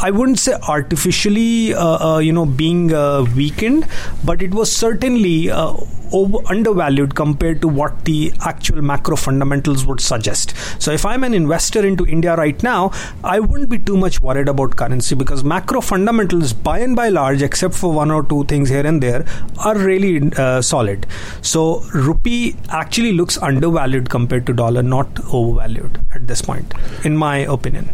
I 0.00 0.10
wouldn't 0.12 0.38
say 0.38 0.54
artificially, 0.68 1.74
uh, 1.74 2.14
uh, 2.14 2.18
you 2.18 2.32
know, 2.32 2.46
being 2.46 2.92
uh, 2.94 3.24
weakened, 3.34 3.86
but 4.24 4.42
it 4.42 4.52
was 4.54 4.70
certainly 4.70 5.50
uh, 5.50 5.74
over, 6.12 6.38
undervalued 6.46 7.16
compared 7.16 7.60
to 7.62 7.68
what 7.68 8.04
the 8.04 8.32
actual 8.40 8.80
macro 8.80 9.16
fundamentals 9.16 9.84
would 9.86 10.00
suggest. 10.00 10.54
So, 10.80 10.92
if 10.92 11.04
I'm 11.04 11.24
an 11.24 11.34
investor 11.34 11.84
into 11.84 12.06
India 12.06 12.36
right 12.36 12.62
now, 12.62 12.92
I 13.24 13.40
wouldn't 13.40 13.70
be 13.70 13.78
too 13.78 13.96
much 13.96 14.20
worried 14.20 14.48
about 14.48 14.76
currency 14.76 15.16
because 15.16 15.42
macro 15.42 15.80
fundamentals, 15.80 16.52
by 16.52 16.78
and 16.78 16.94
by 16.94 17.08
large, 17.08 17.42
except 17.42 17.74
for 17.74 17.92
one 17.92 18.12
or 18.12 18.22
two 18.22 18.44
things 18.44 18.68
here 18.68 18.86
and 18.86 19.02
there, 19.02 19.26
are 19.64 19.76
really 19.76 20.30
uh, 20.36 20.62
solid. 20.62 21.06
So, 21.42 21.80
rupee 21.92 22.56
actually 22.68 23.14
looks 23.14 23.36
undervalued 23.38 24.10
compared 24.10 24.46
to 24.46 24.52
dollar, 24.52 24.82
not 24.82 25.08
overvalued 25.32 26.00
at 26.14 26.28
this 26.28 26.40
point, 26.40 26.72
in 27.04 27.16
my 27.16 27.38
opinion. 27.38 27.90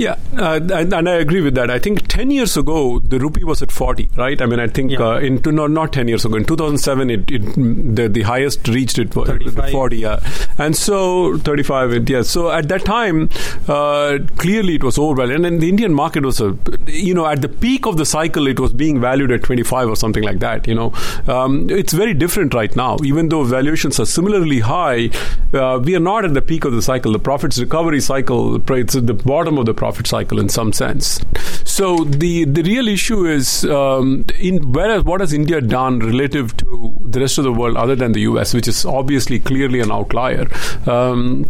Yeah, 0.00 0.16
uh, 0.38 0.58
and, 0.72 0.94
and, 0.94 1.06
I 1.06 1.16
agree 1.16 1.42
with 1.42 1.54
that. 1.56 1.70
I 1.70 1.78
think 1.78 2.08
10 2.08 2.30
years 2.30 2.56
ago, 2.56 3.00
the 3.00 3.18
rupee 3.18 3.44
was 3.44 3.60
at 3.60 3.70
40, 3.70 4.12
right? 4.16 4.40
I 4.40 4.46
mean, 4.46 4.58
I 4.58 4.66
think 4.66 4.92
yeah. 4.92 5.00
uh, 5.02 5.18
in 5.18 5.42
no, 5.44 5.66
not 5.66 5.92
10 5.92 6.08
years 6.08 6.24
ago, 6.24 6.36
in 6.36 6.46
2007, 6.46 7.10
it, 7.10 7.30
it 7.30 7.96
the, 7.96 8.08
the 8.08 8.22
highest 8.22 8.66
reached 8.66 8.98
it 8.98 9.12
for 9.12 9.26
40, 9.26 9.98
yeah. 9.98 10.20
And 10.56 10.74
so 10.74 11.36
35, 11.36 12.08
yeah. 12.08 12.22
So 12.22 12.50
at 12.50 12.68
that 12.68 12.86
time, 12.86 13.28
uh, 13.68 14.20
clearly 14.38 14.76
it 14.76 14.82
was 14.82 14.96
overvalued. 14.96 15.44
And 15.44 15.60
the 15.60 15.68
Indian 15.68 15.92
market 15.92 16.24
was, 16.24 16.40
a, 16.40 16.56
you 16.86 17.12
know, 17.12 17.26
at 17.26 17.42
the 17.42 17.50
peak 17.50 17.84
of 17.84 17.98
the 17.98 18.06
cycle, 18.06 18.46
it 18.46 18.58
was 18.58 18.72
being 18.72 19.02
valued 19.02 19.30
at 19.30 19.42
25 19.42 19.86
or 19.86 19.96
something 19.96 20.22
like 20.22 20.38
that, 20.38 20.66
you 20.66 20.74
know. 20.74 20.94
Um, 21.28 21.68
it's 21.68 21.92
very 21.92 22.14
different 22.14 22.54
right 22.54 22.74
now. 22.74 22.96
Even 23.04 23.28
though 23.28 23.44
valuations 23.44 24.00
are 24.00 24.06
similarly 24.06 24.60
high, 24.60 25.10
uh, 25.52 25.78
we 25.84 25.94
are 25.94 26.00
not 26.00 26.24
at 26.24 26.32
the 26.32 26.40
peak 26.40 26.64
of 26.64 26.72
the 26.72 26.80
cycle. 26.80 27.12
The 27.12 27.18
profits 27.18 27.58
recovery 27.58 28.00
cycle, 28.00 28.62
it's 28.72 28.96
at 28.96 29.06
the 29.06 29.12
bottom 29.12 29.58
of 29.58 29.66
the 29.66 29.74
profit 29.74 29.89
cycle 30.06 30.38
in 30.38 30.48
some 30.48 30.72
sense. 30.72 31.20
So 31.64 32.04
the 32.04 32.44
the 32.44 32.62
real 32.62 32.88
issue 32.88 33.26
is 33.26 33.64
um, 33.64 34.24
in 34.38 34.72
where 34.72 35.00
what 35.02 35.20
has 35.20 35.32
India 35.32 35.60
done 35.60 36.00
relative 36.00 36.56
to 36.58 36.98
the 37.04 37.20
rest 37.20 37.38
of 37.38 37.44
the 37.44 37.52
world 37.52 37.76
other 37.76 37.96
than 37.96 38.12
the 38.12 38.20
US, 38.20 38.54
which 38.54 38.68
is 38.68 38.84
obviously 38.84 39.38
clearly 39.38 39.80
an 39.80 39.90
outlier. 39.90 40.48
Um, 40.86 41.46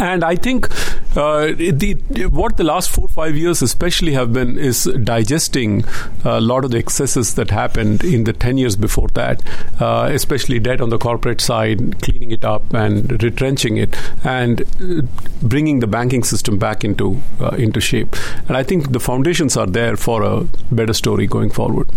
and 0.00 0.24
I 0.24 0.36
think 0.36 0.70
uh, 1.16 1.52
the, 1.56 1.94
what 2.30 2.56
the 2.56 2.64
last 2.64 2.90
four 2.90 3.08
five 3.08 3.36
years 3.36 3.62
especially 3.62 4.12
have 4.12 4.32
been 4.32 4.58
is 4.58 4.84
digesting 5.04 5.84
a 6.24 6.40
lot 6.40 6.64
of 6.64 6.70
the 6.70 6.78
excesses 6.78 7.34
that 7.34 7.50
happened 7.50 8.02
in 8.04 8.24
the 8.24 8.32
ten 8.32 8.58
years 8.58 8.76
before 8.76 9.08
that, 9.08 9.42
uh, 9.80 10.08
especially 10.12 10.58
debt 10.58 10.80
on 10.80 10.90
the 10.90 10.98
corporate 10.98 11.40
side, 11.40 12.00
cleaning 12.02 12.30
it 12.30 12.44
up 12.44 12.72
and 12.72 13.22
retrenching 13.22 13.76
it, 13.76 13.96
and 14.24 14.62
bringing 15.42 15.80
the 15.80 15.86
banking 15.86 16.22
system 16.22 16.58
back 16.58 16.84
into 16.84 17.20
uh, 17.40 17.50
into 17.50 17.80
shape. 17.80 18.16
And 18.48 18.56
I 18.56 18.62
think 18.62 18.92
the 18.92 19.00
foundations 19.00 19.56
are 19.56 19.66
there 19.66 19.96
for 19.96 20.22
a 20.22 20.44
better 20.70 20.92
story 20.92 21.26
going 21.26 21.50
forward. 21.50 21.88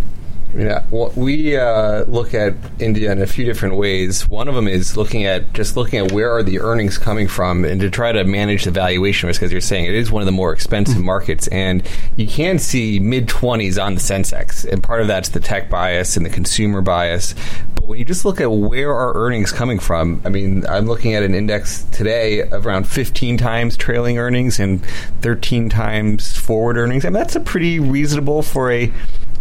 Yeah, 0.57 0.85
well, 0.89 1.11
we 1.17 1.57
uh, 1.57 2.05
look 2.05 2.33
at 2.33 2.53
India 2.79 3.11
in 3.11 3.21
a 3.21 3.27
few 3.27 3.43
different 3.43 3.75
ways. 3.75 4.27
One 4.29 4.47
of 4.47 4.55
them 4.55 4.69
is 4.69 4.95
looking 4.95 5.25
at 5.25 5.51
just 5.51 5.75
looking 5.75 6.05
at 6.05 6.13
where 6.13 6.31
are 6.31 6.43
the 6.43 6.61
earnings 6.61 6.97
coming 6.97 7.27
from, 7.27 7.65
and 7.65 7.81
to 7.81 7.89
try 7.89 8.13
to 8.13 8.23
manage 8.23 8.63
the 8.63 8.71
valuation 8.71 9.27
risk. 9.27 9.43
As 9.43 9.51
you're 9.51 9.59
saying, 9.59 9.85
it 9.85 9.95
is 9.95 10.11
one 10.11 10.21
of 10.21 10.25
the 10.25 10.31
more 10.31 10.53
expensive 10.53 10.95
mm-hmm. 10.95 11.07
markets, 11.07 11.47
and 11.49 11.85
you 12.15 12.25
can 12.25 12.57
see 12.57 12.99
mid 12.99 13.27
twenties 13.27 13.77
on 13.77 13.95
the 13.95 14.01
Sensex, 14.01 14.63
and 14.71 14.81
part 14.81 15.01
of 15.01 15.07
that's 15.07 15.29
the 15.29 15.41
tech 15.41 15.69
bias 15.69 16.15
and 16.15 16.25
the 16.25 16.29
consumer 16.29 16.81
bias. 16.81 17.35
But 17.75 17.87
when 17.87 17.99
you 17.99 18.05
just 18.05 18.23
look 18.23 18.39
at 18.39 18.49
where 18.49 18.91
are 18.91 19.13
earnings 19.13 19.51
coming 19.51 19.79
from, 19.79 20.21
I 20.23 20.29
mean, 20.29 20.65
I'm 20.67 20.85
looking 20.85 21.15
at 21.15 21.23
an 21.23 21.35
index 21.35 21.83
today 21.91 22.43
of 22.43 22.65
around 22.65 22.87
15 22.87 23.37
times 23.37 23.75
trailing 23.75 24.19
earnings 24.19 24.57
and 24.61 24.85
13 25.19 25.67
times 25.67 26.37
forward 26.37 26.77
earnings. 26.77 27.03
I 27.03 27.09
mean, 27.09 27.13
that's 27.15 27.35
a 27.35 27.41
pretty 27.41 27.81
reasonable 27.81 28.41
for 28.41 28.71
a 28.71 28.93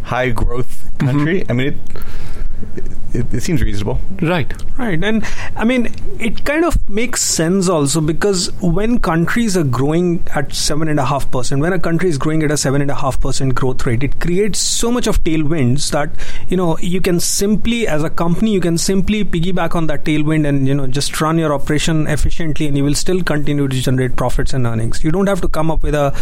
high 0.02 0.30
growth 0.30 0.83
country. 0.98 1.40
Mm-hmm. 1.40 1.50
I 1.50 1.54
mean, 1.54 1.66
it, 1.68 1.76
it, 3.14 3.32
it, 3.32 3.42
seems 3.42 3.62
reasonable. 3.62 3.98
Right. 4.20 4.52
Right. 4.76 5.02
And 5.02 5.24
I 5.56 5.64
mean, 5.64 5.94
it 6.18 6.44
kind 6.44 6.64
of 6.64 6.88
makes 6.88 7.22
sense 7.22 7.68
also 7.68 8.00
because 8.00 8.50
when 8.60 8.98
countries 8.98 9.56
are 9.56 9.64
growing 9.64 10.26
at 10.34 10.48
7.5%, 10.48 11.60
when 11.60 11.72
a 11.72 11.78
country 11.78 12.08
is 12.08 12.18
growing 12.18 12.42
at 12.42 12.50
a 12.50 12.54
7.5% 12.54 13.54
growth 13.54 13.86
rate, 13.86 14.02
it 14.02 14.20
creates 14.20 14.58
so 14.58 14.90
much 14.90 15.06
of 15.06 15.22
tailwinds 15.24 15.90
that, 15.92 16.10
you 16.48 16.56
know, 16.56 16.76
you 16.78 17.00
can 17.00 17.20
simply, 17.20 17.86
as 17.86 18.02
a 18.02 18.10
company, 18.10 18.52
you 18.52 18.60
can 18.60 18.78
simply 18.78 19.24
piggyback 19.24 19.74
on 19.74 19.86
that 19.86 20.04
tailwind 20.04 20.46
and, 20.46 20.66
you 20.66 20.74
know, 20.74 20.86
just 20.86 21.20
run 21.20 21.38
your 21.38 21.52
operation 21.52 22.06
efficiently 22.06 22.66
and 22.66 22.76
you 22.76 22.84
will 22.84 22.94
still 22.94 23.22
continue 23.22 23.68
to 23.68 23.80
generate 23.80 24.16
profits 24.16 24.52
and 24.52 24.66
earnings. 24.66 25.04
You 25.04 25.12
don't 25.12 25.26
have 25.26 25.40
to 25.42 25.48
come 25.48 25.70
up 25.70 25.82
with 25.82 25.94
a 25.94 26.14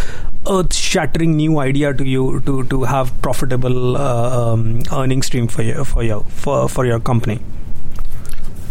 earth 0.48 0.74
shattering 0.74 1.36
new 1.36 1.58
idea 1.58 1.94
to 1.94 2.04
you 2.04 2.40
to, 2.40 2.64
to 2.64 2.82
have 2.82 3.12
profitable 3.22 3.96
uh, 3.96 4.52
um, 4.52 4.82
earning 4.92 5.22
stream 5.22 5.46
for 5.46 5.62
you, 5.62 5.84
for 5.84 6.02
your, 6.02 6.24
for, 6.34 6.68
for 6.68 6.84
your 6.84 7.00
company. 7.00 7.40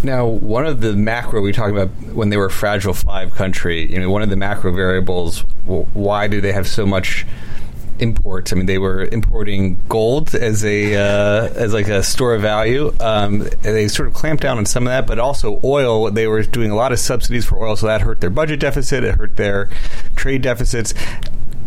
Now, 0.04 0.26
one 0.26 0.66
of 0.66 0.82
the 0.82 0.94
macro 0.94 1.42
we 1.42 1.52
talked 1.54 1.72
about 1.72 1.90
when 2.14 2.30
they 2.30 2.38
were 2.38 2.48
a 2.48 2.52
fragile 2.52 2.94
five 2.94 3.36
country, 3.36 3.92
you 3.92 4.00
know, 4.00 4.10
one 4.10 4.24
of 4.24 4.30
the 4.30 4.36
macro 4.36 4.72
variables, 4.72 5.42
why 5.66 6.28
do 6.28 6.42
they 6.42 6.52
have 6.52 6.68
so 6.68 6.88
much 6.88 7.26
imports? 8.00 8.52
I 8.52 8.56
mean, 8.56 8.66
they 8.66 8.80
were 8.80 9.04
importing 9.04 9.80
gold 9.88 10.34
as 10.34 10.66
a 10.66 10.96
uh, 10.96 11.50
as 11.54 11.72
like 11.74 11.88
a 11.88 12.02
store 12.02 12.34
of 12.34 12.42
value. 12.42 12.92
Um, 13.00 13.48
they 13.62 13.88
sort 13.88 14.08
of 14.08 14.16
clamped 14.16 14.42
down 14.42 14.58
on 14.58 14.66
some 14.66 14.88
of 14.88 14.92
that, 14.92 15.06
but 15.06 15.20
also 15.20 15.60
oil. 15.64 16.10
They 16.10 16.26
were 16.26 16.42
doing 16.42 16.72
a 16.72 16.76
lot 16.76 16.92
of 16.92 17.00
subsidies 17.00 17.46
for 17.46 17.64
oil, 17.64 17.76
so 17.76 17.86
that 17.86 18.02
hurt 18.02 18.22
their 18.22 18.32
budget 18.32 18.60
deficit. 18.60 19.04
It 19.04 19.16
hurt 19.16 19.36
their 19.36 19.70
trade 20.16 20.42
deficits. 20.42 20.96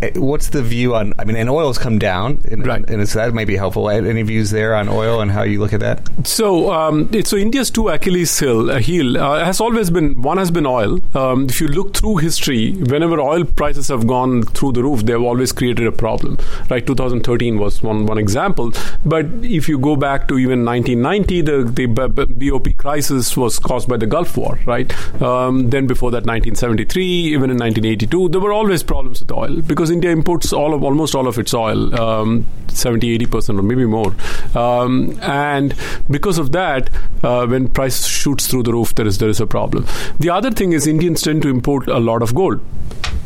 Eh, 0.03 0.11
what's 0.17 0.49
the 0.51 0.63
view 0.63 0.95
on? 0.95 1.13
I 1.19 1.25
mean, 1.25 1.37
and 1.37 1.49
oil's 1.49 1.79
come 1.79 1.99
down, 1.99 2.43
and, 2.51 2.67
right? 2.67 2.89
And 2.89 3.09
so 3.09 3.19
that 3.19 3.33
might 3.33 3.47
be 3.47 3.57
helpful. 3.57 3.89
Any 3.89 4.23
views 4.23 4.51
there 4.51 4.75
on 4.75 4.89
oil 4.89 5.21
and 5.21 5.31
how 5.31 5.43
you 5.43 5.61
look 5.61 5.73
at 5.73 5.81
that? 5.81 6.09
So, 6.27 6.73
um, 6.73 7.11
so 7.25 7.37
India's 7.37 7.71
two 7.71 7.89
Achilles 7.89 8.39
heel, 8.39 8.71
uh, 8.71 8.79
heel 8.79 9.19
uh, 9.19 9.45
has 9.45 9.61
always 9.61 9.91
been 9.91 10.21
one 10.21 10.39
has 10.39 10.51
been 10.51 10.67
oil. 10.67 11.01
Um, 11.17 11.47
if 11.49 11.61
you 11.61 11.69
look 11.69 11.95
through 11.95 12.17
history, 12.17 12.73
whenever 12.73 13.21
oil 13.21 13.45
prices 13.45 13.89
have 13.89 14.07
gone 14.07 14.43
through 14.43 14.73
the 14.73 14.83
roof, 14.83 15.05
they've 15.05 15.21
always 15.21 15.53
created 15.53 15.87
a 15.87 15.93
problem. 15.93 16.39
Right? 16.69 16.87
2013 16.87 17.59
was 17.59 17.83
one 17.83 18.07
one 18.07 18.19
example. 18.19 18.73
But 19.05 19.27
if 19.43 19.69
you 19.69 19.79
go 19.79 19.97
back 19.97 20.29
to 20.29 20.39
even 20.39 20.65
1990, 20.65 21.41
the 21.43 21.65
the 21.65 21.87
BOP 21.87 22.77
crisis 22.77 23.37
was 23.37 23.59
caused 23.59 23.89
by 23.89 23.97
the 23.97 24.07
Gulf 24.07 24.37
War. 24.37 24.59
Right? 24.67 24.93
Um, 25.23 25.71
then 25.71 25.87
before 25.87 26.11
that, 26.11 26.27
1973, 26.27 27.05
even 27.05 27.51
in 27.51 27.59
1982, 27.59 28.29
there 28.31 28.41
were 28.41 28.53
always 28.53 28.83
problems 28.83 29.21
with 29.21 29.33
oil 29.33 29.63
because 29.63 29.84
India 29.91 30.11
imports 30.11 30.53
all 30.53 30.75
of 30.75 30.83
almost 30.83 31.15
all 31.15 31.27
of 31.27 31.39
its 31.39 31.55
oil, 31.55 31.99
um, 32.01 32.47
70, 32.69 33.11
80 33.15 33.27
percent, 33.27 33.59
or 33.59 33.63
maybe 33.63 33.87
more. 33.87 34.15
Um, 34.55 35.19
and 35.23 35.75
because 36.11 36.39
of 36.39 36.53
that, 36.53 36.91
uh, 37.23 37.47
when 37.47 37.69
price 37.69 38.07
shoots 38.07 38.47
through 38.47 38.65
the 38.65 38.73
roof, 38.73 38.95
there 38.95 39.07
is 39.07 39.19
there 39.19 39.29
is 39.29 39.41
a 39.41 39.47
problem. 39.47 39.87
The 40.19 40.31
other 40.31 40.51
thing 40.51 40.73
is 40.73 40.87
Indians 40.87 41.23
tend 41.23 41.43
to 41.43 41.49
import 41.49 41.89
a 41.89 41.99
lot 41.99 42.23
of 42.23 42.35
gold 42.35 42.61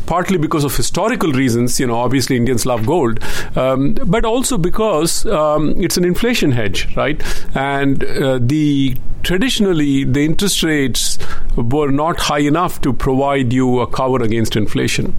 partly 0.09 0.38
because 0.38 0.64
of 0.64 0.75
historical 0.75 1.33
reasons. 1.33 1.79
You 1.79 1.87
know, 1.87 1.97
obviously 1.97 2.37
Indians 2.37 2.66
love 2.66 2.87
gold, 2.87 3.23
um, 3.57 3.94
but 4.07 4.25
also 4.25 4.59
because 4.59 5.27
um, 5.27 5.75
it's 5.81 5.97
an 5.97 6.05
inflation 6.05 6.51
hedge, 6.51 6.97
right? 6.97 7.23
And 7.55 8.03
uh, 8.03 8.38
the 8.40 8.97
traditionally 9.23 10.05
the 10.05 10.25
interest 10.25 10.62
rates 10.62 11.18
were 11.57 11.90
not 11.90 12.18
high 12.18 12.38
enough 12.38 12.81
to 12.81 12.92
provide 12.92 13.53
you 13.53 13.81
a 13.81 13.87
cover 13.87 14.23
against 14.23 14.57
inflation. 14.57 15.14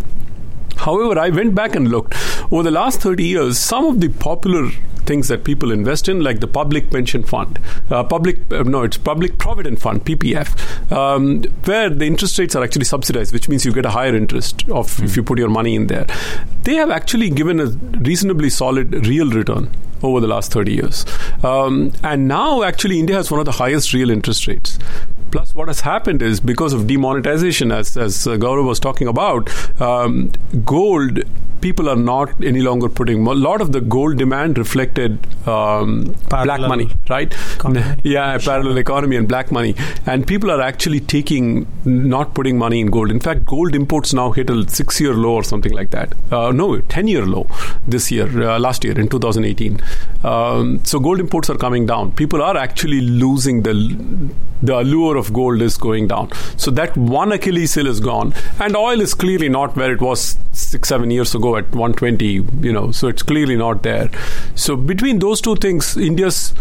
However, 0.80 1.20
I 1.20 1.30
went 1.30 1.56
back 1.56 1.76
and 1.76 1.90
looked 1.90 2.16
over 2.52 2.64
the 2.64 2.72
last 2.72 3.02
30 3.02 3.24
years, 3.24 3.58
some 3.58 3.86
of 3.86 4.02
the 4.02 4.10
popular 4.10 4.70
things 5.06 5.28
that 5.28 5.44
people 5.44 5.72
invest 5.72 6.08
in, 6.08 6.22
like 6.22 6.40
the 6.40 6.48
public 6.48 6.92
pension 6.92 7.24
fund, 7.24 7.60
uh, 7.90 8.04
public 8.04 8.38
uh, 8.52 8.64
no, 8.64 8.84
it's 8.84 8.98
public 8.98 9.38
provident 9.40 9.80
fund 9.80 10.06
(PPF), 10.06 10.92
um, 10.92 11.44
where 11.66 11.90
the 11.90 12.06
interest 12.06 12.38
rates 12.38 12.56
are 12.56 12.64
actually 12.64 12.86
subsidized, 12.86 13.34
which 13.34 13.50
means 13.50 13.66
you 13.66 13.74
get 13.74 13.86
a 13.86 13.90
higher 13.90 14.16
interest 14.16 14.64
of 14.70 14.88
mm. 14.88 15.06
if 15.06 15.18
you 15.18 15.24
put 15.24 15.40
your 15.40 15.50
money 15.50 15.76
in 15.76 15.88
there. 15.88 16.06
They 16.64 16.76
have 16.76 16.92
actually 16.92 17.30
given 17.30 17.60
a 17.60 17.68
reasonably 18.10 18.50
solid 18.50 19.08
real 19.08 19.30
return 19.32 19.72
over 20.04 20.20
the 20.20 20.28
last 20.28 20.52
30 20.52 20.74
years. 20.74 21.06
Um, 21.44 21.92
and 22.04 22.28
now, 22.28 22.64
actually, 22.64 23.00
India 23.00 23.16
has 23.16 23.32
one 23.32 23.40
of 23.40 23.46
the 23.46 23.52
highest 23.54 23.94
real 23.94 24.10
interest 24.10 24.48
rates. 24.48 24.80
Plus, 25.32 25.54
what 25.54 25.68
has 25.68 25.82
happened 25.82 26.22
is 26.22 26.40
because 26.40 26.74
of 26.74 26.88
demonetization, 26.88 27.72
as, 27.72 27.96
as 27.96 28.26
uh, 28.26 28.32
Gaurav 28.32 28.66
was 28.66 28.80
talking 28.80 29.08
about, 29.08 29.50
um, 29.80 30.32
gold 30.70 31.24
people 31.62 31.90
are 31.90 31.96
not 31.96 32.44
any 32.44 32.62
longer 32.62 32.90
putting 32.90 33.26
a 33.28 33.34
lot 33.34 33.62
of 33.62 33.72
the 33.72 33.82
gold 33.82 34.18
demand 34.18 34.58
reflected 34.58 35.20
um, 35.48 36.16
black 36.30 36.62
money, 36.62 36.90
right? 37.10 37.34
Economy. 37.56 37.84
Yeah, 38.04 38.38
parallel 38.38 38.78
economy 38.78 39.16
and 39.16 39.28
black 39.28 39.52
money, 39.52 39.76
and 40.06 40.26
people 40.26 40.52
are 40.52 40.62
actually 40.62 41.00
taking 41.00 41.68
not 41.86 42.34
putting 42.34 42.58
money 42.58 42.80
in 42.80 42.88
gold. 42.88 43.12
In 43.12 43.20
fact, 43.20 43.46
gold 43.46 43.76
imports 43.76 44.14
now 44.14 44.32
hit 44.32 44.50
a 44.50 44.68
six-year 44.70 45.14
low 45.14 45.34
or 45.36 45.44
something 45.44 45.74
like 45.74 45.92
that. 45.92 46.14
Uh, 46.32 46.52
no, 46.52 46.80
ten-year 46.96 47.26
low 47.26 47.48
this 47.88 48.12
year, 48.12 48.28
uh, 48.44 48.60
last 48.60 48.84
year 48.84 49.00
in 49.00 49.08
2018. 49.10 49.80
Um, 50.24 50.84
so 50.86 51.00
gold 51.00 51.20
imports 51.20 51.50
are 51.50 51.58
coming 51.58 51.86
down. 51.86 52.12
People 52.14 52.42
are 52.42 52.58
actually 52.58 53.02
losing 53.02 53.64
the 53.64 53.74
the 54.62 54.78
allure 54.78 55.16
of 55.16 55.32
gold 55.32 55.62
is 55.62 55.78
going 55.78 56.08
down. 56.08 56.30
So 56.58 56.72
that 56.72 56.96
one 56.98 57.32
Achilles 57.32 57.76
heel 57.76 57.88
is 57.88 58.00
gone, 58.00 58.34
and 58.60 58.76
oil 58.76 59.02
is 59.02 59.14
clearly 59.14 59.50
not 59.50 59.76
where 59.76 59.92
it 59.92 60.02
was 60.02 60.38
six, 60.60 60.90
seven 60.90 61.12
years 61.12 61.34
ago 61.36 61.56
at 61.56 61.66
120. 61.72 62.26
You 62.26 62.74
know, 62.74 62.92
so 62.92 63.08
it's 63.08 63.24
clearly 63.24 63.56
not 63.56 63.84
there. 63.84 64.10
So 64.56 64.76
between 64.76 65.20
those 65.20 65.42
two 65.42 65.56
things, 65.56 65.98
India's 65.98 66.54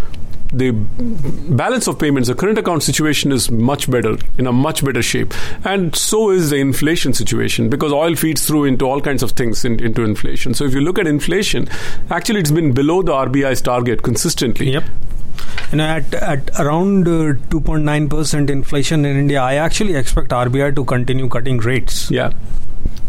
the 0.50 0.70
balance 0.70 1.86
of 1.86 1.98
payments, 1.98 2.28
the 2.28 2.34
current 2.34 2.56
account 2.56 2.82
situation 2.82 3.32
is 3.32 3.50
much 3.50 3.90
better, 3.90 4.16
in 4.38 4.46
a 4.46 4.52
much 4.52 4.82
better 4.82 5.02
shape. 5.02 5.34
And 5.66 5.94
so 5.94 6.30
is 6.30 6.48
the 6.48 6.56
inflation 6.56 7.12
situation 7.12 7.68
because 7.68 7.92
oil 7.92 8.14
feeds 8.14 8.46
through 8.46 8.64
into 8.64 8.86
all 8.86 9.02
kinds 9.02 9.22
of 9.22 9.32
things 9.32 9.64
in, 9.66 9.78
into 9.78 10.04
inflation. 10.04 10.54
So 10.54 10.64
if 10.64 10.72
you 10.72 10.80
look 10.80 10.98
at 10.98 11.06
inflation, 11.06 11.68
actually 12.10 12.40
it's 12.40 12.50
been 12.50 12.72
below 12.72 13.02
the 13.02 13.12
RBI's 13.12 13.60
target 13.60 14.02
consistently. 14.02 14.72
Yep 14.72 14.84
you 15.70 15.78
know, 15.78 15.84
at, 15.84 16.14
at 16.14 16.50
around 16.58 17.06
2.9% 17.06 18.48
uh, 18.48 18.52
inflation 18.52 19.04
in 19.04 19.16
India, 19.16 19.40
I 19.40 19.54
actually 19.54 19.94
expect 19.94 20.30
RBI 20.30 20.74
to 20.74 20.84
continue 20.84 21.28
cutting 21.28 21.58
rates. 21.58 22.10
Yeah. 22.10 22.32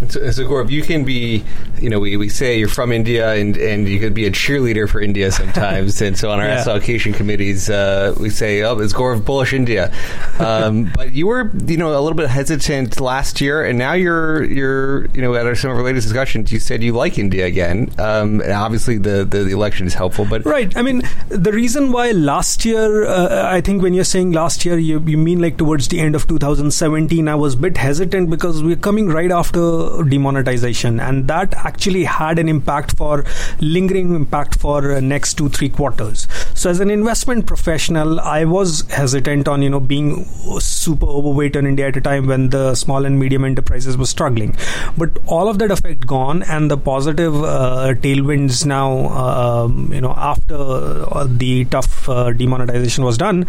So, 0.07 0.31
so 0.31 0.43
Gaurav, 0.47 0.69
you 0.69 0.81
can 0.81 1.03
be, 1.03 1.43
you 1.79 1.89
know, 1.89 1.99
we, 1.99 2.15
we 2.15 2.29
say 2.29 2.57
you're 2.57 2.69
from 2.69 2.91
India 2.91 3.33
and, 3.33 3.57
and 3.57 3.87
you 3.87 3.99
could 3.99 4.13
be 4.13 4.25
a 4.25 4.31
cheerleader 4.31 4.87
for 4.89 5.01
India 5.01 5.31
sometimes. 5.31 6.01
and 6.05 6.17
so 6.17 6.31
on 6.31 6.39
our 6.39 6.45
Yeah. 6.47 6.63
allocation 6.65 7.11
committees, 7.13 7.69
uh, 7.69 8.15
we 8.19 8.29
say, 8.29 8.63
oh, 8.63 8.79
is 8.79 8.93
Gaurav 8.93 9.25
bullish 9.25 9.51
India? 9.53 9.91
Um, 10.39 10.89
but 10.95 11.13
you 11.13 11.27
were, 11.27 11.51
you 11.65 11.75
know, 11.77 11.89
a 11.91 11.99
little 11.99 12.13
bit 12.15 12.29
hesitant 12.29 12.99
last 13.01 13.41
year, 13.41 13.63
and 13.65 13.77
now 13.77 13.93
you're, 13.93 14.43
you're, 14.45 15.07
you 15.07 15.21
know, 15.21 15.35
at 15.35 15.45
our, 15.45 15.55
some 15.55 15.71
of 15.71 15.77
our 15.77 15.83
latest 15.83 16.07
discussions, 16.07 16.51
you 16.51 16.59
said 16.59 16.81
you 16.81 16.93
like 16.93 17.17
India 17.19 17.45
again. 17.45 17.89
Um, 17.99 18.39
and 18.41 18.53
obviously, 18.53 18.97
the, 18.97 19.25
the, 19.25 19.43
the 19.43 19.51
election 19.51 19.85
is 19.85 19.93
helpful, 19.93 20.25
but 20.25 20.45
Right. 20.45 20.75
I 20.77 20.81
mean, 20.81 21.01
the 21.27 21.51
reason 21.51 21.91
why 21.91 22.11
last 22.11 22.63
year, 22.63 23.05
uh, 23.05 23.51
I 23.51 23.59
think 23.61 23.81
when 23.83 23.93
you're 23.93 24.03
saying 24.05 24.31
last 24.31 24.63
year, 24.65 24.77
you, 24.77 24.99
you 25.01 25.17
mean 25.17 25.41
like 25.41 25.57
towards 25.57 25.89
the 25.89 25.99
end 25.99 26.15
of 26.15 26.25
2017, 26.27 27.27
I 27.27 27.35
was 27.35 27.55
a 27.55 27.57
bit 27.57 27.75
hesitant 27.77 28.29
because 28.29 28.63
we're 28.63 28.75
coming 28.77 29.09
right 29.09 29.31
after 29.31 29.59
demonetization, 30.03 30.99
and 30.99 31.27
that 31.27 31.53
actually 31.55 32.03
had 32.03 32.39
an 32.39 32.49
impact 32.49 32.97
for 32.97 33.25
lingering 33.59 34.15
impact 34.15 34.59
for 34.59 34.99
next 35.01 35.35
two, 35.35 35.49
three 35.49 35.69
quarters. 35.69 36.27
So, 36.53 36.69
as 36.69 36.79
an 36.79 36.89
investment 36.89 37.45
professional, 37.45 38.19
I 38.19 38.45
was 38.45 38.81
hesitant 38.89 39.47
on, 39.47 39.61
you 39.61 39.69
know, 39.69 39.79
being 39.79 40.25
super 40.59 41.05
overweight 41.05 41.55
on 41.55 41.65
India 41.65 41.87
at 41.87 41.97
a 41.97 42.01
time 42.01 42.27
when 42.27 42.49
the 42.49 42.75
small 42.75 43.05
and 43.05 43.19
medium 43.19 43.45
enterprises 43.45 43.97
were 43.97 44.05
struggling. 44.05 44.55
But 44.97 45.11
all 45.25 45.47
of 45.47 45.59
that 45.59 45.71
effect 45.71 46.05
gone, 46.05 46.43
and 46.43 46.69
the 46.69 46.77
positive 46.77 47.35
uh, 47.43 47.93
tailwinds 47.95 48.65
now, 48.65 49.07
um, 49.09 49.91
you 49.93 50.01
know, 50.01 50.13
after 50.17 50.55
uh, 50.55 51.27
the 51.29 51.65
tough 51.65 52.09
uh, 52.09 52.31
demonetization 52.33 53.03
was 53.03 53.17
done, 53.17 53.45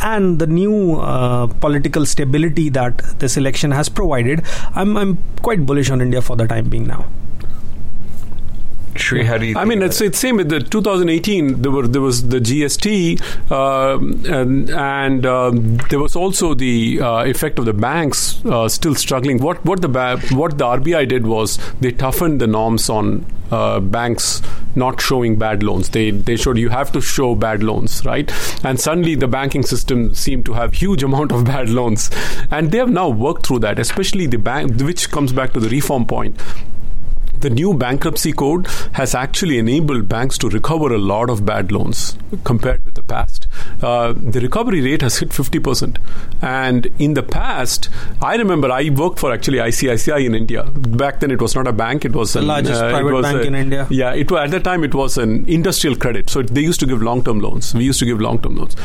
and 0.00 0.38
the 0.38 0.46
new 0.46 1.00
uh, 1.00 1.46
political 1.46 2.04
stability 2.04 2.68
that 2.70 2.98
this 3.18 3.36
election 3.36 3.70
has 3.70 3.88
provided, 3.88 4.42
I'm, 4.74 4.96
I'm 4.96 5.22
quite 5.42 5.64
bullish 5.64 5.79
on 5.88 6.00
India 6.02 6.20
for 6.20 6.36
the 6.36 6.46
time 6.46 6.68
being 6.68 6.86
now. 6.86 7.06
Sri, 8.96 9.24
how 9.24 9.38
do 9.38 9.46
you 9.46 9.56
I 9.56 9.64
mean, 9.64 9.82
it's 9.82 10.00
it? 10.00 10.06
it's 10.06 10.18
same 10.18 10.36
with 10.36 10.48
the 10.48 10.60
2018. 10.60 11.62
There 11.62 11.70
were 11.70 11.86
there 11.86 12.02
was 12.02 12.28
the 12.28 12.38
GST, 12.38 13.50
um, 13.50 14.24
and 14.26 14.70
and 14.70 15.26
um, 15.26 15.76
there 15.90 15.98
was 15.98 16.16
also 16.16 16.54
the 16.54 17.00
uh, 17.00 17.24
effect 17.24 17.58
of 17.58 17.64
the 17.66 17.72
banks 17.72 18.44
uh, 18.44 18.68
still 18.68 18.94
struggling. 18.94 19.38
What 19.38 19.64
what 19.64 19.80
the 19.80 19.88
ba- 19.88 20.20
what 20.32 20.58
the 20.58 20.64
RBI 20.64 21.08
did 21.08 21.26
was 21.26 21.58
they 21.80 21.92
toughened 21.92 22.40
the 22.40 22.46
norms 22.46 22.90
on 22.90 23.26
uh, 23.50 23.80
banks 23.80 24.42
not 24.74 25.00
showing 25.00 25.36
bad 25.36 25.62
loans. 25.62 25.90
They 25.90 26.10
they 26.10 26.36
showed 26.36 26.58
you 26.58 26.68
have 26.70 26.92
to 26.92 27.00
show 27.00 27.34
bad 27.34 27.62
loans, 27.62 28.04
right? 28.04 28.30
And 28.64 28.78
suddenly 28.80 29.14
the 29.14 29.28
banking 29.28 29.62
system 29.62 30.14
seemed 30.14 30.46
to 30.46 30.54
have 30.54 30.74
huge 30.74 31.02
amount 31.10 31.32
of 31.32 31.44
bad 31.44 31.68
loans, 31.68 32.10
and 32.50 32.72
they 32.72 32.78
have 32.78 32.90
now 32.90 33.08
worked 33.08 33.46
through 33.46 33.60
that. 33.60 33.78
Especially 33.78 34.26
the 34.26 34.38
bank, 34.38 34.80
which 34.80 35.10
comes 35.10 35.32
back 35.32 35.52
to 35.52 35.60
the 35.60 35.68
reform 35.68 36.06
point 36.06 36.40
the 37.40 37.50
new 37.50 37.74
bankruptcy 37.74 38.32
code 38.32 38.66
has 38.92 39.14
actually 39.14 39.58
enabled 39.58 40.08
banks 40.08 40.36
to 40.38 40.48
recover 40.48 40.92
a 40.94 40.98
lot 40.98 41.30
of 41.30 41.44
bad 41.46 41.72
loans 41.72 42.16
compared 42.44 42.84
with 42.84 42.94
the 42.94 43.02
past. 43.02 43.46
Uh, 43.82 44.12
the 44.12 44.40
recovery 44.40 44.80
rate 44.80 45.02
has 45.02 45.18
hit 45.18 45.30
50%. 45.30 45.96
And 46.42 46.86
in 46.98 47.14
the 47.14 47.22
past, 47.22 47.88
I 48.22 48.36
remember 48.36 48.70
I 48.70 48.90
worked 48.90 49.18
for 49.18 49.32
actually 49.32 49.58
ICICI 49.58 50.24
in 50.26 50.34
India. 50.34 50.64
Back 50.64 51.20
then, 51.20 51.30
it 51.30 51.40
was 51.40 51.54
not 51.54 51.66
a 51.66 51.72
bank, 51.72 52.04
it 52.04 52.12
was 52.12 52.32
The 52.34 52.40
an, 52.40 52.46
largest 52.46 52.82
it 52.82 52.90
private 52.90 53.22
bank 53.22 53.38
a- 53.38 53.46
in 53.46 53.54
India. 53.54 53.86
Yeah, 53.90 54.12
it 54.14 54.30
was, 54.30 54.40
at 54.44 54.50
that 54.52 54.64
time, 54.64 54.84
it 54.84 54.94
was 54.94 55.18
an 55.18 55.44
industrial 55.48 55.96
credit. 55.96 56.30
So 56.30 56.42
they 56.42 56.60
used 56.60 56.80
to 56.80 56.86
give 56.86 57.02
long 57.02 57.24
term 57.24 57.40
loans. 57.40 57.74
We 57.74 57.84
used 57.84 57.98
to 58.00 58.06
give 58.06 58.20
long 58.20 58.40
term 58.40 58.56
loans. 58.56 58.76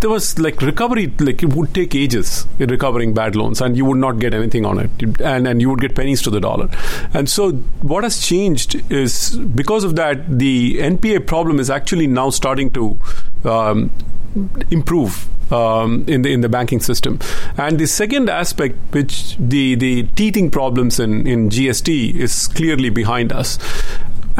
There 0.00 0.10
was 0.10 0.38
like 0.38 0.60
recovery, 0.62 1.12
like 1.20 1.42
it 1.42 1.52
would 1.54 1.74
take 1.74 1.94
ages 1.94 2.46
in 2.58 2.70
recovering 2.70 3.14
bad 3.14 3.36
loans, 3.36 3.60
and 3.60 3.76
you 3.76 3.84
would 3.84 3.98
not 3.98 4.18
get 4.18 4.34
anything 4.34 4.64
on 4.66 4.78
it. 4.78 5.20
And, 5.20 5.46
and 5.46 5.60
you 5.60 5.70
would 5.70 5.80
get 5.80 5.94
pennies 5.94 6.22
to 6.22 6.30
the 6.30 6.40
dollar. 6.40 6.68
And 7.14 7.28
so 7.28 7.52
what 7.82 7.99
has 8.04 8.20
changed 8.24 8.80
is 8.90 9.36
because 9.36 9.84
of 9.84 9.96
that, 9.96 10.38
the 10.38 10.78
NPA 10.78 11.26
problem 11.26 11.58
is 11.58 11.70
actually 11.70 12.06
now 12.06 12.30
starting 12.30 12.70
to 12.70 12.98
um, 13.44 13.90
improve 14.70 15.28
um, 15.52 16.04
in 16.06 16.22
the 16.22 16.32
in 16.32 16.40
the 16.40 16.48
banking 16.48 16.80
system. 16.80 17.18
And 17.56 17.78
the 17.78 17.86
second 17.86 18.30
aspect, 18.30 18.76
which 18.92 19.36
the 19.38 19.74
the 19.74 20.04
teething 20.14 20.50
problems 20.50 21.00
in 21.00 21.26
in 21.26 21.50
GST 21.50 22.14
is 22.14 22.48
clearly 22.48 22.90
behind 22.90 23.32
us. 23.32 23.58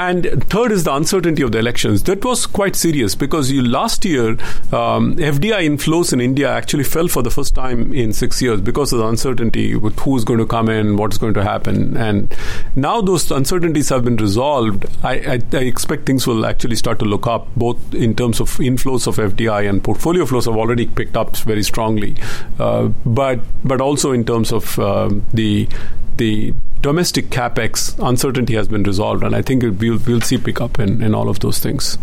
And 0.00 0.24
third 0.48 0.72
is 0.72 0.84
the 0.84 0.94
uncertainty 0.94 1.42
of 1.42 1.52
the 1.52 1.58
elections. 1.58 2.04
That 2.04 2.24
was 2.24 2.46
quite 2.46 2.74
serious 2.74 3.14
because 3.14 3.50
you 3.50 3.60
last 3.60 4.02
year 4.06 4.30
um, 4.72 5.16
FDI 5.16 5.60
inflows 5.68 6.14
in 6.14 6.22
India 6.22 6.50
actually 6.50 6.84
fell 6.84 7.06
for 7.06 7.22
the 7.22 7.28
first 7.28 7.54
time 7.54 7.92
in 7.92 8.14
six 8.14 8.40
years 8.40 8.62
because 8.62 8.94
of 8.94 9.00
the 9.00 9.06
uncertainty 9.06 9.76
with 9.76 9.98
who's 9.98 10.24
going 10.24 10.38
to 10.38 10.46
come 10.46 10.70
in, 10.70 10.96
what's 10.96 11.18
going 11.18 11.34
to 11.34 11.44
happen, 11.44 11.98
and 11.98 12.34
now 12.76 13.02
those 13.02 13.30
uncertainties 13.30 13.90
have 13.90 14.02
been 14.02 14.16
resolved. 14.16 14.86
I, 15.02 15.34
I, 15.34 15.38
I 15.52 15.64
expect 15.64 16.06
things 16.06 16.26
will 16.26 16.46
actually 16.46 16.76
start 16.76 16.98
to 17.00 17.04
look 17.04 17.26
up, 17.26 17.54
both 17.54 17.92
in 17.92 18.16
terms 18.16 18.40
of 18.40 18.48
inflows 18.56 19.06
of 19.06 19.16
FDI 19.16 19.68
and 19.68 19.84
portfolio 19.84 20.24
flows 20.24 20.46
have 20.46 20.56
already 20.56 20.86
picked 20.86 21.18
up 21.18 21.36
very 21.36 21.62
strongly, 21.62 22.16
uh, 22.58 22.88
but 23.04 23.40
but 23.64 23.82
also 23.82 24.12
in 24.12 24.24
terms 24.24 24.50
of 24.50 24.78
um, 24.78 25.26
the 25.34 25.68
the 26.16 26.54
domestic 26.80 27.30
capex 27.30 27.98
uncertainty 28.06 28.54
has 28.54 28.68
been 28.68 28.82
resolved, 28.82 29.22
and 29.22 29.34
I 29.34 29.42
think 29.42 29.62
it, 29.62 29.70
we'll 29.70 29.98
we'll 30.06 30.20
see 30.20 30.38
pickup 30.38 30.78
in, 30.78 31.02
in 31.02 31.14
all 31.14 31.28
of 31.28 31.40
those 31.40 31.58
things. 31.58 31.98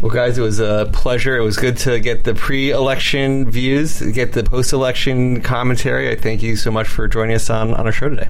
Well, 0.00 0.12
guys, 0.12 0.36
it 0.36 0.42
was 0.42 0.60
a 0.60 0.88
pleasure. 0.92 1.36
It 1.36 1.42
was 1.42 1.56
good 1.56 1.78
to 1.78 1.98
get 1.98 2.24
the 2.24 2.34
pre-election 2.34 3.50
views, 3.50 4.02
get 4.02 4.32
the 4.32 4.44
post-election 4.44 5.40
commentary. 5.40 6.10
I 6.10 6.16
thank 6.16 6.42
you 6.42 6.56
so 6.56 6.70
much 6.70 6.88
for 6.88 7.08
joining 7.08 7.36
us 7.36 7.48
on, 7.48 7.72
on 7.74 7.86
our 7.86 7.92
show 7.92 8.08
today. 8.08 8.28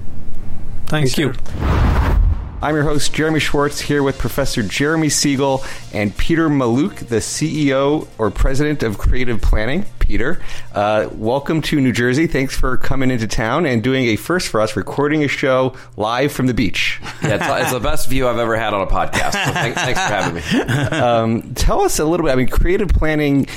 Thanks, 0.85 1.15
Thank 1.15 1.35
you. 1.35 2.21
I'm 2.65 2.73
your 2.73 2.83
host, 2.83 3.13
Jeremy 3.13 3.39
Schwartz, 3.39 3.79
here 3.79 4.01
with 4.01 4.17
Professor 4.17 4.63
Jeremy 4.63 5.09
Siegel 5.09 5.63
and 5.93 6.17
Peter 6.17 6.49
Mallouk, 6.49 6.95
the 6.95 7.17
CEO 7.17 8.07
or 8.17 8.31
President 8.31 8.81
of 8.81 8.97
Creative 8.97 9.39
Planning. 9.39 9.85
Peter, 9.99 10.41
uh, 10.73 11.07
welcome 11.13 11.61
to 11.61 11.79
New 11.79 11.91
Jersey. 11.91 12.25
Thanks 12.25 12.57
for 12.57 12.77
coming 12.77 13.11
into 13.11 13.27
town 13.27 13.67
and 13.67 13.83
doing 13.83 14.05
a 14.05 14.15
first 14.15 14.47
for 14.47 14.61
us, 14.61 14.75
recording 14.75 15.23
a 15.23 15.27
show 15.27 15.75
live 15.95 16.31
from 16.31 16.47
the 16.47 16.55
beach. 16.55 16.99
Yeah, 17.21 17.35
it's, 17.35 17.65
it's 17.65 17.71
the 17.71 17.79
best 17.79 18.09
view 18.09 18.27
I've 18.27 18.39
ever 18.39 18.55
had 18.55 18.73
on 18.73 18.81
a 18.81 18.87
podcast. 18.87 19.33
So 19.33 19.51
thanks, 19.51 19.81
thanks 19.81 19.99
for 19.99 20.07
having 20.07 20.35
me. 20.35 20.95
Um, 20.95 21.53
tell 21.53 21.81
us 21.81 21.99
a 21.99 22.05
little 22.05 22.25
bit. 22.25 22.31
I 22.31 22.35
mean, 22.35 22.47
creative 22.47 22.89
planning. 22.89 23.47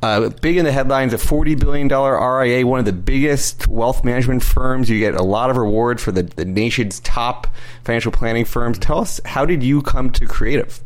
Uh, 0.00 0.28
big 0.28 0.56
in 0.56 0.64
the 0.64 0.70
headlines, 0.70 1.12
a 1.12 1.18
forty 1.18 1.56
billion 1.56 1.88
dollar 1.88 2.40
RIA, 2.40 2.64
one 2.64 2.78
of 2.78 2.84
the 2.84 2.92
biggest 2.92 3.66
wealth 3.66 4.04
management 4.04 4.44
firms. 4.44 4.88
You 4.88 5.00
get 5.00 5.16
a 5.16 5.24
lot 5.24 5.50
of 5.50 5.56
reward 5.56 6.00
for 6.00 6.12
the, 6.12 6.22
the 6.22 6.44
nation's 6.44 7.00
top 7.00 7.48
financial 7.82 8.12
planning 8.12 8.44
firms. 8.44 8.78
Tell 8.78 9.00
us, 9.00 9.20
how 9.24 9.44
did 9.44 9.62
you 9.64 9.82
come 9.82 10.10
to 10.10 10.26
creative? 10.26 10.80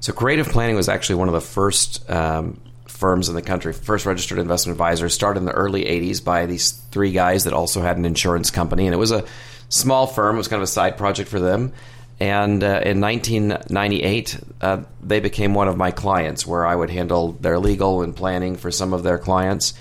So, 0.00 0.12
creative 0.12 0.48
planning 0.48 0.74
was 0.74 0.88
actually 0.88 1.16
one 1.16 1.28
of 1.28 1.34
the 1.34 1.40
first 1.40 2.10
um, 2.10 2.60
firms 2.88 3.28
in 3.28 3.36
the 3.36 3.42
country, 3.42 3.72
first 3.72 4.04
registered 4.04 4.40
investment 4.40 4.74
advisor. 4.74 5.08
Started 5.08 5.40
in 5.40 5.46
the 5.46 5.52
early 5.52 5.84
'80s 5.84 6.24
by 6.24 6.46
these 6.46 6.72
three 6.72 7.12
guys 7.12 7.44
that 7.44 7.52
also 7.52 7.82
had 7.82 7.98
an 7.98 8.04
insurance 8.04 8.50
company, 8.50 8.86
and 8.86 8.94
it 8.94 8.98
was 8.98 9.12
a 9.12 9.24
small 9.68 10.08
firm. 10.08 10.34
It 10.34 10.38
was 10.38 10.48
kind 10.48 10.60
of 10.60 10.64
a 10.64 10.72
side 10.72 10.98
project 10.98 11.28
for 11.28 11.38
them. 11.38 11.72
And 12.18 12.64
uh, 12.64 12.80
in 12.84 13.00
1998, 13.00 14.40
uh, 14.62 14.82
they 15.02 15.20
became 15.20 15.52
one 15.52 15.68
of 15.68 15.76
my 15.76 15.90
clients, 15.90 16.46
where 16.46 16.66
I 16.66 16.74
would 16.74 16.90
handle 16.90 17.32
their 17.32 17.58
legal 17.58 18.02
and 18.02 18.16
planning 18.16 18.56
for 18.56 18.70
some 18.70 18.94
of 18.94 19.02
their 19.02 19.18
clients. 19.18 19.74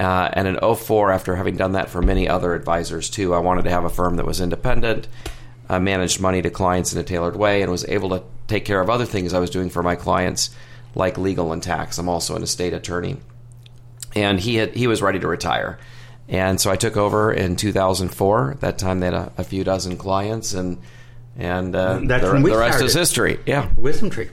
Uh, 0.00 0.30
and 0.32 0.48
in 0.48 0.74
04, 0.74 1.12
after 1.12 1.36
having 1.36 1.56
done 1.56 1.72
that 1.72 1.90
for 1.90 2.00
many 2.00 2.28
other 2.28 2.54
advisors 2.54 3.10
too, 3.10 3.34
I 3.34 3.38
wanted 3.38 3.64
to 3.64 3.70
have 3.70 3.84
a 3.84 3.90
firm 3.90 4.16
that 4.16 4.26
was 4.26 4.40
independent, 4.40 5.06
uh, 5.68 5.78
managed 5.78 6.20
money 6.20 6.40
to 6.42 6.50
clients 6.50 6.94
in 6.94 6.98
a 6.98 7.02
tailored 7.02 7.36
way, 7.36 7.60
and 7.60 7.70
was 7.70 7.86
able 7.88 8.10
to 8.10 8.22
take 8.48 8.64
care 8.64 8.80
of 8.80 8.88
other 8.88 9.06
things 9.06 9.34
I 9.34 9.38
was 9.38 9.50
doing 9.50 9.68
for 9.68 9.82
my 9.82 9.96
clients, 9.96 10.50
like 10.94 11.18
legal 11.18 11.52
and 11.52 11.62
tax. 11.62 11.98
I'm 11.98 12.08
also 12.08 12.36
an 12.36 12.42
estate 12.42 12.72
attorney. 12.72 13.18
And 14.14 14.40
he 14.40 14.56
had, 14.56 14.74
he 14.74 14.86
was 14.86 15.02
ready 15.02 15.18
to 15.18 15.28
retire. 15.28 15.78
And 16.28 16.58
so 16.58 16.70
I 16.70 16.76
took 16.76 16.96
over 16.96 17.32
in 17.32 17.56
2004. 17.56 18.52
At 18.52 18.60
that 18.60 18.78
time, 18.78 19.00
they 19.00 19.06
had 19.06 19.14
a, 19.14 19.32
a 19.38 19.44
few 19.44 19.62
dozen 19.62 19.98
clients, 19.98 20.54
and 20.54 20.78
and 21.36 21.74
uh, 21.74 22.00
That's 22.04 22.24
the, 22.24 22.32
when 22.32 22.42
we 22.42 22.50
the 22.50 22.58
rest 22.58 22.82
is 22.82 22.94
history. 22.94 23.38
Yeah, 23.46 23.68
WisdomTree. 23.76 24.30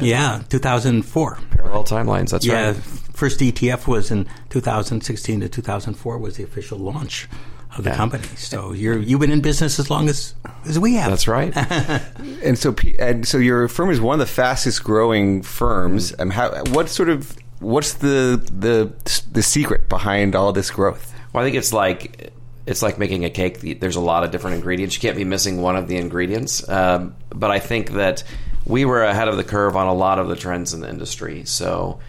Yeah, 0.00 0.42
2004. 0.48 1.38
parallel 1.50 1.84
timelines. 1.84 2.30
That's 2.30 2.48
right. 2.48 2.54
yeah, 2.54 2.66
right. 2.68 2.76
first 2.76 3.40
ETF 3.40 3.86
was 3.86 4.10
in 4.10 4.26
2016 4.50 5.40
to 5.40 5.48
2004 5.48 6.18
was 6.18 6.36
the 6.36 6.44
official 6.44 6.78
launch 6.78 7.28
of 7.76 7.84
the 7.84 7.90
Yeah. 7.90 7.96
company. 7.96 8.24
So 8.36 8.72
you're 8.72 8.98
you've 8.98 9.20
been 9.20 9.30
in 9.32 9.40
business 9.42 9.78
as 9.78 9.90
long 9.90 10.08
as 10.08 10.34
as 10.66 10.78
we 10.78 10.94
have. 10.94 11.10
That's 11.10 11.28
right. 11.28 11.52
And 12.44 12.58
so, 12.58 12.74
and 12.98 13.26
so 13.26 13.38
your 13.38 13.68
firm 13.68 13.90
is 13.90 14.00
one 14.00 14.14
of 14.14 14.26
the 14.26 14.32
fastest 14.32 14.82
growing 14.82 15.42
firms. 15.42 16.10
Mm-hmm. 16.12 16.22
Um, 16.22 16.30
how, 16.30 16.64
what 16.72 16.88
sort 16.88 17.08
of 17.08 17.36
what's 17.60 17.94
the 17.94 18.42
the 18.58 18.92
the 19.30 19.42
secret 19.42 19.88
behind 19.88 20.34
all 20.34 20.52
this 20.52 20.70
growth? 20.70 21.14
Well, 21.32 21.44
I 21.44 21.46
think 21.46 21.56
it's 21.56 21.72
like 21.72 22.32
it's 22.66 22.82
like 22.82 22.98
making 22.98 23.24
a 23.24 23.30
cake. 23.30 23.80
There's 23.80 23.96
a 23.96 24.00
lot 24.00 24.24
of 24.24 24.30
different 24.30 24.56
ingredients. 24.56 24.94
You 24.94 25.00
can't 25.00 25.16
be 25.16 25.24
missing 25.24 25.60
one 25.60 25.76
of 25.76 25.88
the 25.88 25.96
ingredients. 25.96 26.68
Um, 26.68 27.16
but 27.30 27.50
I 27.50 27.58
think 27.58 27.92
that 27.92 28.24
we 28.64 28.84
were 28.84 29.02
ahead 29.02 29.28
of 29.28 29.36
the 29.36 29.44
curve 29.44 29.76
on 29.76 29.88
a 29.88 29.94
lot 29.94 30.18
of 30.18 30.28
the 30.28 30.36
trends 30.36 30.72
in 30.72 30.80
the 30.80 30.88
industry. 30.88 31.44
So 31.44 32.00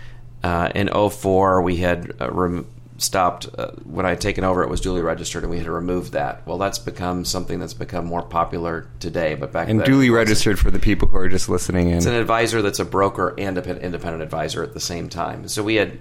uh, 0.43 0.69
in 0.75 0.89
04, 0.89 1.61
we 1.61 1.77
had 1.77 2.13
uh, 2.21 2.31
rem- 2.31 2.67
stopped 2.97 3.49
uh, 3.57 3.71
when 3.83 4.05
I 4.05 4.09
had 4.09 4.21
taken 4.21 4.43
over. 4.43 4.63
It 4.63 4.69
was 4.69 4.81
dually 4.81 5.03
registered, 5.03 5.43
and 5.43 5.49
we 5.49 5.57
had 5.57 5.65
to 5.65 5.71
remove 5.71 6.11
that. 6.11 6.45
Well, 6.45 6.57
that's 6.57 6.79
become 6.79 7.25
something 7.25 7.59
that's 7.59 7.73
become 7.73 8.05
more 8.05 8.21
popular 8.21 8.87
today. 8.99 9.35
But 9.35 9.51
back 9.51 9.69
And 9.69 9.79
then, 9.79 9.87
dually 9.87 10.13
registered 10.13 10.59
for 10.59 10.69
the 10.71 10.79
people 10.79 11.07
who 11.07 11.17
are 11.17 11.29
just 11.29 11.49
listening 11.49 11.89
in. 11.89 11.97
It's 11.97 12.05
an 12.05 12.13
advisor 12.13 12.61
that's 12.61 12.79
a 12.79 12.85
broker 12.85 13.33
and 13.37 13.57
an 13.57 13.77
independent 13.77 14.21
advisor 14.21 14.63
at 14.63 14.73
the 14.73 14.79
same 14.79 15.09
time. 15.09 15.47
So 15.47 15.63
we 15.63 15.75
had 15.75 15.99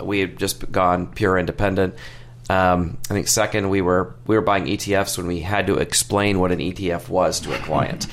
we 0.00 0.20
had 0.20 0.38
just 0.38 0.70
gone 0.70 1.06
pure 1.06 1.38
independent. 1.38 1.94
Um, 2.50 2.98
I 3.08 3.14
think 3.14 3.28
second 3.28 3.70
we 3.70 3.80
were 3.80 4.14
we 4.26 4.36
were 4.36 4.42
buying 4.42 4.66
ETFs 4.66 5.16
when 5.16 5.26
we 5.26 5.40
had 5.40 5.66
to 5.68 5.76
explain 5.76 6.38
what 6.38 6.52
an 6.52 6.58
ETF 6.58 7.08
was 7.08 7.40
to 7.40 7.54
a 7.54 7.58
client. 7.58 8.06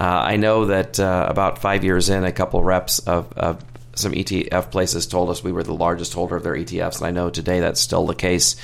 Uh, 0.00 0.04
I 0.04 0.36
know 0.36 0.66
that 0.66 0.98
uh, 0.98 1.26
about 1.28 1.58
five 1.60 1.84
years 1.84 2.08
in, 2.08 2.24
a 2.24 2.32
couple 2.32 2.62
reps 2.62 2.98
of, 3.00 3.32
of 3.34 3.64
some 3.94 4.12
ETF 4.12 4.70
places 4.70 5.06
told 5.06 5.30
us 5.30 5.44
we 5.44 5.52
were 5.52 5.62
the 5.62 5.74
largest 5.74 6.14
holder 6.14 6.36
of 6.36 6.42
their 6.42 6.54
ETFs, 6.54 6.96
and 6.98 7.06
I 7.06 7.10
know 7.10 7.30
today 7.30 7.60
that's 7.60 7.80
still 7.80 8.06
the 8.06 8.14
case. 8.14 8.56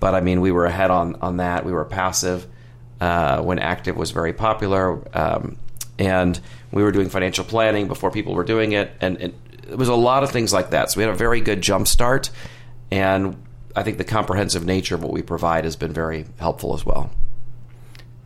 But 0.00 0.14
I 0.14 0.20
mean, 0.20 0.40
we 0.40 0.52
were 0.52 0.66
ahead 0.66 0.90
on 0.90 1.16
on 1.16 1.38
that. 1.38 1.64
We 1.64 1.72
were 1.72 1.84
passive 1.84 2.46
uh, 3.00 3.42
when 3.42 3.58
active 3.58 3.96
was 3.96 4.12
very 4.12 4.32
popular, 4.32 5.02
um, 5.16 5.56
and 5.98 6.38
we 6.70 6.84
were 6.84 6.92
doing 6.92 7.08
financial 7.08 7.44
planning 7.44 7.88
before 7.88 8.12
people 8.12 8.34
were 8.34 8.44
doing 8.44 8.72
it, 8.72 8.92
and, 9.00 9.20
and 9.20 9.34
it 9.68 9.76
was 9.76 9.88
a 9.88 9.94
lot 9.94 10.22
of 10.22 10.30
things 10.30 10.52
like 10.52 10.70
that. 10.70 10.90
So 10.90 10.98
we 10.98 11.04
had 11.04 11.12
a 11.12 11.16
very 11.16 11.40
good 11.40 11.60
jump 11.60 11.88
start, 11.88 12.30
and 12.90 13.41
I 13.74 13.82
think 13.82 13.98
the 13.98 14.04
comprehensive 14.04 14.64
nature 14.64 14.94
of 14.94 15.02
what 15.02 15.12
we 15.12 15.22
provide 15.22 15.64
has 15.64 15.76
been 15.76 15.92
very 15.92 16.26
helpful 16.38 16.74
as 16.74 16.84
well. 16.84 17.10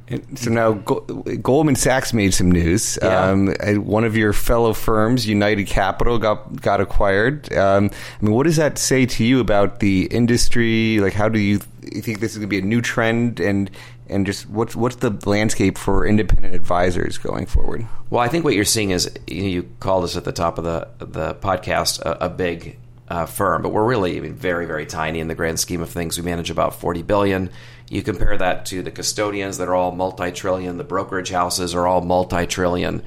And 0.08 0.38
So 0.38 0.50
now 0.50 0.72
Go- 0.72 1.00
Goldman 1.00 1.74
Sachs 1.74 2.12
made 2.12 2.32
some 2.32 2.50
news. 2.50 2.98
Yeah. 3.02 3.30
Um, 3.30 3.48
one 3.84 4.04
of 4.04 4.16
your 4.16 4.32
fellow 4.32 4.72
firms, 4.72 5.26
United 5.26 5.66
Capital, 5.66 6.18
got 6.18 6.60
got 6.60 6.80
acquired. 6.80 7.52
Um, 7.52 7.90
I 8.20 8.24
mean, 8.24 8.34
what 8.34 8.44
does 8.44 8.56
that 8.56 8.78
say 8.78 9.06
to 9.06 9.24
you 9.24 9.40
about 9.40 9.80
the 9.80 10.06
industry? 10.06 11.00
Like, 11.00 11.12
how 11.12 11.28
do 11.28 11.40
you, 11.40 11.60
you 11.92 12.02
think 12.02 12.20
this 12.20 12.32
is 12.32 12.38
going 12.38 12.48
to 12.48 12.50
be 12.50 12.58
a 12.58 12.62
new 12.62 12.80
trend? 12.80 13.40
And 13.40 13.70
and 14.08 14.24
just 14.26 14.48
what's 14.48 14.76
what's 14.76 14.96
the 14.96 15.10
landscape 15.26 15.76
for 15.76 16.06
independent 16.06 16.54
advisors 16.54 17.18
going 17.18 17.46
forward? 17.46 17.84
Well, 18.08 18.20
I 18.20 18.28
think 18.28 18.44
what 18.44 18.54
you're 18.54 18.64
seeing 18.64 18.90
is 18.90 19.10
you, 19.26 19.42
know, 19.42 19.48
you 19.48 19.70
called 19.80 20.04
us 20.04 20.16
at 20.16 20.24
the 20.24 20.32
top 20.32 20.58
of 20.58 20.64
the 20.64 20.88
the 21.04 21.34
podcast 21.34 22.00
a, 22.02 22.26
a 22.26 22.28
big 22.28 22.78
uh, 23.08 23.26
firm, 23.26 23.62
but 23.62 23.70
we're 23.70 23.86
really 23.86 24.18
very 24.20 24.66
very 24.66 24.86
tiny 24.86 25.20
in 25.20 25.28
the 25.28 25.34
grand 25.34 25.60
scheme 25.60 25.80
of 25.80 25.90
things. 25.90 26.18
We 26.18 26.24
manage 26.24 26.50
about 26.50 26.80
40 26.80 27.02
billion. 27.02 27.50
You 27.88 28.02
compare 28.02 28.36
that 28.36 28.66
to 28.66 28.82
the 28.82 28.90
custodians 28.90 29.58
that 29.58 29.68
are 29.68 29.74
all 29.74 29.92
multi-trillion, 29.92 30.76
the 30.76 30.84
brokerage 30.84 31.30
houses 31.30 31.74
are 31.74 31.86
all 31.86 32.00
multi-trillion, 32.00 33.02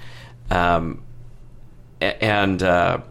um, 0.50 1.04
and 2.00 2.64
uh, 2.64 3.02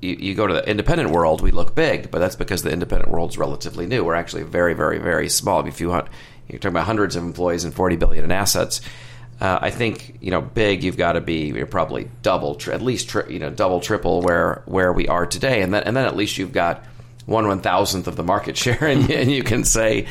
you, 0.00 0.16
you 0.18 0.34
go 0.34 0.46
to 0.46 0.54
the 0.54 0.68
independent 0.68 1.10
world, 1.10 1.40
we 1.40 1.50
look 1.50 1.74
big, 1.74 2.10
but 2.10 2.18
that's 2.18 2.36
because 2.36 2.62
the 2.62 2.70
independent 2.70 3.10
world's 3.10 3.38
relatively 3.38 3.86
new. 3.86 4.04
We're 4.04 4.14
actually 4.14 4.42
very, 4.42 4.74
very, 4.74 4.98
very 4.98 5.28
small. 5.28 5.66
If 5.66 5.80
you 5.80 5.88
want, 5.88 6.08
you're 6.48 6.58
talking 6.58 6.74
about 6.74 6.86
hundreds 6.86 7.16
of 7.16 7.22
employees 7.22 7.64
and 7.64 7.74
40 7.74 7.96
billion 7.96 8.24
in 8.24 8.32
assets. 8.32 8.80
Uh, 9.40 9.58
I 9.62 9.70
think 9.70 10.18
you 10.20 10.30
know, 10.30 10.42
big. 10.42 10.84
You've 10.84 10.98
got 10.98 11.12
to 11.12 11.20
be 11.20 11.46
you're 11.48 11.66
probably 11.66 12.10
double, 12.22 12.56
tri- 12.56 12.74
at 12.74 12.82
least 12.82 13.08
tri- 13.08 13.28
you 13.28 13.38
know, 13.38 13.50
double, 13.50 13.80
triple 13.80 14.20
where 14.20 14.62
where 14.66 14.92
we 14.92 15.08
are 15.08 15.24
today, 15.26 15.62
and 15.62 15.72
then 15.72 15.84
and 15.84 15.96
then 15.96 16.04
at 16.04 16.14
least 16.14 16.36
you've 16.36 16.52
got 16.52 16.84
one 17.24 17.46
one 17.46 17.60
thousandth 17.60 18.06
of 18.06 18.16
the 18.16 18.22
market 18.22 18.56
share, 18.58 18.84
and, 18.84 19.10
and 19.10 19.30
you 19.30 19.42
can 19.42 19.64
say 19.64 20.06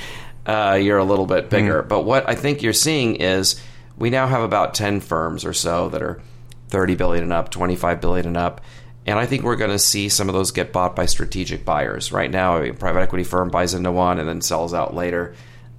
uh, 0.47 0.79
you're 0.81 0.97
a 0.97 1.03
little 1.03 1.27
bit 1.27 1.49
bigger. 1.49 1.83
But 1.83 2.05
what 2.05 2.27
I 2.27 2.33
think 2.33 2.63
you're 2.63 2.73
seeing 2.73 3.17
is 3.17 3.61
we 3.97 4.09
now 4.09 4.25
have 4.25 4.41
about 4.41 4.73
ten 4.73 4.99
firms 4.99 5.45
or 5.45 5.53
so 5.53 5.89
that 5.89 6.01
are 6.01 6.21
30 6.69 6.95
billion 6.95 7.23
and 7.23 7.33
up, 7.33 7.49
25 7.49 7.99
billion 7.99 8.27
and 8.27 8.37
up. 8.37 8.61
And 9.05 9.17
I 9.17 9.25
think 9.25 9.43
we're 9.43 9.55
going 9.55 9.71
to 9.71 9.79
see 9.79 10.07
some 10.07 10.29
of 10.29 10.35
those 10.35 10.51
get 10.51 10.71
bought 10.71 10.95
by 10.95 11.07
strategic 11.07 11.65
buyers. 11.65 12.11
Right 12.11 12.29
now, 12.29 12.61
a 12.61 12.73
private 12.73 12.99
equity 12.99 13.23
firm 13.23 13.49
buys 13.49 13.73
into 13.73 13.91
one 13.91 14.19
and 14.19 14.29
then 14.29 14.41
sells 14.41 14.73
out 14.73 14.93
later 14.93 15.33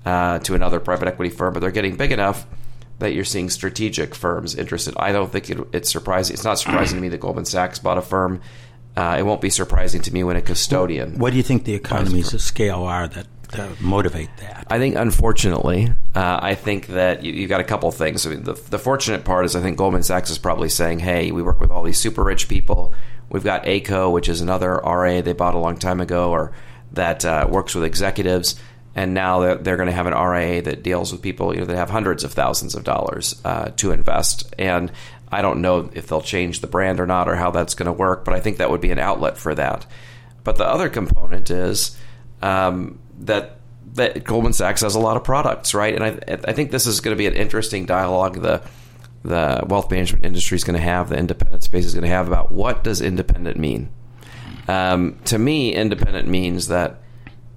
uh, 0.04 0.40
to 0.40 0.54
another 0.54 0.80
private 0.80 1.06
equity 1.06 1.30
firm, 1.30 1.54
but 1.54 1.60
they're 1.60 1.70
getting 1.70 1.96
big 1.96 2.10
enough 2.10 2.44
that 3.00 3.12
you're 3.12 3.24
seeing 3.24 3.50
strategic 3.50 4.14
firms 4.14 4.54
interested. 4.54 4.94
I 4.96 5.12
don't 5.12 5.30
think 5.30 5.50
it, 5.50 5.58
it's 5.72 5.90
surprising. 5.90 6.34
It's 6.34 6.44
not 6.44 6.58
surprising 6.58 6.96
to 6.96 7.02
me 7.02 7.08
that 7.08 7.20
Goldman 7.20 7.44
Sachs 7.46 7.78
bought 7.78 7.98
a 7.98 8.02
firm. 8.02 8.40
Uh, 8.96 9.16
it 9.18 9.22
won't 9.22 9.40
be 9.40 9.50
surprising 9.50 10.02
to 10.02 10.12
me 10.12 10.22
when 10.22 10.36
a 10.36 10.42
custodian. 10.42 11.18
What 11.18 11.30
do 11.30 11.36
you 11.36 11.42
think 11.42 11.64
the 11.64 11.74
economies 11.74 12.32
of 12.34 12.40
scale 12.40 12.82
are 12.82 13.08
that 13.08 13.26
uh, 13.52 13.68
motivate 13.80 14.28
that? 14.38 14.66
I 14.68 14.78
think, 14.78 14.96
unfortunately, 14.96 15.88
uh, 16.14 16.38
I 16.42 16.54
think 16.54 16.88
that 16.88 17.24
you, 17.24 17.32
you've 17.32 17.48
got 17.48 17.60
a 17.60 17.64
couple 17.64 17.90
things. 17.90 18.26
I 18.26 18.30
mean, 18.30 18.44
the, 18.44 18.54
the 18.54 18.78
fortunate 18.78 19.24
part 19.24 19.44
is 19.44 19.56
I 19.56 19.60
think 19.60 19.78
Goldman 19.78 20.02
Sachs 20.02 20.30
is 20.30 20.38
probably 20.38 20.68
saying, 20.68 20.98
hey, 20.98 21.32
we 21.32 21.42
work 21.42 21.60
with 21.60 21.70
all 21.70 21.82
these 21.82 21.98
super 21.98 22.22
rich 22.22 22.48
people. 22.48 22.94
We've 23.30 23.44
got 23.44 23.64
Ayco, 23.64 24.12
which 24.12 24.28
is 24.28 24.40
another 24.40 24.74
RA 24.84 25.20
they 25.20 25.32
bought 25.32 25.54
a 25.54 25.58
long 25.58 25.76
time 25.78 26.00
ago, 26.00 26.30
or 26.30 26.52
that 26.92 27.24
uh, 27.24 27.46
works 27.48 27.74
with 27.74 27.84
executives. 27.84 28.56
And 28.94 29.14
now 29.14 29.40
they're, 29.40 29.54
they're 29.56 29.76
going 29.76 29.88
to 29.88 29.94
have 29.94 30.06
an 30.06 30.14
RIA 30.14 30.62
that 30.62 30.82
deals 30.82 31.12
with 31.12 31.22
people 31.22 31.54
you 31.54 31.60
know, 31.60 31.66
that 31.66 31.76
have 31.76 31.90
hundreds 31.90 32.24
of 32.24 32.32
thousands 32.32 32.74
of 32.74 32.84
dollars 32.84 33.40
uh, 33.44 33.70
to 33.76 33.92
invest. 33.92 34.52
And 34.58 34.90
I 35.30 35.42
don't 35.42 35.62
know 35.62 35.90
if 35.92 36.08
they'll 36.08 36.22
change 36.22 36.60
the 36.60 36.66
brand 36.66 36.98
or 36.98 37.06
not, 37.06 37.28
or 37.28 37.36
how 37.36 37.50
that's 37.50 37.74
going 37.74 37.86
to 37.86 37.92
work. 37.92 38.24
But 38.24 38.34
I 38.34 38.40
think 38.40 38.58
that 38.58 38.70
would 38.70 38.80
be 38.80 38.90
an 38.90 38.98
outlet 38.98 39.38
for 39.38 39.54
that. 39.54 39.86
But 40.42 40.56
the 40.56 40.66
other 40.66 40.88
component 40.88 41.50
is 41.50 41.96
um, 42.42 42.98
that 43.20 43.58
that 43.94 44.24
Goldman 44.24 44.52
Sachs 44.52 44.82
has 44.82 44.94
a 44.94 45.00
lot 45.00 45.16
of 45.16 45.24
products, 45.24 45.74
right? 45.74 45.94
And 45.94 46.04
I, 46.04 46.50
I 46.50 46.52
think 46.52 46.70
this 46.70 46.86
is 46.86 47.00
going 47.00 47.14
to 47.14 47.18
be 47.18 47.26
an 47.26 47.34
interesting 47.34 47.86
dialogue. 47.86 48.40
The 48.40 48.62
the 49.22 49.64
wealth 49.66 49.90
management 49.90 50.24
industry 50.24 50.56
is 50.56 50.64
going 50.64 50.78
to 50.78 50.84
have, 50.84 51.10
the 51.10 51.18
independent 51.18 51.62
space 51.62 51.84
is 51.84 51.92
going 51.92 52.04
to 52.04 52.08
have 52.08 52.26
about 52.26 52.50
what 52.50 52.82
does 52.82 53.02
independent 53.02 53.58
mean. 53.58 53.90
Um, 54.66 55.18
to 55.26 55.38
me, 55.38 55.74
independent 55.74 56.26
means 56.26 56.68
that 56.68 57.02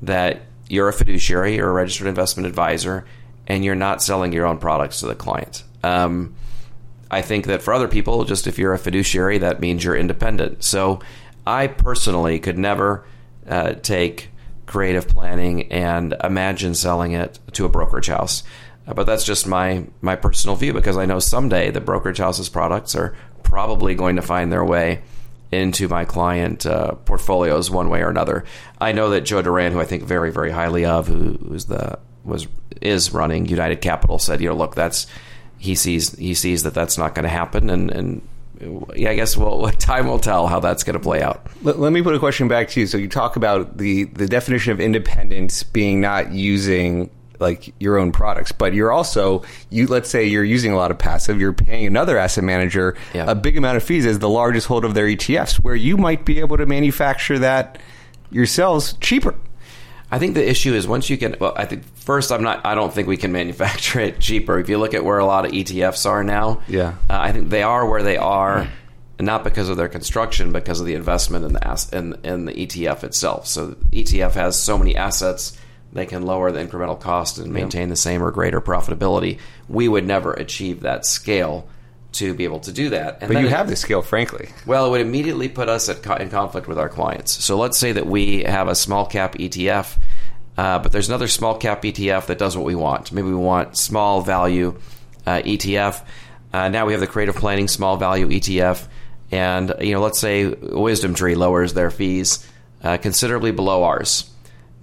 that 0.01 0.41
you're 0.73 0.89
a 0.89 0.93
fiduciary 0.93 1.59
or 1.59 1.69
a 1.69 1.71
registered 1.71 2.07
investment 2.07 2.47
advisor, 2.47 3.05
and 3.45 3.63
you're 3.63 3.75
not 3.75 4.01
selling 4.01 4.33
your 4.33 4.47
own 4.47 4.57
products 4.57 5.01
to 5.01 5.05
the 5.05 5.13
client. 5.13 5.63
Um, 5.83 6.33
I 7.11 7.21
think 7.21 7.45
that 7.45 7.61
for 7.61 7.75
other 7.75 7.87
people, 7.87 8.25
just 8.25 8.47
if 8.47 8.57
you're 8.57 8.73
a 8.73 8.79
fiduciary, 8.79 9.37
that 9.37 9.59
means 9.59 9.83
you're 9.83 9.95
independent. 9.95 10.63
So 10.63 10.99
I 11.45 11.67
personally 11.67 12.39
could 12.39 12.57
never 12.57 13.05
uh, 13.47 13.73
take 13.73 14.29
creative 14.65 15.07
planning 15.07 15.71
and 15.71 16.15
imagine 16.23 16.73
selling 16.73 17.11
it 17.11 17.37
to 17.51 17.65
a 17.65 17.69
brokerage 17.69 18.07
house. 18.07 18.41
Uh, 18.87 18.95
but 18.95 19.05
that's 19.05 19.25
just 19.25 19.45
my 19.45 19.85
my 20.01 20.15
personal 20.15 20.55
view 20.55 20.73
because 20.73 20.97
I 20.97 21.05
know 21.05 21.19
someday 21.19 21.69
the 21.69 21.81
brokerage 21.81 22.17
house's 22.17 22.49
products 22.49 22.95
are 22.95 23.15
probably 23.43 23.93
going 23.93 24.15
to 24.15 24.23
find 24.23 24.51
their 24.51 24.65
way 24.65 25.03
into 25.53 25.87
my 25.87 26.05
client 26.05 26.65
uh, 26.65 26.93
portfolios 27.05 27.71
one 27.71 27.89
way 27.89 28.01
or 28.01 28.09
another. 28.09 28.43
I 28.81 28.91
know 28.91 29.11
that 29.11 29.21
Joe 29.21 29.41
Duran, 29.41 29.71
who 29.71 29.79
I 29.79 29.85
think 29.85 30.03
very 30.03 30.31
very 30.31 30.51
highly 30.51 30.85
of, 30.85 31.07
who 31.07 31.33
who's 31.47 31.65
the 31.65 31.99
was 32.23 32.47
is 32.81 33.13
running 33.13 33.45
United 33.45 33.81
Capital, 33.81 34.19
said, 34.19 34.41
you 34.41 34.49
know, 34.49 34.55
look, 34.55 34.75
that's 34.75 35.07
he 35.57 35.75
sees 35.75 36.15
he 36.17 36.33
sees 36.33 36.63
that 36.63 36.73
that's 36.73 36.97
not 36.97 37.15
going 37.15 37.23
to 37.23 37.29
happen, 37.29 37.69
and 37.69 37.89
and 37.91 38.27
yeah, 38.95 39.11
I 39.11 39.15
guess 39.15 39.37
well, 39.37 39.69
time 39.79 40.07
will 40.07 40.19
tell 40.19 40.47
how 40.47 40.59
that's 40.59 40.83
going 40.83 40.95
to 40.95 40.99
play 40.99 41.21
out. 41.21 41.47
Let, 41.61 41.79
let 41.79 41.93
me 41.93 42.01
put 42.01 42.15
a 42.15 42.19
question 42.19 42.47
back 42.47 42.69
to 42.69 42.81
you. 42.81 42.87
So 42.87 42.97
you 42.97 43.07
talk 43.07 43.35
about 43.35 43.77
the 43.77 44.05
the 44.05 44.27
definition 44.27 44.71
of 44.71 44.79
independence 44.79 45.63
being 45.63 46.01
not 46.01 46.31
using 46.31 47.09
like 47.39 47.73
your 47.79 47.97
own 47.97 48.11
products, 48.11 48.51
but 48.51 48.73
you're 48.73 48.91
also 48.91 49.43
you. 49.69 49.87
Let's 49.87 50.09
say 50.09 50.25
you're 50.25 50.43
using 50.43 50.71
a 50.71 50.75
lot 50.75 50.91
of 50.91 50.97
passive. 50.99 51.39
You're 51.41 51.53
paying 51.53 51.85
another 51.85 52.17
asset 52.17 52.43
manager 52.43 52.95
Yeah. 53.13 53.25
a 53.29 53.35
big 53.35 53.57
amount 53.57 53.77
of 53.77 53.83
fees 53.83 54.05
as 54.05 54.19
the 54.19 54.29
largest 54.29 54.67
hold 54.67 54.85
of 54.85 54.93
their 54.93 55.05
ETFs, 55.07 55.55
where 55.57 55.75
you 55.75 55.97
might 55.97 56.25
be 56.25 56.39
able 56.39 56.57
to 56.57 56.65
manufacture 56.65 57.39
that 57.39 57.79
yourselves 58.31 58.93
cheaper. 59.01 59.35
I 60.11 60.19
think 60.19 60.35
the 60.35 60.47
issue 60.47 60.73
is 60.73 60.87
once 60.87 61.09
you 61.09 61.17
can. 61.17 61.35
Well, 61.39 61.53
I 61.55 61.65
think 61.65 61.83
first, 61.95 62.31
I'm 62.31 62.43
not. 62.43 62.65
I 62.65 62.75
don't 62.75 62.93
think 62.93 63.07
we 63.07 63.17
can 63.17 63.31
manufacture 63.41 63.99
it 63.99 64.19
cheaper. 64.19 64.59
If 64.59 64.69
you 64.69 64.77
look 64.77 64.93
at 64.93 65.03
where 65.03 65.17
a 65.19 65.25
lot 65.25 65.45
of 65.45 65.51
ETFs 65.51 66.05
are 66.07 66.23
now, 66.23 66.61
Yeah. 66.67 66.89
uh, 67.09 67.19
I 67.19 67.31
think 67.31 67.49
they 67.49 67.63
are 67.63 67.85
where 67.89 68.03
they 68.03 68.17
are, 68.17 68.67
not 69.19 69.43
because 69.43 69.69
of 69.69 69.77
their 69.77 69.87
construction, 69.89 70.51
because 70.51 70.79
of 70.79 70.85
the 70.85 70.93
investment 70.93 71.45
in 71.45 71.53
the 71.53 71.67
ass, 71.67 71.89
in, 71.91 72.15
in 72.23 72.45
the 72.45 72.53
ETF 72.53 73.03
itself. 73.03 73.47
So 73.47 73.75
ETF 73.91 74.33
has 74.33 74.59
so 74.59 74.77
many 74.77 74.95
assets, 74.95 75.57
they 75.93 76.05
can 76.05 76.23
lower 76.25 76.51
the 76.51 76.59
incremental 76.59 76.99
cost 76.99 77.37
and 77.37 77.53
maintain 77.53 77.87
the 77.89 77.95
same 77.95 78.21
or 78.21 78.31
greater 78.31 78.59
profitability. 78.59 79.39
We 79.69 79.87
would 79.87 80.05
never 80.05 80.33
achieve 80.33 80.81
that 80.81 81.05
scale 81.05 81.67
to 82.13 82.33
be 82.33 82.43
able 82.43 82.59
to 82.59 82.71
do 82.71 82.89
that. 82.89 83.19
And 83.21 83.31
But 83.33 83.39
you 83.41 83.47
it- 83.47 83.51
have 83.51 83.67
the 83.69 83.75
scale, 83.75 84.01
frankly. 84.01 84.49
well, 84.67 84.85
it 84.85 84.89
would 84.91 85.01
immediately 85.01 85.49
put 85.49 85.69
us 85.69 85.89
at 85.89 86.03
co- 86.03 86.15
in 86.15 86.29
conflict 86.29 86.67
with 86.67 86.77
our 86.77 86.89
clients. 86.89 87.43
So 87.43 87.57
let's 87.57 87.77
say 87.77 87.91
that 87.91 88.05
we 88.05 88.43
have 88.43 88.67
a 88.67 88.75
small 88.75 89.05
cap 89.05 89.35
ETF, 89.39 89.97
uh, 90.57 90.79
but 90.79 90.91
there's 90.91 91.07
another 91.09 91.27
small 91.27 91.55
cap 91.57 91.81
ETF 91.83 92.27
that 92.27 92.37
does 92.37 92.55
what 92.55 92.65
we 92.65 92.75
want. 92.75 93.11
Maybe 93.11 93.27
we 93.29 93.33
want 93.35 93.77
small 93.77 94.21
value 94.21 94.75
uh, 95.25 95.41
ETF. 95.43 96.01
Uh, 96.53 96.69
now 96.69 96.85
we 96.85 96.93
have 96.93 96.99
the 97.01 97.07
creative 97.07 97.35
planning 97.35 97.67
small 97.67 97.97
value 97.97 98.27
ETF, 98.29 98.87
and 99.31 99.73
you 99.81 99.93
know, 99.93 100.01
let's 100.01 100.19
say 100.19 100.45
WisdomTree 100.51 101.35
lowers 101.35 101.73
their 101.73 101.89
fees 101.89 102.47
uh, 102.83 102.97
considerably 102.97 103.51
below 103.51 103.83
ours. 103.83 104.29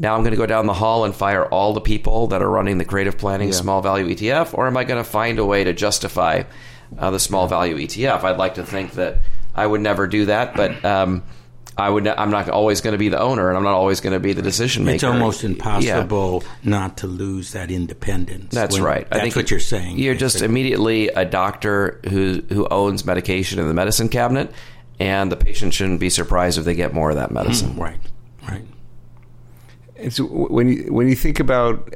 Now 0.00 0.14
I'm 0.16 0.22
going 0.22 0.30
to 0.32 0.36
go 0.38 0.46
down 0.46 0.64
the 0.66 0.72
hall 0.72 1.04
and 1.04 1.14
fire 1.14 1.44
all 1.44 1.74
the 1.74 1.80
people 1.82 2.28
that 2.28 2.40
are 2.42 2.48
running 2.50 2.78
the 2.78 2.86
creative 2.86 3.18
planning 3.18 3.52
small 3.52 3.82
value 3.82 4.06
ETF, 4.08 4.56
or 4.56 4.66
am 4.66 4.76
I 4.76 4.84
going 4.84 5.02
to 5.02 5.08
find 5.08 5.38
a 5.38 5.44
way 5.44 5.62
to 5.62 5.72
justify 5.74 6.44
uh, 6.98 7.10
the 7.10 7.20
small 7.20 7.46
value 7.46 7.76
ETF? 7.76 8.24
I'd 8.24 8.38
like 8.38 8.54
to 8.54 8.64
think 8.64 8.92
that 8.92 9.18
I 9.54 9.66
would 9.66 9.82
never 9.82 10.06
do 10.06 10.24
that, 10.24 10.54
but 10.56 10.82
um, 10.86 11.22
I 11.76 11.90
would. 11.90 12.08
I'm 12.08 12.30
not 12.30 12.48
always 12.48 12.80
going 12.80 12.92
to 12.92 12.98
be 12.98 13.10
the 13.10 13.20
owner, 13.20 13.48
and 13.48 13.58
I'm 13.58 13.62
not 13.62 13.74
always 13.74 14.00
going 14.00 14.14
to 14.14 14.20
be 14.20 14.32
the 14.32 14.40
decision 14.42 14.84
maker. 14.84 14.94
It's 14.94 15.04
almost 15.04 15.42
Yeah. 15.42 15.50
impossible 15.50 16.44
not 16.64 16.96
to 16.98 17.06
lose 17.06 17.52
that 17.52 17.70
independence. 17.70 18.54
That's 18.54 18.76
when- 18.76 18.82
right. 18.84 19.10
That's 19.10 19.36
what 19.36 19.50
you're 19.50 19.60
saying. 19.60 19.98
You're 19.98 20.14
just 20.14 20.40
immediately 20.40 21.08
a 21.08 21.26
doctor 21.26 22.00
who 22.08 22.42
who 22.48 22.66
owns 22.70 23.04
medication 23.04 23.58
in 23.58 23.68
the 23.68 23.74
medicine 23.74 24.08
cabinet, 24.08 24.50
and 24.98 25.30
the 25.30 25.36
patient 25.36 25.74
shouldn't 25.74 26.00
be 26.00 26.08
surprised 26.10 26.56
if 26.58 26.64
they 26.64 26.74
get 26.74 26.94
more 26.94 27.10
of 27.10 27.16
that 27.16 27.30
medicine. 27.32 27.76
right, 27.76 27.90
right. 27.92 28.00
And 30.00 30.12
so 30.12 30.24
when 30.24 30.68
you 30.68 30.92
when 30.92 31.08
you 31.08 31.14
think 31.14 31.40
about 31.40 31.94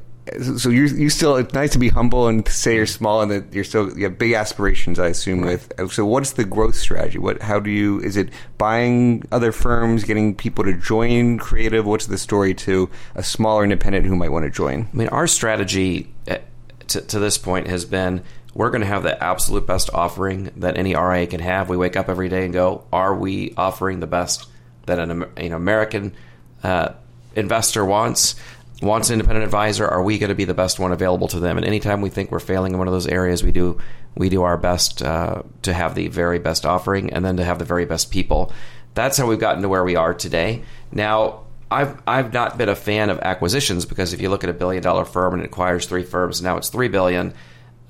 so 0.58 0.70
you 0.70 0.84
you 0.86 1.10
still 1.10 1.36
it's 1.36 1.52
nice 1.52 1.70
to 1.72 1.78
be 1.78 1.90
humble 1.90 2.28
and 2.28 2.46
say 2.48 2.76
you're 2.76 2.86
small 2.86 3.20
and 3.20 3.30
that 3.30 3.52
you're 3.52 3.64
still 3.64 3.96
you 3.96 4.04
have 4.04 4.18
big 4.18 4.32
aspirations 4.32 4.98
I 4.98 5.08
assume 5.08 5.42
with 5.42 5.70
so 5.90 6.06
what's 6.06 6.32
the 6.32 6.44
growth 6.44 6.76
strategy? 6.76 7.18
What 7.18 7.42
how 7.42 7.60
do 7.60 7.70
you 7.70 8.00
is 8.00 8.16
it 8.16 8.30
buying 8.56 9.24
other 9.30 9.52
firms 9.52 10.04
getting 10.04 10.34
people 10.34 10.64
to 10.64 10.72
join 10.72 11.38
creative? 11.38 11.84
What's 11.84 12.06
the 12.06 12.18
story 12.18 12.54
to 12.54 12.88
a 13.14 13.22
smaller 13.22 13.64
independent 13.64 14.06
who 14.06 14.16
might 14.16 14.30
want 14.30 14.44
to 14.44 14.50
join? 14.50 14.88
I 14.92 14.96
mean, 14.96 15.08
our 15.08 15.26
strategy 15.26 16.12
uh, 16.28 16.38
to, 16.88 17.00
to 17.02 17.18
this 17.18 17.36
point 17.36 17.66
has 17.66 17.84
been 17.84 18.22
we're 18.54 18.70
going 18.70 18.82
to 18.82 18.86
have 18.86 19.02
the 19.02 19.22
absolute 19.22 19.66
best 19.66 19.90
offering 19.92 20.50
that 20.56 20.78
any 20.78 20.94
RIA 20.94 21.26
can 21.26 21.40
have. 21.40 21.68
We 21.68 21.76
wake 21.76 21.96
up 21.96 22.08
every 22.08 22.28
day 22.28 22.44
and 22.44 22.54
go, 22.54 22.84
are 22.92 23.14
we 23.14 23.52
offering 23.56 24.00
the 24.00 24.06
best 24.06 24.48
that 24.86 24.98
an 24.98 25.26
know, 25.36 25.56
American 25.56 26.14
uh, 26.62 26.90
investor 27.36 27.84
wants? 27.84 28.36
Wants 28.82 29.08
an 29.08 29.14
independent 29.14 29.44
advisor? 29.44 29.86
Are 29.86 30.02
we 30.02 30.18
going 30.18 30.28
to 30.28 30.34
be 30.34 30.44
the 30.44 30.54
best 30.54 30.78
one 30.78 30.92
available 30.92 31.28
to 31.28 31.40
them? 31.40 31.56
And 31.56 31.66
anytime 31.66 32.00
we 32.00 32.10
think 32.10 32.30
we're 32.30 32.40
failing 32.40 32.72
in 32.72 32.78
one 32.78 32.88
of 32.88 32.92
those 32.92 33.06
areas, 33.06 33.42
we 33.42 33.52
do 33.52 33.78
we 34.16 34.28
do 34.28 34.42
our 34.42 34.56
best 34.56 35.02
uh, 35.02 35.42
to 35.62 35.72
have 35.72 35.94
the 35.94 36.08
very 36.08 36.38
best 36.38 36.66
offering, 36.66 37.12
and 37.12 37.24
then 37.24 37.36
to 37.36 37.44
have 37.44 37.58
the 37.58 37.64
very 37.64 37.84
best 37.84 38.10
people. 38.10 38.52
That's 38.94 39.16
how 39.16 39.26
we've 39.26 39.40
gotten 39.40 39.62
to 39.62 39.68
where 39.68 39.84
we 39.84 39.96
are 39.96 40.12
today. 40.12 40.62
Now, 40.92 41.44
I've 41.70 42.00
I've 42.06 42.32
not 42.32 42.58
been 42.58 42.68
a 42.68 42.76
fan 42.76 43.10
of 43.10 43.18
acquisitions 43.20 43.86
because 43.86 44.12
if 44.12 44.20
you 44.20 44.28
look 44.28 44.44
at 44.44 44.50
a 44.50 44.54
billion 44.54 44.82
dollar 44.82 45.04
firm 45.04 45.34
and 45.34 45.42
it 45.42 45.46
acquires 45.46 45.86
three 45.86 46.04
firms, 46.04 46.42
now 46.42 46.56
it's 46.56 46.68
three 46.68 46.88
billion. 46.88 47.34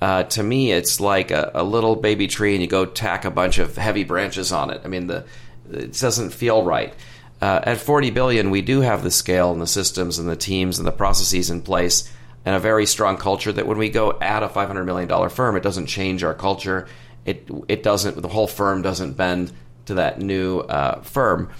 Uh, 0.01 0.23
to 0.23 0.43
me, 0.43 0.71
it's 0.71 0.99
like 0.99 1.31
a, 1.31 1.51
a 1.55 1.63
little 1.63 1.95
baby 1.95 2.27
tree, 2.27 2.53
and 2.53 2.61
you 2.61 2.67
go 2.67 2.85
tack 2.85 3.25
a 3.25 3.31
bunch 3.31 3.59
of 3.59 3.75
heavy 3.75 4.03
branches 4.03 4.51
on 4.51 4.69
it. 4.69 4.81
I 4.83 4.87
mean, 4.87 5.07
the 5.07 5.25
it 5.71 5.93
doesn't 5.93 6.31
feel 6.31 6.63
right. 6.63 6.93
Uh, 7.41 7.59
at 7.63 7.77
40 7.77 8.11
billion, 8.11 8.49
we 8.49 8.61
do 8.61 8.81
have 8.81 9.03
the 9.03 9.11
scale 9.11 9.51
and 9.51 9.61
the 9.61 9.67
systems 9.67 10.19
and 10.19 10.27
the 10.27 10.35
teams 10.35 10.79
and 10.79 10.87
the 10.87 10.91
processes 10.91 11.49
in 11.49 11.61
place, 11.61 12.11
and 12.45 12.55
a 12.55 12.59
very 12.59 12.85
strong 12.85 13.17
culture. 13.17 13.51
That 13.51 13.67
when 13.67 13.77
we 13.77 13.89
go 13.89 14.17
add 14.21 14.43
a 14.43 14.49
500 14.49 14.85
million 14.85 15.09
dollar 15.09 15.29
firm, 15.29 15.55
it 15.55 15.63
doesn't 15.63 15.87
change 15.87 16.23
our 16.23 16.33
culture. 16.33 16.87
It 17.25 17.49
it 17.67 17.83
doesn't. 17.83 18.21
The 18.21 18.27
whole 18.27 18.47
firm 18.47 18.81
doesn't 18.81 19.13
bend 19.13 19.51
to 19.85 19.95
that 19.95 20.19
new 20.19 20.59
uh, 20.59 21.01
firm 21.01 21.51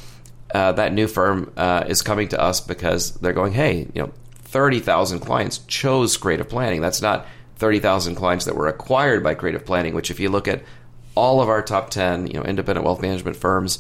uh, 0.55 0.71
that 0.71 0.93
new 0.93 1.07
firm 1.07 1.51
uh, 1.57 1.84
is 1.88 2.01
coming 2.01 2.30
to 2.30 2.41
us 2.41 2.61
because 2.61 3.11
they're 3.15 3.34
going, 3.34 3.51
hey, 3.51 3.88
you 3.93 4.01
know, 4.01 4.11
30,000 4.43 5.19
clients 5.19 5.57
chose 5.67 6.15
creative 6.15 6.47
planning. 6.47 6.80
That's 6.80 7.01
not 7.01 7.26
30,000 7.57 8.15
clients 8.15 8.45
that 8.45 8.55
were 8.55 8.67
acquired 8.67 9.21
by 9.21 9.34
creative 9.34 9.65
planning, 9.65 9.95
which 9.95 10.11
if 10.11 10.19
you 10.19 10.30
look 10.30 10.47
at 10.47 10.63
all 11.13 11.41
of 11.41 11.49
our 11.49 11.61
top 11.61 11.89
10, 11.89 12.28
you 12.28 12.34
know, 12.34 12.43
independent 12.43 12.86
wealth 12.86 13.01
management 13.01 13.36
firms, 13.36 13.80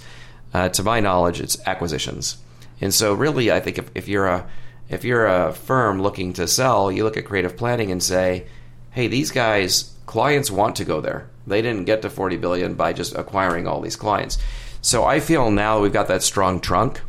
uh, 0.55 0.69
to 0.69 0.83
my 0.83 1.01
knowledge, 1.01 1.41
it's 1.41 1.57
acquisitions. 1.67 2.37
And 2.79 2.93
so 2.93 3.13
really, 3.13 3.51
I 3.51 3.59
think 3.59 3.77
if, 3.77 3.91
if 3.93 4.07
you're 4.07 4.27
a 4.27 4.47
if 4.87 5.03
you're 5.03 5.25
a 5.25 5.51
firm 5.51 6.01
looking 6.01 6.31
to 6.33 6.47
sell, 6.47 6.89
you 6.89 7.03
look 7.03 7.17
at 7.17 7.25
creative 7.25 7.57
planning 7.57 7.91
and 7.91 8.01
say, 8.01 8.45
hey, 8.91 9.07
these 9.07 9.31
guys, 9.31 9.93
clients 10.05 10.49
want 10.49 10.77
to 10.77 10.85
go 10.85 11.01
there. 11.01 11.27
They 11.45 11.61
didn't 11.61 11.85
get 11.85 12.03
to 12.03 12.09
40 12.09 12.37
billion 12.37 12.75
by 12.75 12.93
just 12.93 13.15
acquiring 13.15 13.67
all 13.67 13.81
these 13.81 13.97
clients. 13.97 14.37
So 14.81 15.03
I 15.03 15.19
feel 15.19 15.51
now 15.51 15.81
we've 15.81 15.91
got 15.91 16.07
that 16.07 16.23
strong 16.23 16.61
trunk 16.61 17.01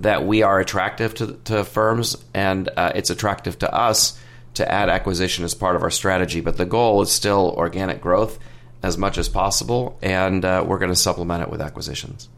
that 0.00 0.26
we 0.26 0.42
are 0.42 0.58
attractive 0.58 1.14
to, 1.16 1.34
to 1.44 1.62
firms 1.62 2.16
and 2.34 2.70
uh, 2.76 2.90
it's 2.94 3.10
attractive 3.10 3.58
to 3.60 3.72
us 3.72 4.18
to 4.54 4.68
add 4.68 4.88
acquisition 4.88 5.44
as 5.44 5.54
part 5.54 5.76
of 5.76 5.82
our 5.84 5.90
strategy. 5.90 6.40
But 6.40 6.56
the 6.56 6.66
goal 6.66 7.02
is 7.02 7.12
still 7.12 7.54
organic 7.56 8.00
growth 8.00 8.38
as 8.82 8.98
much 8.98 9.16
as 9.18 9.28
possible, 9.28 9.96
and 10.02 10.44
uh, 10.44 10.64
we're 10.66 10.78
going 10.78 10.90
to 10.90 10.96
supplement 10.96 11.42
it 11.42 11.50
with 11.50 11.60
acquisitions. 11.60 12.28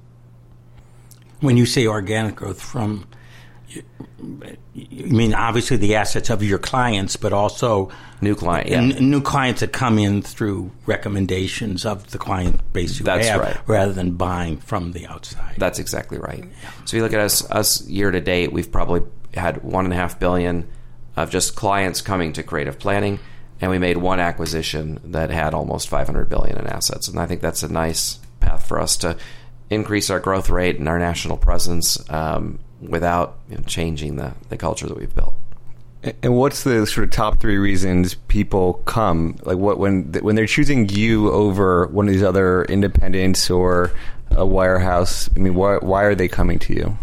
When 1.40 1.56
you 1.56 1.66
say 1.66 1.86
organic 1.86 2.36
growth 2.36 2.60
from, 2.60 3.06
you 3.68 3.82
mean 4.74 5.34
obviously 5.34 5.76
the 5.76 5.96
assets 5.96 6.30
of 6.30 6.42
your 6.42 6.58
clients, 6.58 7.16
but 7.16 7.32
also 7.32 7.90
New 8.22 8.34
client, 8.34 8.68
yeah. 8.68 8.78
n- 8.78 9.10
new 9.10 9.22
clients 9.22 9.60
that 9.60 9.72
come 9.72 9.98
in 9.98 10.20
through 10.20 10.70
recommendations 10.84 11.86
of 11.86 12.10
the 12.10 12.18
client 12.18 12.60
base 12.74 12.98
you 12.98 13.04
That's 13.04 13.28
have, 13.28 13.40
right. 13.40 13.56
rather 13.66 13.94
than 13.94 14.12
buying 14.12 14.58
from 14.58 14.92
the 14.92 15.06
outside. 15.06 15.54
That's 15.56 15.78
exactly 15.78 16.18
right. 16.18 16.44
So 16.84 16.84
if 16.84 16.92
you 16.94 17.02
look 17.02 17.14
at 17.14 17.20
us, 17.20 17.50
us 17.50 17.86
year 17.88 18.10
to 18.10 18.20
date, 18.20 18.52
we've 18.52 18.70
probably 18.70 19.02
had 19.32 19.62
one 19.62 19.86
and 19.86 19.94
a 19.94 19.96
half 19.96 20.20
billion 20.20 20.68
of 21.16 21.30
just 21.30 21.56
clients 21.56 22.02
coming 22.02 22.34
to 22.34 22.42
creative 22.42 22.78
planning, 22.78 23.20
and 23.60 23.70
we 23.70 23.78
made 23.78 23.96
one 23.96 24.20
acquisition 24.20 25.00
that 25.04 25.30
had 25.30 25.54
almost 25.54 25.88
500 25.88 26.28
billion 26.28 26.58
in 26.58 26.66
assets. 26.66 27.08
And 27.08 27.18
I 27.18 27.26
think 27.26 27.40
that's 27.40 27.62
a 27.62 27.72
nice 27.72 28.18
path 28.40 28.66
for 28.66 28.78
us 28.78 28.98
to 28.98 29.16
increase 29.70 30.10
our 30.10 30.20
growth 30.20 30.50
rate 30.50 30.78
and 30.78 30.88
our 30.88 30.98
national 30.98 31.36
presence 31.36 31.98
um, 32.10 32.58
without 32.80 33.38
you 33.48 33.56
know, 33.56 33.62
changing 33.64 34.16
the, 34.16 34.34
the 34.48 34.56
culture 34.56 34.86
that 34.86 34.96
we've 34.96 35.14
built. 35.14 35.34
And 36.22 36.36
what's 36.36 36.64
the 36.64 36.86
sort 36.86 37.04
of 37.04 37.10
top 37.10 37.40
three 37.40 37.58
reasons 37.58 38.14
people 38.14 38.74
come? 38.86 39.36
Like 39.42 39.58
what 39.58 39.78
when 39.78 40.12
when 40.12 40.34
they're 40.34 40.46
choosing 40.46 40.88
you 40.88 41.30
over 41.30 41.88
one 41.88 42.08
of 42.08 42.14
these 42.14 42.22
other 42.22 42.64
independents 42.64 43.50
or 43.50 43.92
a 44.30 44.46
wirehouse? 44.46 45.28
I 45.36 45.40
mean, 45.40 45.54
why 45.54 45.76
why 45.76 46.04
are 46.04 46.14
they 46.14 46.26
coming 46.26 46.58
to 46.60 46.74
you? 46.74 46.96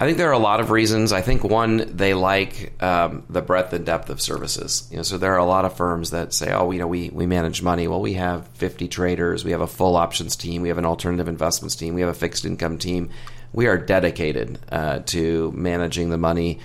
I 0.00 0.06
think 0.06 0.16
there 0.16 0.30
are 0.30 0.32
a 0.32 0.38
lot 0.38 0.60
of 0.60 0.70
reasons. 0.70 1.12
I 1.12 1.20
think 1.20 1.44
one, 1.44 1.84
they 1.94 2.14
like 2.14 2.72
um, 2.82 3.22
the 3.28 3.42
breadth 3.42 3.74
and 3.74 3.84
depth 3.84 4.08
of 4.08 4.18
services. 4.18 4.88
You 4.90 4.96
know, 4.96 5.02
so 5.02 5.18
there 5.18 5.34
are 5.34 5.38
a 5.38 5.44
lot 5.44 5.66
of 5.66 5.76
firms 5.76 6.12
that 6.12 6.32
say, 6.32 6.50
"Oh, 6.54 6.70
you 6.70 6.78
know, 6.78 6.86
we 6.86 7.10
we 7.10 7.26
manage 7.26 7.62
money. 7.62 7.86
Well, 7.86 8.00
we 8.00 8.14
have 8.14 8.48
50 8.54 8.88
traders. 8.88 9.44
We 9.44 9.50
have 9.50 9.60
a 9.60 9.66
full 9.66 9.96
options 9.96 10.36
team. 10.36 10.62
We 10.62 10.68
have 10.68 10.78
an 10.78 10.86
alternative 10.86 11.28
investments 11.28 11.76
team. 11.76 11.92
We 11.94 12.00
have 12.00 12.08
a 12.08 12.14
fixed 12.14 12.46
income 12.46 12.78
team. 12.78 13.10
We 13.52 13.66
are 13.66 13.76
dedicated 13.76 14.58
uh, 14.72 15.00
to 15.06 15.52
managing 15.52 16.08
the 16.08 16.16
money 16.16 16.60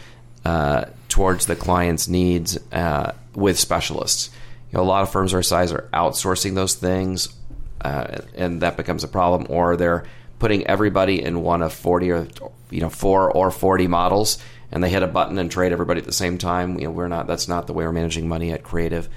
uh, 0.46 0.86
towards 1.10 1.46
the 1.46 1.58
client's 1.58 2.08
needs 2.08 2.58
uh, 2.72 3.12
with 3.34 3.60
specialists. 3.60 4.30
You 4.72 4.78
know, 4.78 4.84
a 4.84 4.88
lot 4.88 5.04
of 5.04 5.12
firms 5.12 5.34
our 5.34 5.44
size 5.44 5.74
are 5.74 5.90
outsourcing 5.94 6.56
those 6.56 6.76
things, 6.76 7.36
uh, 7.82 8.20
and 8.34 8.62
that 8.62 8.78
becomes 8.78 9.04
a 9.04 9.10
problem. 9.10 9.48
Or 9.50 9.76
they're 9.76 10.06
putting 10.40 10.68
everybody 10.68 11.22
in 11.22 11.42
one 11.42 11.62
of 11.62 11.74
40 11.74 12.12
or 12.12 12.28
you 12.70 12.82
know 12.82 12.90
four 12.90 13.32
or 13.32 13.52
40 13.52 13.88
models 13.88 14.38
and 14.72 14.84
they 14.84 14.90
hit 14.90 15.04
a 15.04 15.08
button 15.08 15.38
and 15.38 15.50
trade 15.50 15.72
everybody 15.72 16.00
at 16.00 16.06
the 16.06 16.12
same 16.12 16.38
time. 16.38 16.80
You 16.80 16.86
know 16.86 16.92
we're 16.92 17.08
not 17.08 17.28
that's 17.28 17.48
not 17.48 17.68
the 17.68 17.74
way 17.74 17.86
we're 17.86 17.92
managing 17.92 18.28
money 18.28 18.52
at 18.52 18.64
creative. 18.64 19.08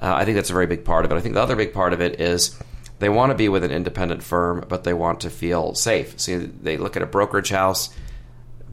Uh, 0.00 0.12
i 0.14 0.24
think 0.24 0.34
that's 0.34 0.50
a 0.50 0.54
very 0.54 0.66
big 0.66 0.84
part 0.84 1.04
of 1.04 1.12
it. 1.12 1.14
I 1.14 1.20
think 1.20 1.34
the 1.34 1.42
other 1.42 1.56
big 1.56 1.72
part 1.72 1.92
of 1.92 2.00
it 2.00 2.20
is 2.20 2.58
they 2.98 3.08
want 3.08 3.30
to 3.30 3.36
be 3.36 3.48
with 3.48 3.64
an 3.64 3.70
independent 3.70 4.22
firm 4.22 4.64
but 4.68 4.84
they 4.84 4.94
want 4.94 5.20
to 5.20 5.30
feel 5.30 5.74
safe. 5.74 6.18
See 6.18 6.36
they 6.36 6.76
look 6.76 6.96
at 6.96 7.02
a 7.02 7.06
brokerage 7.06 7.50
house 7.50 7.90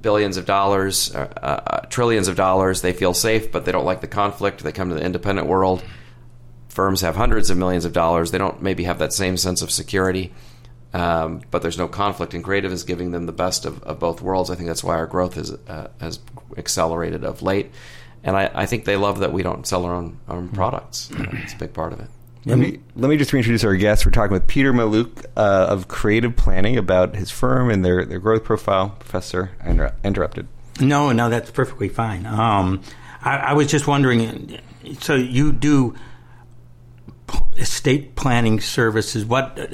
billions 0.02 0.36
of 0.36 0.46
dollars 0.46 1.14
uh, 1.16 1.20
uh, 1.42 1.80
trillions 1.88 2.28
of 2.28 2.36
dollars 2.36 2.82
they 2.82 2.92
feel 2.92 3.14
safe 3.14 3.52
but 3.52 3.66
they 3.66 3.72
don't 3.72 3.86
like 3.86 4.02
the 4.02 4.08
conflict. 4.08 4.64
They 4.64 4.72
come 4.72 4.90
to 4.90 4.96
the 4.96 5.06
independent 5.06 5.48
world. 5.48 5.84
Firms 6.70 7.02
have 7.02 7.16
hundreds 7.16 7.52
of 7.52 7.58
millions 7.58 7.86
of 7.86 7.94
dollars. 7.94 8.32
They 8.32 8.40
don't 8.40 8.64
maybe 8.64 8.86
have 8.86 8.98
that 8.98 9.14
same 9.14 9.38
sense 9.38 9.62
of 9.62 9.70
security 9.70 10.34
um, 10.94 11.42
but 11.52 11.62
there's 11.62 11.78
no 11.78 11.88
conflict, 11.88 12.34
and 12.34 12.44
creative 12.44 12.72
is 12.72 12.84
giving 12.84 13.12
them 13.12 13.26
the 13.26 13.32
best 13.32 13.66
of, 13.66 13.82
of 13.84 14.00
both 14.00 14.22
worlds. 14.22 14.50
I 14.50 14.56
think 14.56 14.68
that's 14.68 14.84
why 14.84 14.96
our 14.96 15.08
growth 15.08 15.36
has 15.36 15.52
uh, 15.52 15.90
has 16.00 16.20
accelerated 16.58 17.24
of 17.24 17.42
late, 17.42 17.72
and 18.24 18.36
I, 18.36 18.52
I 18.54 18.66
think 18.66 18.86
they 18.86 18.96
love 18.96 19.20
that 19.20 19.34
we 19.34 19.44
don't 19.44 19.66
sell 19.66 19.86
our 19.86 19.94
own, 19.94 20.20
our 20.28 20.38
own 20.38 20.50
products. 20.50 21.10
It's 21.12 21.54
a 21.54 21.58
big 21.58 21.74
part 21.74 21.94
of 21.94 22.00
it. 22.00 22.08
Let 22.46 22.60
me 22.60 22.80
let 22.96 23.08
me 23.10 23.16
just 23.16 23.32
reintroduce 23.32 23.64
our 23.64 23.76
guest. 23.76 24.06
We're 24.06 24.12
talking 24.12 24.34
with 24.34 24.48
Peter 24.48 24.74
Mallouk 24.74 25.26
uh, 25.38 25.68
of 25.70 25.88
Creative 25.88 26.36
Planning 26.36 26.78
about 26.78 27.16
his 27.16 27.32
firm 27.32 27.70
and 27.70 27.86
their, 27.86 28.06
their 28.06 28.20
growth 28.20 28.44
profile. 28.44 28.90
Professor, 29.00 29.52
I 29.64 29.70
inter- 29.70 29.96
interrupted. 30.04 30.48
No, 30.82 31.12
no, 31.14 31.30
that's 31.30 31.52
perfectly 31.52 31.88
fine. 31.88 32.26
Um, 32.26 32.82
I, 33.22 33.38
I 33.38 33.54
was 33.54 33.68
just 33.68 33.88
wondering. 33.88 34.60
So 35.00 35.16
you 35.16 35.54
do 35.54 35.96
estate 37.58 38.16
planning 38.16 38.60
services? 38.60 39.26
What 39.26 39.58
uh, 39.60 39.66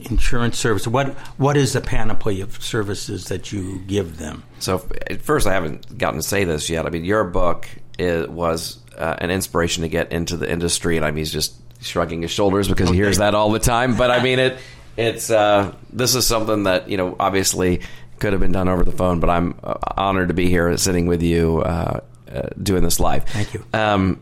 insurance 0.00 0.58
services? 0.58 0.88
What 0.88 1.08
what 1.38 1.56
is 1.56 1.72
the 1.72 1.80
panoply 1.80 2.40
of 2.40 2.62
services 2.62 3.26
that 3.26 3.52
you 3.52 3.80
give 3.86 4.18
them? 4.18 4.42
So 4.58 4.86
at 5.10 5.22
first, 5.22 5.46
I 5.46 5.52
haven't 5.52 5.98
gotten 5.98 6.20
to 6.20 6.26
say 6.26 6.44
this 6.44 6.68
yet. 6.70 6.86
I 6.86 6.90
mean, 6.90 7.04
your 7.04 7.24
book 7.24 7.68
is, 7.98 8.28
was 8.28 8.78
uh, 8.96 9.16
an 9.18 9.30
inspiration 9.30 9.82
to 9.82 9.88
get 9.88 10.12
into 10.12 10.36
the 10.36 10.50
industry, 10.50 10.96
and 10.96 11.04
I 11.04 11.10
mean, 11.10 11.18
he's 11.18 11.32
just 11.32 11.54
shrugging 11.80 12.22
his 12.22 12.30
shoulders 12.30 12.68
because 12.68 12.90
he 12.90 12.96
hears 12.96 13.18
that 13.18 13.34
all 13.34 13.50
the 13.50 13.58
time. 13.58 13.96
But 13.96 14.10
I 14.10 14.22
mean, 14.22 14.38
it 14.38 14.58
it's 14.96 15.30
uh, 15.30 15.74
this 15.92 16.14
is 16.14 16.26
something 16.26 16.64
that 16.64 16.88
you 16.88 16.96
know 16.96 17.16
obviously 17.18 17.80
could 18.18 18.32
have 18.32 18.40
been 18.40 18.52
done 18.52 18.68
over 18.68 18.84
the 18.84 18.92
phone, 18.92 19.20
but 19.20 19.30
I'm 19.30 19.58
uh, 19.62 19.74
honored 19.96 20.28
to 20.28 20.34
be 20.34 20.48
here 20.48 20.76
sitting 20.76 21.06
with 21.06 21.22
you 21.22 21.60
uh, 21.60 22.00
uh, 22.32 22.48
doing 22.62 22.84
this 22.84 23.00
live. 23.00 23.24
Thank 23.24 23.54
you. 23.54 23.64
Um, 23.72 24.20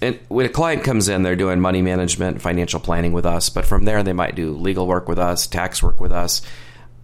and 0.00 0.18
when 0.28 0.46
a 0.46 0.48
client 0.48 0.84
comes 0.84 1.08
in, 1.08 1.22
they're 1.22 1.36
doing 1.36 1.60
money 1.60 1.82
management, 1.82 2.40
financial 2.40 2.80
planning 2.80 3.12
with 3.12 3.26
us. 3.26 3.48
But 3.48 3.64
from 3.64 3.84
there, 3.84 4.02
they 4.02 4.12
might 4.12 4.34
do 4.34 4.52
legal 4.52 4.86
work 4.86 5.08
with 5.08 5.18
us, 5.18 5.46
tax 5.46 5.82
work 5.82 6.00
with 6.00 6.12
us. 6.12 6.42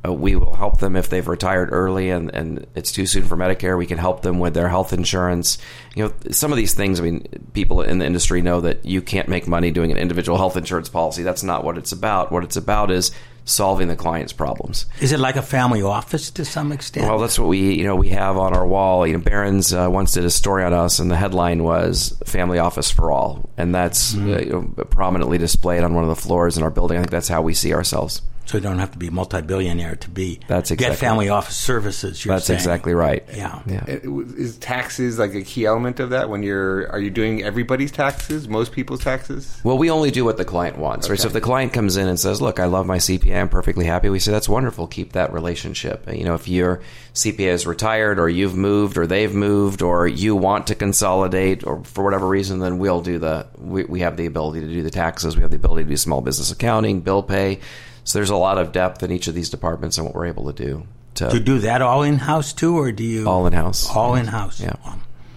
Uh, 0.06 0.12
we 0.12 0.36
will 0.36 0.54
help 0.54 0.80
them 0.80 0.96
if 0.96 1.08
they've 1.08 1.26
retired 1.26 1.70
early 1.72 2.10
and, 2.10 2.30
and 2.34 2.66
it's 2.74 2.92
too 2.92 3.06
soon 3.06 3.24
for 3.24 3.36
Medicare. 3.36 3.78
We 3.78 3.86
can 3.86 3.96
help 3.98 4.22
them 4.22 4.38
with 4.38 4.52
their 4.52 4.68
health 4.68 4.92
insurance. 4.92 5.56
You 5.94 6.04
know, 6.04 6.12
some 6.30 6.52
of 6.52 6.56
these 6.56 6.74
things, 6.74 7.00
I 7.00 7.04
mean, 7.04 7.26
people 7.54 7.80
in 7.80 7.98
the 7.98 8.06
industry 8.06 8.42
know 8.42 8.60
that 8.60 8.84
you 8.84 9.00
can't 9.00 9.28
make 9.28 9.48
money 9.48 9.70
doing 9.70 9.90
an 9.90 9.96
individual 9.96 10.36
health 10.36 10.56
insurance 10.56 10.88
policy. 10.90 11.22
That's 11.22 11.42
not 11.42 11.64
what 11.64 11.78
it's 11.78 11.92
about. 11.92 12.30
What 12.30 12.44
it's 12.44 12.56
about 12.56 12.90
is 12.90 13.12
solving 13.44 13.88
the 13.88 13.96
client's 13.96 14.32
problems. 14.32 14.86
Is 15.00 15.12
it 15.12 15.20
like 15.20 15.36
a 15.36 15.42
family 15.42 15.82
office 15.82 16.30
to 16.32 16.44
some 16.44 16.72
extent? 16.72 17.06
Well, 17.06 17.18
that's 17.18 17.38
what 17.38 17.48
we 17.48 17.74
you 17.74 17.84
know 17.84 17.96
we 17.96 18.08
have 18.10 18.36
on 18.36 18.54
our 18.54 18.66
wall. 18.66 19.06
You 19.06 19.14
know, 19.14 19.20
Barron's 19.20 19.72
uh, 19.72 19.88
once 19.90 20.12
did 20.12 20.24
a 20.24 20.30
story 20.30 20.64
on 20.64 20.72
us, 20.72 20.98
and 20.98 21.10
the 21.10 21.16
headline 21.16 21.62
was 21.62 22.16
"Family 22.24 22.58
Office 22.58 22.90
for 22.90 23.12
All," 23.12 23.48
and 23.56 23.74
that's 23.74 24.14
mm-hmm. 24.14 24.32
uh, 24.32 24.38
you 24.38 24.74
know, 24.76 24.84
prominently 24.84 25.38
displayed 25.38 25.82
on 25.82 25.94
one 25.94 26.04
of 26.04 26.10
the 26.10 26.16
floors 26.16 26.56
in 26.56 26.62
our 26.62 26.70
building. 26.70 26.98
I 26.98 27.00
think 27.00 27.10
that's 27.10 27.28
how 27.28 27.42
we 27.42 27.54
see 27.54 27.74
ourselves. 27.74 28.22
So 28.46 28.58
you 28.58 28.62
don't 28.62 28.78
have 28.78 28.92
to 28.92 28.98
be 28.98 29.08
multi-billionaire 29.08 29.96
to 29.96 30.10
be 30.10 30.40
that's 30.48 30.70
exactly 30.70 30.94
get 30.94 30.98
family 30.98 31.28
office 31.30 31.56
services. 31.56 32.22
that's 32.22 32.46
saying. 32.46 32.58
exactly 32.58 32.92
right. 32.92 33.24
Yeah. 33.34 33.62
yeah. 33.66 33.84
Is 33.86 34.58
taxes 34.58 35.18
like 35.18 35.34
a 35.34 35.42
key 35.42 35.64
element 35.64 35.98
of 35.98 36.10
that? 36.10 36.28
When 36.28 36.42
you're 36.42 36.90
are 36.90 37.00
you 37.00 37.10
doing 37.10 37.42
everybody's 37.42 37.90
taxes, 37.90 38.46
most 38.46 38.72
people's 38.72 39.02
taxes? 39.02 39.60
Well, 39.64 39.78
we 39.78 39.90
only 39.90 40.10
do 40.10 40.24
what 40.24 40.36
the 40.36 40.44
client 40.44 40.78
wants, 40.78 41.06
okay. 41.06 41.12
right? 41.12 41.20
So 41.20 41.28
if 41.28 41.32
the 41.32 41.40
client 41.40 41.72
comes 41.72 41.96
in 41.96 42.06
and 42.06 42.20
says, 42.20 42.42
"Look, 42.42 42.60
I 42.60 42.66
love 42.66 42.86
my 42.86 42.98
CPA, 42.98 43.40
I'm 43.40 43.48
perfectly 43.48 43.86
happy," 43.86 44.10
we 44.10 44.18
say 44.18 44.30
that's 44.30 44.48
wonderful. 44.48 44.86
Keep 44.86 45.12
that 45.12 45.32
relationship. 45.32 46.06
You 46.12 46.24
know, 46.24 46.34
if 46.34 46.46
your 46.46 46.82
CPA 47.14 47.52
is 47.52 47.66
retired, 47.66 48.18
or 48.18 48.28
you've 48.28 48.56
moved, 48.56 48.98
or 48.98 49.06
they've 49.06 49.34
moved, 49.34 49.80
or 49.80 50.06
you 50.06 50.36
want 50.36 50.66
to 50.66 50.74
consolidate, 50.74 51.66
or 51.66 51.82
for 51.84 52.04
whatever 52.04 52.28
reason, 52.28 52.58
then 52.58 52.78
we'll 52.78 53.00
do 53.00 53.18
the. 53.18 53.46
We, 53.56 53.84
we 53.84 54.00
have 54.00 54.18
the 54.18 54.26
ability 54.26 54.60
to 54.60 54.68
do 54.68 54.82
the 54.82 54.90
taxes. 54.90 55.34
We 55.34 55.42
have 55.42 55.50
the 55.50 55.56
ability 55.56 55.84
to 55.84 55.90
do 55.90 55.96
small 55.96 56.20
business 56.20 56.50
accounting, 56.50 57.00
bill 57.00 57.22
pay 57.22 57.60
so 58.04 58.18
there's 58.18 58.30
a 58.30 58.36
lot 58.36 58.58
of 58.58 58.72
depth 58.72 59.02
in 59.02 59.10
each 59.10 59.26
of 59.26 59.34
these 59.34 59.50
departments 59.50 59.98
and 59.98 60.06
what 60.06 60.14
we're 60.14 60.26
able 60.26 60.52
to 60.52 60.64
do. 60.64 60.86
To, 61.16 61.30
to 61.30 61.40
do 61.40 61.58
that 61.60 61.80
all 61.80 62.02
in 62.02 62.16
house 62.16 62.52
too, 62.52 62.78
or 62.78 62.92
do 62.92 63.04
you 63.04 63.28
all 63.28 63.46
in 63.46 63.52
house? 63.52 63.88
All 63.88 64.14
in 64.14 64.26
house. 64.26 64.60
Yeah. 64.60 64.76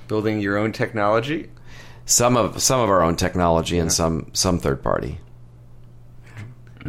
Building 0.07 0.39
your 0.39 0.57
own 0.57 0.71
technology. 0.71 1.49
Some 2.05 2.35
of 2.35 2.61
some 2.61 2.79
of 2.79 2.89
our 2.89 3.03
own 3.03 3.15
technology 3.15 3.75
yeah. 3.75 3.83
and 3.83 3.93
some 3.93 4.31
some 4.33 4.59
third 4.59 4.81
party. 4.81 5.19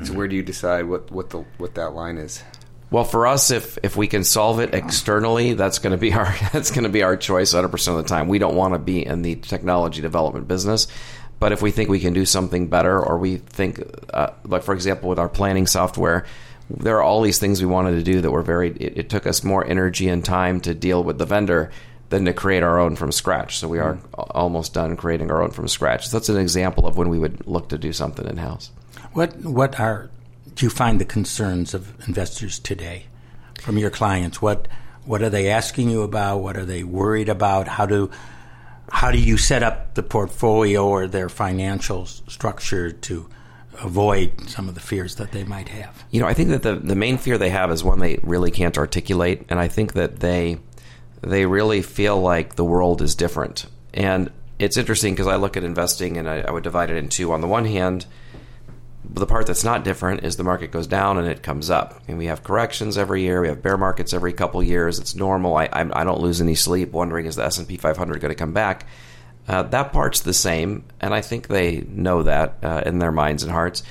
So 0.05 0.15
where 0.15 0.29
do 0.29 0.37
you 0.37 0.43
decide 0.43 0.85
what, 0.87 1.11
what 1.11 1.31
the 1.31 1.45
what 1.59 1.75
that 1.75 1.91
line 1.91 2.19
is? 2.19 2.43
Well, 2.91 3.05
for 3.05 3.27
us, 3.27 3.51
if 3.51 3.79
if 3.83 3.97
we 3.97 4.07
can 4.07 4.25
solve 4.25 4.61
it 4.61 4.75
externally, 4.75 5.55
that's 5.55 5.79
going 5.79 5.91
to 5.91 5.99
be 5.99 6.13
our 6.15 6.35
that's 6.53 6.71
going 6.71 6.85
to 6.85 6.91
be 6.91 7.03
our 7.03 7.17
choice 7.17 7.53
100 7.53 7.69
percent 7.69 7.99
of 7.99 8.05
the 8.05 8.09
time. 8.09 8.29
We 8.29 8.39
don't 8.39 8.57
want 8.57 8.75
to 8.75 8.79
be 8.79 9.05
in 9.05 9.23
the 9.23 9.37
technology 9.37 10.01
development 10.01 10.49
business. 10.49 10.87
But 11.39 11.53
if 11.53 11.63
we 11.63 11.71
think 11.71 11.89
we 11.89 12.01
can 12.01 12.13
do 12.13 12.25
something 12.25 12.69
better, 12.69 13.01
or 13.01 13.19
we 13.19 13.37
think, 13.37 13.81
uh, 14.13 14.31
like 14.45 14.63
for 14.63 14.75
example, 14.75 15.09
with 15.09 15.19
our 15.19 15.29
planning 15.29 15.67
software, 15.67 16.27
there 16.69 16.97
are 16.97 17.03
all 17.03 17.23
these 17.23 17.39
things 17.39 17.61
we 17.61 17.67
wanted 17.67 17.93
to 17.93 18.03
do 18.03 18.21
that 18.21 18.31
were 18.31 18.43
very. 18.43 18.71
It, 18.73 18.99
it, 18.99 19.11
took 19.11 19.27
us 19.27 19.43
more 19.45 19.65
energy 19.65 20.09
and 20.09 20.25
time 20.25 20.61
to 20.63 20.75
deal 20.75 21.03
with 21.03 21.19
the 21.19 21.25
vendor 21.25 21.71
than 22.11 22.25
to 22.25 22.33
create 22.33 22.63
our 22.63 22.79
own 22.79 22.97
from 22.97 23.13
scratch. 23.13 23.59
So 23.59 23.69
we 23.69 23.79
are 23.79 23.95
mm-hmm. 23.95 24.21
almost 24.33 24.75
done 24.75 24.97
creating 24.97 25.31
our 25.31 25.43
own 25.43 25.51
from 25.51 25.69
scratch. 25.69 26.09
So 26.09 26.19
that's 26.19 26.29
an 26.29 26.39
example 26.39 26.87
of 26.87 26.97
when 26.97 27.09
we 27.09 27.19
would 27.19 27.47
look 27.47 27.69
to 27.71 27.79
do 27.79 27.93
something 27.93 28.27
in 28.27 28.37
house. 28.39 28.71
What 29.13 29.37
what 29.45 29.79
are 29.81 30.11
do 30.55 30.67
you 30.67 30.71
find 30.71 31.01
the 31.01 31.05
concerns 31.05 31.73
of 31.73 31.95
investors 32.09 32.59
today 32.59 33.07
from 33.61 33.79
your 33.79 33.91
clients? 33.91 34.43
What 34.43 34.69
what 35.05 35.23
are 35.23 35.31
they 35.31 35.51
asking 35.51 35.89
you 35.89 36.03
about? 36.03 36.39
What 36.39 36.57
are 36.57 36.65
they 36.65 36.83
worried 36.83 37.29
about? 37.29 37.69
How 37.69 37.87
do 37.87 38.11
how 38.91 39.11
do 39.11 39.19
you 39.19 39.37
set 39.37 39.63
up 39.63 39.95
the 39.95 40.03
portfolio 40.03 40.87
or 40.87 41.07
their 41.07 41.29
financial 41.29 42.07
structure 42.07 42.91
to 42.91 43.29
avoid 43.81 44.49
some 44.49 44.69
of 44.69 44.75
the 44.75 44.81
fears 44.81 45.17
that 45.17 45.33
they 45.33 45.45
might 45.45 45.69
have? 45.69 46.05
You 46.11 46.21
know, 46.21 46.27
I 46.27 46.35
think 46.35 46.51
that 46.51 46.63
the, 46.63 46.77
the 46.77 46.97
main 46.97 47.19
fear 47.19 47.39
they 47.39 47.51
have 47.51 47.71
is 47.71 47.85
one 47.85 47.99
they 47.99 48.19
really 48.23 48.51
can't 48.51 48.77
articulate, 48.79 49.45
and 49.49 49.59
I 49.59 49.69
think 49.69 49.95
that 49.95 50.21
they 50.21 50.59
they 51.21 51.47
really 51.47 51.83
feel 51.83 52.21
like 52.21 52.55
the 52.55 52.65
world 52.65 53.03
is 53.03 53.15
different. 53.15 53.67
And 53.93 54.31
it's 54.59 54.77
interesting 54.77 55.15
because 55.15 55.27
I 55.27 55.37
look 55.37 55.57
at 55.57 55.65
investing 55.65 56.17
and 56.17 56.29
I, 56.29 56.41
I 56.41 56.51
would 56.51 56.63
divide 56.63 56.91
it 56.91 56.97
in 56.97 57.09
two. 57.09 57.33
On 57.33 57.41
the 57.41 57.49
one 57.49 57.65
hand, 57.65 58.07
the 59.11 59.27
part 59.27 59.47
that's 59.47 59.65
not 59.65 59.85
different 59.85 60.25
is 60.25 60.37
the 60.37 60.45
market 60.45 60.71
goes 60.71 60.87
down 60.87 61.19
and 61.19 61.27
it 61.27 61.43
comes 61.43 61.71
up. 61.71 62.03
And 62.09 62.19
we 62.19 62.27
have 62.27 62.43
corrections 62.43 62.99
every 62.99 63.23
year. 63.23 63.41
We 63.41 63.49
have 63.49 63.63
bear 63.63 63.77
markets 63.77 64.13
every 64.13 64.33
couple 64.33 64.63
years. 64.63 64.99
It's 64.99 65.15
normal. 65.15 65.57
I, 65.57 65.65
I, 65.67 66.01
I 66.01 66.05
don't 66.05 66.21
lose 66.21 66.41
any 66.41 66.55
sleep 66.55 66.93
wondering 66.93 67.27
is 67.27 67.37
the 67.37 67.45
S 67.45 67.59
and 67.59 67.67
P 67.67 67.77
500 67.77 68.21
going 68.21 68.31
to 68.31 68.35
come 68.35 68.53
back. 68.53 68.87
Uh, 69.49 69.63
that 69.63 69.93
part's 69.93 70.21
the 70.21 70.35
same, 70.35 70.85
and 71.01 71.15
I 71.15 71.23
think 71.23 71.49
they 71.49 71.81
know 71.89 72.23
that 72.25 72.59
uh, 72.63 72.83
in 72.85 72.99
their 72.99 73.13
minds 73.13 73.43
and 73.43 73.51
hearts. 73.51 73.83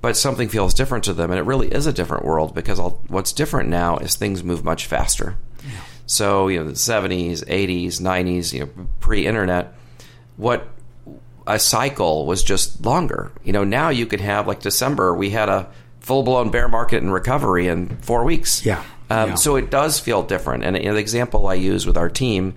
But 0.00 0.16
something 0.16 0.48
feels 0.48 0.74
different 0.74 1.04
to 1.04 1.14
them, 1.14 1.30
and 1.30 1.38
it 1.38 1.44
really 1.44 1.68
is 1.68 1.86
a 1.86 1.92
different 1.92 2.24
world 2.24 2.54
because 2.54 2.80
what's 3.08 3.32
different 3.32 3.70
now 3.70 3.98
is 3.98 4.16
things 4.16 4.42
move 4.42 4.64
much 4.64 4.86
faster. 4.86 5.36
Yeah. 5.64 5.80
So 6.06 6.48
you 6.48 6.58
know 6.58 6.66
the 6.66 6.72
70s, 6.72 7.44
80s, 7.44 8.00
90s, 8.00 8.52
you 8.52 8.60
know 8.60 8.88
pre-internet, 8.98 9.74
what 10.36 10.68
a 11.46 11.58
cycle 11.58 12.26
was 12.26 12.42
just 12.42 12.84
longer. 12.84 13.32
You 13.44 13.52
know, 13.52 13.64
now 13.64 13.90
you 13.90 14.06
could 14.06 14.20
have 14.20 14.46
like 14.46 14.60
December, 14.60 15.14
we 15.14 15.30
had 15.30 15.48
a 15.48 15.68
full 16.00 16.22
blown 16.22 16.50
bear 16.50 16.68
market 16.68 17.02
and 17.02 17.12
recovery 17.12 17.68
in 17.68 17.96
four 17.98 18.24
weeks. 18.24 18.64
Yeah. 18.64 18.82
Um, 19.08 19.30
yeah. 19.30 19.34
So 19.36 19.56
it 19.56 19.70
does 19.70 20.00
feel 20.00 20.22
different. 20.22 20.64
And 20.64 20.76
the 20.76 20.96
example 20.96 21.46
I 21.46 21.54
use 21.54 21.86
with 21.86 21.96
our 21.96 22.08
team 22.08 22.54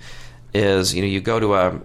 is, 0.53 0.93
you 0.93 1.01
know, 1.01 1.07
you 1.07 1.21
go 1.21 1.39
to 1.39 1.55
a, 1.55 1.81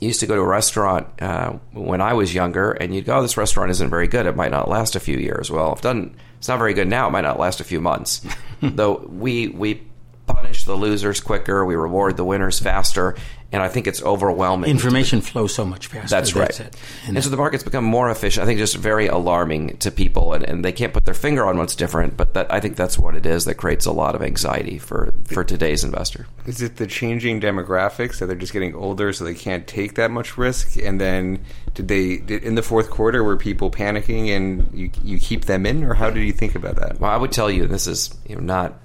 used 0.00 0.20
to 0.20 0.26
go 0.26 0.34
to 0.34 0.40
a 0.40 0.46
restaurant 0.46 1.06
uh, 1.22 1.52
when 1.72 2.00
I 2.00 2.12
was 2.14 2.34
younger, 2.34 2.72
and 2.72 2.94
you'd 2.94 3.04
go, 3.04 3.18
oh, 3.18 3.22
this 3.22 3.36
restaurant 3.36 3.70
isn't 3.70 3.88
very 3.88 4.08
good. 4.08 4.26
It 4.26 4.36
might 4.36 4.50
not 4.50 4.68
last 4.68 4.96
a 4.96 5.00
few 5.00 5.16
years. 5.16 5.50
Well, 5.50 5.72
if 5.72 5.80
doesn't, 5.80 6.14
it's 6.38 6.48
not 6.48 6.58
very 6.58 6.74
good 6.74 6.88
now. 6.88 7.08
It 7.08 7.10
might 7.10 7.22
not 7.22 7.38
last 7.38 7.60
a 7.60 7.64
few 7.64 7.80
months. 7.80 8.20
Though 8.60 8.96
we 9.08 9.48
we 9.48 9.82
punish 10.26 10.64
the 10.64 10.74
losers 10.74 11.20
quicker, 11.20 11.64
we 11.64 11.74
reward 11.74 12.16
the 12.16 12.24
winners 12.24 12.58
faster, 12.58 13.16
and 13.52 13.62
I 13.62 13.68
think 13.68 13.86
it's 13.86 14.02
overwhelming. 14.02 14.70
Information 14.70 15.20
flows 15.20 15.54
so 15.54 15.64
much 15.64 15.86
faster. 15.86 16.08
That's 16.08 16.34
right. 16.34 16.48
That's 16.48 16.60
and, 17.06 17.16
and 17.16 17.22
so 17.24 17.28
the 17.28 17.36
market's 17.36 17.62
become 17.62 17.84
more 17.84 18.10
efficient. 18.10 18.42
I 18.42 18.46
think 18.46 18.58
just 18.58 18.76
very 18.76 19.06
alarming 19.06 19.76
to 19.78 19.90
people, 19.90 20.32
and, 20.32 20.42
and 20.42 20.64
they 20.64 20.72
can't 20.72 20.94
put 20.94 21.04
their 21.04 21.14
finger 21.14 21.44
on 21.44 21.58
what's 21.58 21.76
different. 21.76 22.16
But 22.16 22.32
that, 22.34 22.50
I 22.50 22.60
think 22.60 22.76
that's 22.76 22.98
what 22.98 23.14
it 23.14 23.26
is 23.26 23.44
that 23.44 23.56
creates 23.56 23.84
a 23.84 23.92
lot 23.92 24.14
of 24.14 24.22
anxiety 24.22 24.78
for 24.78 25.12
for 25.24 25.44
today's 25.44 25.84
investor. 25.84 26.26
Is 26.46 26.62
it 26.62 26.76
the 26.76 26.86
changing 26.86 27.40
demographics 27.40 28.18
that 28.18 28.26
they're 28.26 28.36
just 28.36 28.54
getting 28.54 28.74
older, 28.74 29.12
so 29.12 29.24
they 29.24 29.34
can't 29.34 29.66
take 29.66 29.96
that 29.96 30.10
much 30.10 30.38
risk? 30.38 30.76
And 30.78 30.98
then 30.98 31.44
did 31.74 31.88
they 31.88 32.16
did, 32.16 32.42
in 32.42 32.54
the 32.54 32.62
fourth 32.62 32.88
quarter 32.90 33.22
were 33.22 33.36
people 33.36 33.70
panicking, 33.70 34.28
and 34.28 34.70
you 34.72 34.90
you 35.04 35.18
keep 35.18 35.44
them 35.44 35.66
in, 35.66 35.84
or 35.84 35.92
how 35.92 36.08
did 36.08 36.22
you 36.22 36.32
think 36.32 36.54
about 36.54 36.76
that? 36.76 36.98
Well, 36.98 37.10
I 37.10 37.18
would 37.18 37.32
tell 37.32 37.50
you 37.50 37.66
this 37.66 37.86
is 37.86 38.16
you 38.26 38.36
know 38.36 38.42
not 38.42 38.78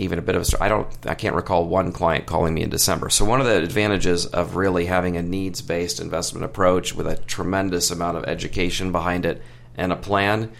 even 0.00 0.18
a 0.18 0.22
bit 0.22 0.34
of 0.34 0.42
a 0.42 0.62
I 0.62 0.68
don't 0.68 0.88
I 1.06 1.14
can't 1.14 1.36
recall 1.36 1.66
one 1.66 1.92
client 1.92 2.26
calling 2.26 2.54
me 2.54 2.62
in 2.62 2.70
December. 2.70 3.10
So 3.10 3.24
one 3.24 3.40
of 3.40 3.46
the 3.46 3.56
advantages 3.62 4.26
of 4.26 4.56
really 4.56 4.86
having 4.86 5.16
a 5.16 5.22
needs 5.22 5.62
based 5.62 6.00
investment 6.00 6.44
approach 6.44 6.94
with 6.94 7.06
a 7.06 7.16
tremendous 7.16 7.90
amount 7.90 8.16
of 8.16 8.24
education 8.24 8.92
behind 8.92 9.24
it 9.24 9.42
and 9.76 9.92
a 9.92 9.96
plan 9.96 10.50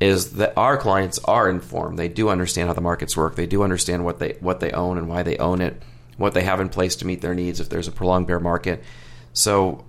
is 0.00 0.32
that 0.32 0.52
our 0.56 0.76
clients 0.76 1.18
are 1.20 1.48
informed. 1.48 1.98
They 1.98 2.08
do 2.08 2.28
understand 2.28 2.68
how 2.68 2.74
the 2.74 2.80
markets 2.80 3.16
work. 3.16 3.36
They 3.36 3.46
do 3.46 3.62
understand 3.62 4.04
what 4.04 4.18
they 4.18 4.36
what 4.40 4.60
they 4.60 4.72
own 4.72 4.98
and 4.98 5.08
why 5.08 5.22
they 5.22 5.36
own 5.38 5.60
it, 5.60 5.82
what 6.16 6.34
they 6.34 6.42
have 6.42 6.60
in 6.60 6.68
place 6.68 6.96
to 6.96 7.06
meet 7.06 7.20
their 7.20 7.34
needs 7.34 7.60
if 7.60 7.68
there's 7.68 7.88
a 7.88 7.92
prolonged 7.92 8.26
bear 8.26 8.40
market. 8.40 8.82
So 9.32 9.84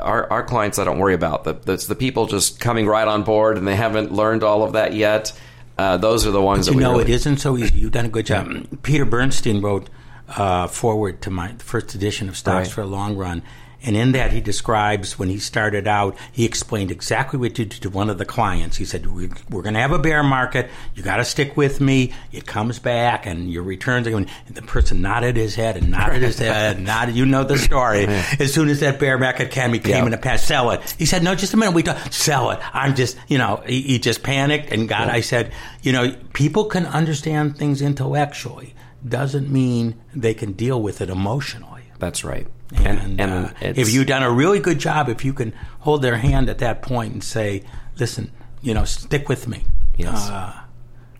our, 0.00 0.30
our 0.30 0.44
clients 0.44 0.78
I 0.78 0.84
don't 0.84 0.98
worry 0.98 1.14
about. 1.14 1.44
The, 1.44 1.54
that's 1.54 1.86
the 1.86 1.94
people 1.94 2.26
just 2.26 2.60
coming 2.60 2.86
right 2.86 3.08
on 3.08 3.22
board 3.22 3.58
and 3.58 3.66
they 3.66 3.76
haven't 3.76 4.12
learned 4.12 4.42
all 4.42 4.62
of 4.62 4.72
that 4.74 4.94
yet 4.94 5.32
uh, 5.78 5.96
those 5.96 6.26
are 6.26 6.30
the 6.30 6.40
ones 6.40 6.66
but 6.66 6.72
that 6.72 6.74
you 6.76 6.80
know 6.80 6.92
really 6.92 7.04
it 7.04 7.10
isn't 7.10 7.38
so 7.38 7.56
easy. 7.56 7.78
You've 7.78 7.92
done 7.92 8.06
a 8.06 8.10
good 8.10 8.26
job. 8.26 8.82
Peter 8.82 9.04
Bernstein 9.04 9.60
wrote 9.60 9.90
uh, 10.28 10.66
forward 10.68 11.22
to 11.22 11.30
my 11.30 11.52
first 11.58 11.94
edition 11.94 12.28
of 12.28 12.36
Stocks 12.36 12.68
right. 12.68 12.74
for 12.74 12.80
a 12.82 12.86
Long 12.86 13.16
Run, 13.16 13.42
and 13.82 13.96
in 13.96 14.12
that, 14.12 14.32
he 14.32 14.40
describes 14.40 15.18
when 15.18 15.28
he 15.28 15.38
started 15.38 15.86
out, 15.86 16.16
he 16.32 16.44
explained 16.44 16.90
exactly 16.90 17.38
what 17.38 17.56
he 17.56 17.64
did 17.64 17.70
to 17.82 17.90
one 17.90 18.08
of 18.10 18.18
the 18.18 18.24
clients. 18.24 18.76
He 18.76 18.84
said, 18.84 19.06
We're, 19.06 19.28
going 19.62 19.74
to 19.74 19.80
have 19.80 19.92
a 19.92 19.98
bear 19.98 20.22
market. 20.22 20.70
You 20.94 21.02
got 21.02 21.18
to 21.18 21.24
stick 21.24 21.56
with 21.56 21.80
me. 21.80 22.12
It 22.32 22.46
comes 22.46 22.78
back, 22.78 23.26
and 23.26 23.50
your 23.50 23.62
returns 23.62 24.06
are 24.06 24.10
going. 24.10 24.28
And 24.46 24.56
the 24.56 24.62
person 24.62 25.02
nodded 25.02 25.36
his 25.36 25.54
head 25.54 25.76
and 25.76 25.90
nodded 25.90 26.22
his 26.22 26.38
head, 26.38 26.76
and 26.76 26.86
nodded. 26.86 27.16
You 27.16 27.26
know 27.26 27.44
the 27.44 27.58
story. 27.58 28.06
As 28.40 28.52
soon 28.52 28.68
as 28.68 28.80
that 28.80 28.98
bear 28.98 29.18
market 29.18 29.50
came, 29.50 29.72
he 29.72 29.78
came 29.78 29.96
yep. 29.96 30.06
in 30.06 30.14
a 30.14 30.18
pass, 30.18 30.42
sell 30.42 30.70
it. 30.70 30.94
He 30.98 31.06
said, 31.06 31.22
No, 31.22 31.34
just 31.34 31.54
a 31.54 31.56
minute. 31.56 31.74
We 31.74 31.82
talk, 31.82 32.12
sell 32.12 32.50
it. 32.50 32.60
I'm 32.74 32.94
just, 32.94 33.16
you 33.28 33.38
know, 33.38 33.62
he, 33.66 33.82
he 33.82 33.98
just 33.98 34.22
panicked. 34.22 34.72
And 34.72 34.88
God, 34.88 35.06
yep. 35.06 35.14
I 35.14 35.20
said, 35.20 35.52
You 35.82 35.92
know, 35.92 36.16
people 36.32 36.64
can 36.64 36.86
understand 36.86 37.58
things 37.58 37.82
intellectually, 37.82 38.74
doesn't 39.06 39.50
mean 39.50 40.00
they 40.14 40.34
can 40.34 40.52
deal 40.52 40.80
with 40.80 41.00
it 41.00 41.10
emotionally. 41.10 41.82
That's 41.98 42.24
right. 42.24 42.46
And, 42.74 42.98
and, 42.98 43.20
and 43.20 43.46
uh, 43.46 43.50
if 43.60 43.92
you've 43.92 44.06
done 44.06 44.22
a 44.22 44.30
really 44.30 44.58
good 44.58 44.78
job, 44.78 45.08
if 45.08 45.24
you 45.24 45.32
can 45.32 45.52
hold 45.80 46.02
their 46.02 46.16
hand 46.16 46.48
at 46.48 46.58
that 46.58 46.82
point 46.82 47.12
and 47.12 47.22
say, 47.22 47.62
"Listen, 47.98 48.32
you 48.60 48.74
know, 48.74 48.84
stick 48.84 49.28
with 49.28 49.46
me," 49.46 49.64
yes, 49.96 50.28
uh, 50.28 50.52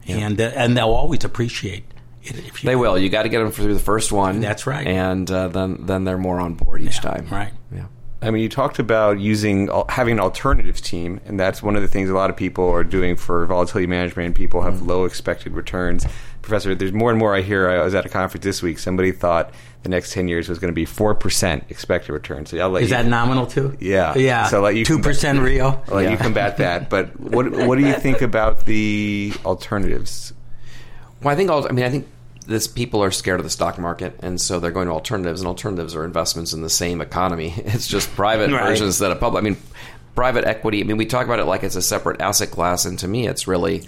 yeah. 0.04 0.16
and 0.16 0.40
uh, 0.40 0.50
and 0.54 0.76
they'll 0.76 0.90
always 0.90 1.24
appreciate 1.24 1.84
it. 2.24 2.38
If 2.38 2.64
you 2.64 2.70
they 2.70 2.76
will. 2.76 2.98
You 2.98 3.08
got 3.08 3.22
to 3.22 3.28
get 3.28 3.38
them 3.38 3.52
through 3.52 3.74
the 3.74 3.80
first 3.80 4.10
one. 4.10 4.40
That's 4.40 4.66
right. 4.66 4.86
And 4.86 5.30
uh, 5.30 5.48
then 5.48 5.86
then 5.86 6.04
they're 6.04 6.18
more 6.18 6.40
on 6.40 6.54
board 6.54 6.82
each 6.82 6.96
yeah, 6.96 7.12
time. 7.12 7.28
Right. 7.30 7.52
Yeah. 7.72 7.86
I 8.22 8.30
mean, 8.30 8.42
you 8.42 8.48
talked 8.48 8.78
about 8.78 9.20
using 9.20 9.68
having 9.90 10.12
an 10.12 10.20
alternatives 10.20 10.80
team, 10.80 11.20
and 11.26 11.38
that's 11.38 11.62
one 11.62 11.76
of 11.76 11.82
the 11.82 11.88
things 11.88 12.08
a 12.08 12.14
lot 12.14 12.30
of 12.30 12.36
people 12.36 12.66
are 12.68 12.82
doing 12.82 13.14
for 13.14 13.44
volatility 13.44 13.86
management. 13.86 14.34
People 14.34 14.62
have 14.62 14.74
mm-hmm. 14.74 14.88
low 14.88 15.04
expected 15.04 15.52
returns. 15.52 16.06
Professor, 16.40 16.74
there's 16.74 16.92
more 16.92 17.10
and 17.10 17.18
more 17.18 17.34
I 17.34 17.42
hear. 17.42 17.68
I 17.68 17.84
was 17.84 17.94
at 17.94 18.06
a 18.06 18.08
conference 18.08 18.44
this 18.44 18.62
week. 18.62 18.78
Somebody 18.78 19.12
thought 19.12 19.52
the 19.82 19.90
next 19.90 20.12
ten 20.12 20.28
years 20.28 20.48
was 20.48 20.58
going 20.58 20.72
to 20.72 20.74
be 20.74 20.86
four 20.86 21.14
percent 21.14 21.64
expected 21.68 22.12
return. 22.12 22.46
So 22.46 22.58
I'll 22.58 22.70
let 22.70 22.84
is 22.84 22.90
you, 22.90 22.96
that 22.96 23.04
nominal 23.04 23.46
too? 23.46 23.76
Yeah, 23.80 24.16
yeah. 24.16 24.46
So 24.46 24.58
I'll 24.58 24.62
let 24.62 24.76
you 24.76 24.84
two 24.84 24.98
percent 24.98 25.40
real. 25.40 25.84
I'll 25.88 25.96
let 25.96 26.04
yeah. 26.04 26.12
you 26.12 26.16
combat 26.16 26.56
that. 26.56 26.88
But 26.96 27.20
what 27.20 27.50
what 27.50 27.76
do 27.76 27.86
you 27.86 27.94
think 27.94 28.22
about 28.22 28.64
the 28.64 29.34
alternatives? 29.44 30.32
Well, 31.22 31.34
I 31.34 31.36
think 31.36 31.50
I 31.50 31.70
mean 31.70 31.84
I 31.84 31.90
think 31.90 32.08
this 32.46 32.66
people 32.66 33.02
are 33.02 33.10
scared 33.10 33.40
of 33.40 33.44
the 33.44 33.50
stock 33.50 33.78
market, 33.78 34.18
and 34.22 34.40
so 34.40 34.58
they're 34.60 34.70
going 34.70 34.86
to 34.86 34.92
alternatives, 34.92 35.40
and 35.40 35.48
alternatives 35.48 35.94
are 35.94 36.04
investments 36.04 36.52
in 36.52 36.62
the 36.62 36.70
same 36.70 37.00
economy. 37.00 37.54
It's 37.66 37.86
just 37.86 38.10
private 38.14 38.50
right. 38.52 38.68
versions 38.68 38.88
instead 38.88 39.10
of 39.10 39.20
public. 39.20 39.42
I 39.42 39.44
mean, 39.44 39.56
private 40.14 40.44
equity. 40.44 40.80
I 40.80 40.84
mean, 40.84 40.96
we 40.96 41.06
talk 41.06 41.26
about 41.26 41.40
it 41.40 41.44
like 41.44 41.62
it's 41.62 41.76
a 41.76 41.82
separate 41.82 42.20
asset 42.20 42.50
class, 42.50 42.84
and 42.84 42.98
to 43.00 43.08
me, 43.08 43.26
it's 43.26 43.46
really 43.46 43.82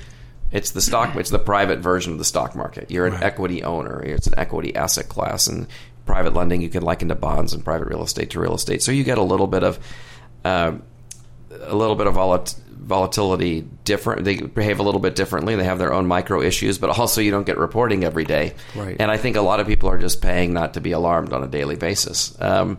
it's 0.50 0.72
the 0.72 0.80
stock. 0.80 1.14
It's 1.16 1.30
the 1.30 1.38
private 1.38 1.78
version 1.78 2.12
of 2.12 2.18
the 2.18 2.24
stock 2.24 2.54
market. 2.54 2.90
You're 2.90 3.06
an 3.06 3.14
right. 3.14 3.22
equity 3.22 3.62
owner. 3.62 4.00
It's 4.02 4.26
an 4.26 4.34
equity 4.36 4.74
asset 4.74 5.08
class, 5.08 5.46
and 5.46 5.66
private 6.04 6.34
lending 6.34 6.62
you 6.62 6.68
can 6.68 6.82
liken 6.82 7.08
to 7.08 7.14
bonds 7.14 7.52
and 7.52 7.64
private 7.64 7.88
real 7.88 8.02
estate 8.02 8.30
to 8.30 8.40
real 8.40 8.54
estate. 8.54 8.82
So 8.82 8.92
you 8.92 9.04
get 9.04 9.18
a 9.18 9.22
little 9.22 9.46
bit 9.46 9.62
of 9.62 9.78
uh, 10.44 10.72
a 11.60 11.74
little 11.74 11.96
bit 11.96 12.06
of 12.06 12.14
volatility 12.14 12.62
volatility 12.78 13.66
different. 13.84 14.24
They 14.24 14.36
behave 14.36 14.78
a 14.78 14.82
little 14.82 15.00
bit 15.00 15.14
differently. 15.14 15.56
They 15.56 15.64
have 15.64 15.78
their 15.78 15.92
own 15.92 16.06
micro 16.06 16.40
issues, 16.40 16.78
but 16.78 16.98
also 16.98 17.20
you 17.20 17.30
don't 17.30 17.46
get 17.46 17.58
reporting 17.58 18.04
every 18.04 18.24
day. 18.24 18.54
Right. 18.74 18.96
And 18.98 19.10
I 19.10 19.16
think 19.16 19.36
a 19.36 19.42
lot 19.42 19.60
of 19.60 19.66
people 19.66 19.90
are 19.90 19.98
just 19.98 20.22
paying 20.22 20.52
not 20.52 20.74
to 20.74 20.80
be 20.80 20.92
alarmed 20.92 21.32
on 21.32 21.42
a 21.42 21.48
daily 21.48 21.76
basis. 21.76 22.40
Um, 22.40 22.78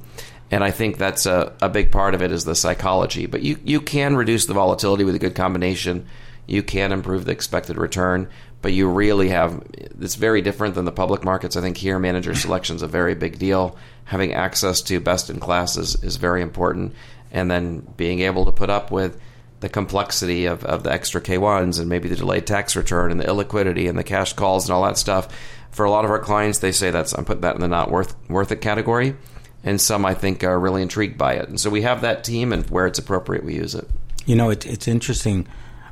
and 0.52 0.64
I 0.64 0.72
think 0.72 0.98
that's 0.98 1.26
a, 1.26 1.54
a 1.62 1.70
big 1.70 1.92
part 1.92 2.16
of 2.16 2.22
it 2.22 2.32
is 2.32 2.44
the 2.44 2.56
psychology. 2.56 3.28
But 3.28 3.44
you, 3.44 3.58
you 3.64 3.82
can 3.82 4.16
reduce 4.16 4.46
the 4.48 4.54
volatility 4.54 5.04
with 5.04 5.16
a 5.16 5.20
good 5.20 5.36
combination. 5.36 6.08
You 6.48 6.64
can 6.64 6.92
improve 6.92 7.26
the 7.26 7.32
expected 7.32 7.78
return, 7.78 8.28
but 8.62 8.74
you 8.74 8.90
really 8.90 9.30
have 9.30 9.64
it's 9.76 10.16
very 10.16 10.42
different 10.42 10.74
than 10.76 10.86
the 10.86 10.92
public 10.92 11.24
markets. 11.24 11.56
I 11.56 11.62
think 11.62 11.78
here 11.78 12.00
manager 12.00 12.34
selection 12.34 12.76
is 12.76 12.82
a 12.82 12.88
very 12.88 13.14
big 13.14 13.38
deal. 13.38 13.78
Having 14.06 14.34
access 14.34 14.82
to 14.84 15.00
best 15.00 15.30
in 15.30 15.40
classes 15.40 16.04
is 16.04 16.18
very 16.18 16.42
important, 16.42 16.96
and 17.32 17.52
then 17.52 17.88
being 17.98 18.22
able 18.22 18.46
to 18.46 18.52
put 18.52 18.72
up 18.72 18.90
with 18.90 19.20
the 19.60 19.70
complexity 19.70 20.46
of, 20.46 20.64
of 20.64 20.84
the 20.84 20.92
extra 20.92 21.22
K1s 21.22 21.80
and 21.80 21.90
maybe 21.90 22.08
the 22.08 22.16
delayed 22.16 22.48
tax 22.48 22.76
return 22.76 23.12
and 23.12 23.20
the 23.20 23.26
illiquidity 23.26 23.90
and 23.90 23.98
the 23.98 24.04
cash 24.04 24.34
calls 24.34 24.66
and 24.66 24.74
all 24.74 24.84
that 24.84 24.98
stuff. 24.98 25.28
For 25.72 25.86
a 25.86 25.92
lot 25.92 26.06
of 26.06 26.12
our 26.12 26.20
clients, 26.20 26.60
they 26.60 26.72
say 26.72 26.92
that's 26.92 27.14
I'm 27.14 27.26
putting 27.26 27.42
that 27.42 27.56
in 27.56 27.62
the 27.62 27.68
not 27.68 27.92
worth 27.92 28.16
worth 28.28 28.52
it 28.52 28.62
category, 28.62 29.16
and 29.64 29.80
some 29.80 30.06
I 30.06 30.14
think 30.14 30.44
are 30.44 30.60
really 30.60 30.82
intrigued 30.82 31.18
by 31.18 31.34
it. 31.34 31.48
And 31.48 31.60
so 31.60 31.70
we 31.70 31.84
have 31.84 32.02
that 32.02 32.24
team, 32.24 32.52
and 32.52 32.68
where 32.70 32.88
it's 32.88 32.98
appropriate, 32.98 33.44
we 33.44 33.56
use 33.56 33.76
it. 33.76 33.88
You 34.26 34.36
know, 34.36 34.50
it, 34.50 34.66
it's 34.66 34.88
interesting. 34.88 35.48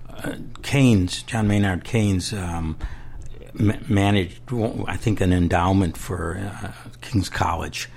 Uh, 0.10 0.36
Keynes, 0.64 1.22
John 1.24 1.48
Maynard 1.48 1.84
Keynes, 1.84 2.34
um, 2.34 2.76
managed, 3.54 4.42
I 4.88 4.98
think, 4.98 5.22
an 5.22 5.32
endowment 5.32 5.96
for 5.96 6.38
uh, 6.38 6.72
King's 7.02 7.30
College. 7.30 7.90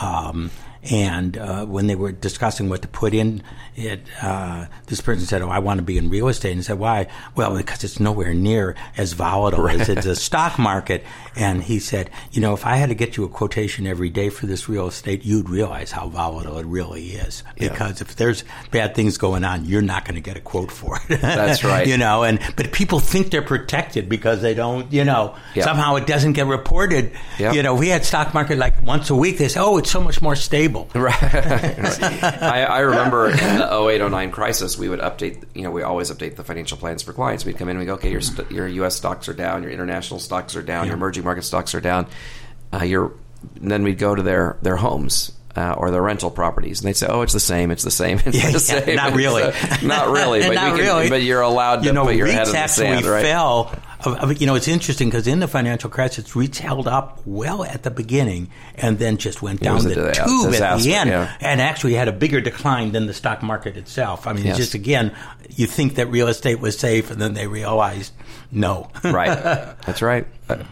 Um, 0.00 0.50
and 0.90 1.36
uh, 1.36 1.64
when 1.64 1.86
they 1.86 1.94
were 1.94 2.12
discussing 2.12 2.68
what 2.68 2.82
to 2.82 2.88
put 2.88 3.14
in 3.14 3.42
it, 3.74 4.02
uh, 4.22 4.66
this 4.86 5.00
person 5.00 5.26
said, 5.26 5.42
"Oh, 5.42 5.48
I 5.48 5.58
want 5.58 5.78
to 5.78 5.84
be 5.84 5.98
in 5.98 6.08
real 6.08 6.28
estate." 6.28 6.52
And 6.52 6.64
said, 6.64 6.78
"Why?" 6.78 7.08
Well, 7.34 7.56
because 7.56 7.84
it's 7.84 8.00
nowhere 8.00 8.34
near 8.34 8.76
as 8.96 9.12
volatile 9.12 9.64
right. 9.64 9.80
as 9.80 9.88
it's 9.88 10.06
a 10.06 10.16
stock 10.16 10.58
market. 10.58 11.04
And 11.34 11.62
he 11.62 11.78
said, 11.78 12.10
"You 12.32 12.40
know, 12.40 12.54
if 12.54 12.64
I 12.64 12.76
had 12.76 12.88
to 12.88 12.94
get 12.94 13.16
you 13.16 13.24
a 13.24 13.28
quotation 13.28 13.86
every 13.86 14.10
day 14.10 14.30
for 14.30 14.46
this 14.46 14.68
real 14.68 14.86
estate, 14.86 15.24
you'd 15.24 15.50
realize 15.50 15.92
how 15.92 16.08
volatile 16.08 16.58
it 16.58 16.66
really 16.66 17.10
is. 17.10 17.42
Yeah. 17.56 17.70
Because 17.70 18.00
if 18.00 18.16
there's 18.16 18.44
bad 18.70 18.94
things 18.94 19.18
going 19.18 19.44
on, 19.44 19.64
you're 19.64 19.82
not 19.82 20.04
going 20.04 20.14
to 20.14 20.20
get 20.20 20.36
a 20.36 20.40
quote 20.40 20.70
for 20.70 20.98
it. 21.08 21.20
That's 21.20 21.64
right. 21.64 21.86
you 21.86 21.98
know, 21.98 22.22
and 22.22 22.40
but 22.56 22.72
people 22.72 23.00
think 23.00 23.30
they're 23.30 23.42
protected 23.42 24.08
because 24.08 24.40
they 24.42 24.54
don't. 24.54 24.92
You 24.92 25.04
know, 25.04 25.36
yep. 25.54 25.64
somehow 25.64 25.96
it 25.96 26.06
doesn't 26.06 26.32
get 26.34 26.46
reported. 26.46 27.12
Yep. 27.38 27.54
You 27.54 27.62
know, 27.62 27.74
we 27.74 27.88
had 27.88 28.04
stock 28.04 28.32
market 28.32 28.58
like 28.58 28.82
once 28.82 29.10
a 29.10 29.14
week. 29.14 29.38
They 29.38 29.48
say, 29.48 29.60
"Oh, 29.60 29.78
it's 29.78 29.90
so 29.90 30.00
much 30.00 30.22
more 30.22 30.36
stable." 30.36 30.75
Right. 30.94 31.14
I, 31.22 32.64
I 32.64 32.78
remember 32.80 33.30
the 33.30 33.88
08, 33.88 34.10
09 34.10 34.30
crisis, 34.30 34.76
we 34.78 34.88
would 34.88 35.00
update, 35.00 35.44
you 35.54 35.62
know, 35.62 35.70
we 35.70 35.82
always 35.82 36.10
update 36.10 36.36
the 36.36 36.44
financial 36.44 36.78
plans 36.78 37.02
for 37.02 37.12
clients. 37.12 37.44
We'd 37.44 37.58
come 37.58 37.68
in 37.68 37.76
and 37.76 37.80
we 37.80 37.86
go, 37.86 37.94
okay, 37.94 38.10
your, 38.10 38.20
st- 38.20 38.50
your 38.50 38.66
U.S. 38.66 38.96
stocks 38.96 39.28
are 39.28 39.34
down, 39.34 39.62
your 39.62 39.72
international 39.72 40.20
stocks 40.20 40.56
are 40.56 40.62
down, 40.62 40.84
yeah. 40.84 40.88
your 40.88 40.96
emerging 40.96 41.24
market 41.24 41.42
stocks 41.42 41.74
are 41.74 41.80
down. 41.80 42.06
Uh, 42.72 42.84
your, 42.84 43.12
then 43.60 43.82
we'd 43.82 43.98
go 43.98 44.14
to 44.14 44.22
their, 44.22 44.56
their 44.62 44.76
homes. 44.76 45.32
Uh, 45.54 45.74
or 45.78 45.90
their 45.90 46.02
rental 46.02 46.30
properties, 46.30 46.80
and 46.80 46.88
they'd 46.88 46.98
say, 46.98 47.06
"Oh, 47.08 47.22
it's 47.22 47.32
the 47.32 47.40
same. 47.40 47.70
It's 47.70 47.82
the 47.82 47.90
same. 47.90 48.20
It's 48.26 48.36
yeah, 48.36 48.50
the 48.50 48.60
same. 48.60 48.94
not 48.94 49.14
really. 49.14 49.42
Uh, 49.54 49.76
not 49.84 50.08
really. 50.08 50.40
but 50.40 50.52
not 50.52 50.76
can, 50.76 50.84
really. 50.84 51.08
But 51.08 51.22
you're 51.22 51.40
allowed 51.40 51.76
to 51.76 51.86
you 51.86 51.94
know, 51.94 52.04
put 52.04 52.14
your 52.14 52.26
head 52.26 52.46
in 52.46 52.52
the 52.52 52.66
sand, 52.66 53.06
right? 53.06 53.22
fell 53.22 53.74
you 54.38 54.46
know, 54.46 54.54
it's 54.54 54.68
interesting 54.68 55.08
because 55.08 55.26
in 55.26 55.40
the 55.40 55.48
financial 55.48 55.90
crisis, 55.90 56.32
REITs 56.32 56.58
held 56.58 56.86
up 56.86 57.20
well 57.24 57.64
at 57.64 57.82
the 57.82 57.90
beginning 57.90 58.50
and 58.74 58.98
then 58.98 59.16
just 59.16 59.42
went 59.42 59.60
down 59.60 59.82
the 59.82 59.94
tube 59.94 60.50
disaster, 60.50 60.64
at 60.64 60.80
the 60.80 60.94
end, 60.94 61.10
yeah. 61.10 61.36
and 61.40 61.60
actually 61.60 61.94
had 61.94 62.08
a 62.08 62.12
bigger 62.12 62.40
decline 62.40 62.92
than 62.92 63.06
the 63.06 63.14
stock 63.14 63.42
market 63.42 63.76
itself. 63.76 64.26
I 64.26 64.32
mean, 64.32 64.46
yes. 64.46 64.56
just 64.56 64.74
again, 64.74 65.14
you 65.50 65.66
think 65.66 65.94
that 65.94 66.06
real 66.08 66.28
estate 66.28 66.60
was 66.60 66.78
safe, 66.78 67.10
and 67.10 67.20
then 67.20 67.34
they 67.34 67.46
realized 67.46 68.12
no. 68.50 68.90
right, 69.04 69.26
that's 69.86 70.02
right. 70.02 70.26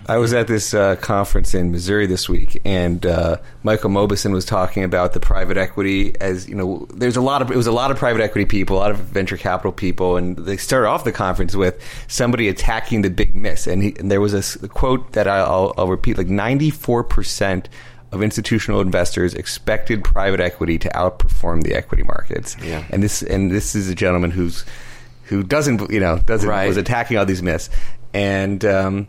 I 0.07 0.19
was 0.19 0.33
at 0.33 0.47
this 0.47 0.73
uh, 0.73 0.97
conference 0.97 1.53
in 1.55 1.73
Missouri 1.73 2.07
this 2.07 2.29
week, 2.29 2.61
and 2.65 3.05
uh, 3.05 3.39
Michael 3.65 3.91
Mauboussin 3.91 4.33
was 4.33 4.45
talking 4.45 4.85
about 4.85 5.13
the 5.13 5.21
private 5.21 5.57
equity 5.57 6.19
as 6.21 6.49
you 6.49 6.55
know. 6.55 6.87
There's 6.95 7.17
a 7.17 7.21
lot 7.21 7.43
of 7.43 7.51
it 7.51 7.57
was 7.57 7.67
a 7.67 7.73
lot 7.73 7.91
of 7.91 7.97
private 7.97 8.23
equity 8.23 8.47
people, 8.47 8.77
a 8.77 8.79
lot 8.79 8.91
of 8.93 8.99
venture 8.99 9.37
capital 9.37 9.73
people, 9.73 10.17
and 10.17 10.37
they 10.37 10.57
started 10.57 10.89
off 10.89 11.05
the 11.05 11.13
conference 11.13 11.57
with 11.57 11.81
somebody 12.07 12.49
attacking 12.49 13.03
the 13.03 13.11
big 13.11 13.35
miss, 13.35 13.67
and, 13.67 13.83
he, 13.83 13.95
and 13.99 14.11
there 14.11 14.21
was 14.21 14.35
a, 14.35 14.65
a, 14.65 14.69
quote 14.69 15.13
that 15.13 15.27
I'll, 15.27 15.75
I'll 15.77 15.89
repeat: 15.89 16.19
like 16.19 16.29
94 16.29 17.05
percent 17.05 17.69
of 18.15 18.23
institutional 18.23 18.81
investors 18.81 19.35
expected 19.35 20.05
private 20.05 20.41
equity 20.41 20.79
to 20.79 20.89
outperform 20.91 21.65
the 21.65 21.75
equity 21.75 22.05
markets. 22.05 22.57
Yeah. 22.63 22.85
And 22.91 23.03
this 23.03 23.23
and 23.23 23.51
this 23.51 23.75
is 23.75 23.91
a 23.91 23.95
gentleman 23.95 24.31
who's 24.31 24.65
who 25.25 25.43
doesn't 25.43 25.91
you 25.91 26.01
know 26.01 26.19
doesn't 26.19 26.49
right. 26.49 26.69
was 26.69 26.77
attacking 26.77 27.17
all 27.17 27.27
these 27.27 27.43
myths 27.43 27.71
and. 28.13 28.65
Um, 28.65 29.09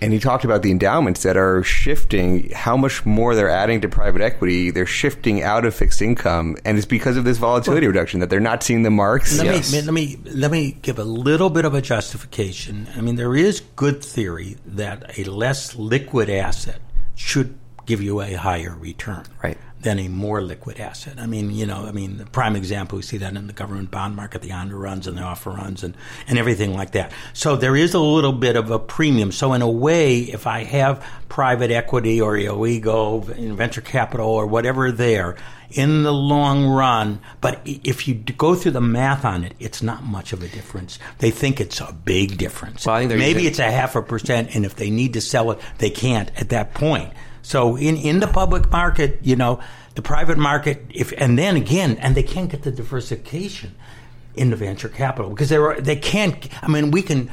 and 0.00 0.12
he 0.12 0.18
talked 0.18 0.44
about 0.44 0.60
the 0.60 0.70
endowments 0.70 1.22
that 1.22 1.38
are 1.38 1.62
shifting 1.62 2.50
how 2.50 2.76
much 2.76 3.06
more 3.06 3.34
they're 3.34 3.48
adding 3.48 3.80
to 3.82 3.88
private 3.88 4.20
equity. 4.20 4.70
They're 4.70 4.84
shifting 4.84 5.42
out 5.42 5.64
of 5.64 5.74
fixed 5.74 6.02
income, 6.02 6.56
and 6.64 6.76
it's 6.76 6.86
because 6.86 7.16
of 7.16 7.24
this 7.24 7.38
volatility 7.38 7.86
well, 7.86 7.92
reduction 7.92 8.20
that 8.20 8.28
they're 8.28 8.38
not 8.38 8.62
seeing 8.62 8.82
the 8.82 8.90
marks. 8.90 9.38
Let, 9.38 9.46
yes. 9.46 9.72
me, 9.72 9.80
let 9.80 9.94
me 9.94 10.18
let 10.26 10.50
me 10.50 10.72
give 10.82 10.98
a 10.98 11.04
little 11.04 11.48
bit 11.48 11.64
of 11.64 11.72
a 11.72 11.80
justification. 11.80 12.86
I 12.94 13.00
mean, 13.00 13.16
there 13.16 13.34
is 13.34 13.60
good 13.76 14.04
theory 14.04 14.58
that 14.66 15.18
a 15.18 15.24
less 15.24 15.74
liquid 15.74 16.28
asset 16.28 16.80
should 17.14 17.56
give 17.86 18.02
you 18.02 18.20
a 18.20 18.34
higher 18.34 18.76
return. 18.78 19.24
Right 19.42 19.56
than 19.84 19.98
a 19.98 20.08
more 20.08 20.40
liquid 20.40 20.80
asset. 20.80 21.18
I 21.18 21.26
mean, 21.26 21.50
you 21.50 21.66
know, 21.66 21.86
I 21.86 21.92
mean, 21.92 22.16
the 22.16 22.26
prime 22.26 22.56
example, 22.56 22.96
we 22.96 23.02
see 23.02 23.18
that 23.18 23.36
in 23.36 23.46
the 23.46 23.52
government 23.52 23.90
bond 23.90 24.16
market, 24.16 24.42
the 24.42 24.50
on-the-runs 24.50 25.06
and 25.06 25.16
the 25.16 25.22
off-the-runs 25.22 25.84
and, 25.84 25.94
and 26.26 26.38
everything 26.38 26.74
like 26.74 26.92
that. 26.92 27.12
So 27.34 27.54
there 27.54 27.76
is 27.76 27.94
a 27.94 28.00
little 28.00 28.32
bit 28.32 28.56
of 28.56 28.70
a 28.70 28.78
premium. 28.78 29.30
So 29.30 29.52
in 29.52 29.62
a 29.62 29.70
way, 29.70 30.20
if 30.20 30.46
I 30.46 30.64
have 30.64 31.06
private 31.28 31.70
equity 31.70 32.20
or 32.20 32.36
illegal 32.36 33.20
venture 33.20 33.82
capital 33.82 34.28
or 34.28 34.46
whatever 34.46 34.90
there, 34.90 35.36
in 35.70 36.02
the 36.02 36.12
long 36.12 36.66
run, 36.66 37.20
but 37.40 37.60
if 37.64 38.06
you 38.06 38.14
go 38.14 38.54
through 38.54 38.72
the 38.72 38.80
math 38.80 39.24
on 39.24 39.44
it, 39.44 39.54
it's 39.58 39.82
not 39.82 40.04
much 40.04 40.32
of 40.32 40.42
a 40.42 40.48
difference. 40.48 40.98
They 41.18 41.30
think 41.30 41.60
it's 41.60 41.80
a 41.80 41.92
big 42.04 42.38
difference. 42.38 42.86
Well, 42.86 43.06
Maybe 43.06 43.18
using- 43.18 43.44
it's 43.46 43.58
a 43.58 43.70
half 43.70 43.96
a 43.96 44.02
percent, 44.02 44.54
and 44.54 44.64
if 44.64 44.76
they 44.76 44.90
need 44.90 45.14
to 45.14 45.20
sell 45.20 45.50
it, 45.50 45.58
they 45.78 45.90
can't 45.90 46.30
at 46.40 46.50
that 46.50 46.74
point. 46.74 47.12
So 47.44 47.76
in, 47.76 47.96
in 47.96 48.20
the 48.20 48.26
public 48.26 48.70
market, 48.72 49.20
you 49.22 49.36
know, 49.36 49.60
the 49.94 50.02
private 50.02 50.38
market, 50.38 50.84
if 50.90 51.12
and 51.16 51.38
then 51.38 51.56
again, 51.56 51.98
and 51.98 52.14
they 52.14 52.22
can't 52.22 52.50
get 52.50 52.62
the 52.62 52.72
diversification 52.72 53.74
in 54.34 54.50
the 54.50 54.56
venture 54.56 54.88
capital 54.88 55.30
because 55.30 55.50
they 55.50 55.80
they 55.80 55.96
can't. 55.96 56.34
I 56.62 56.68
mean, 56.68 56.90
we 56.90 57.02
can 57.02 57.30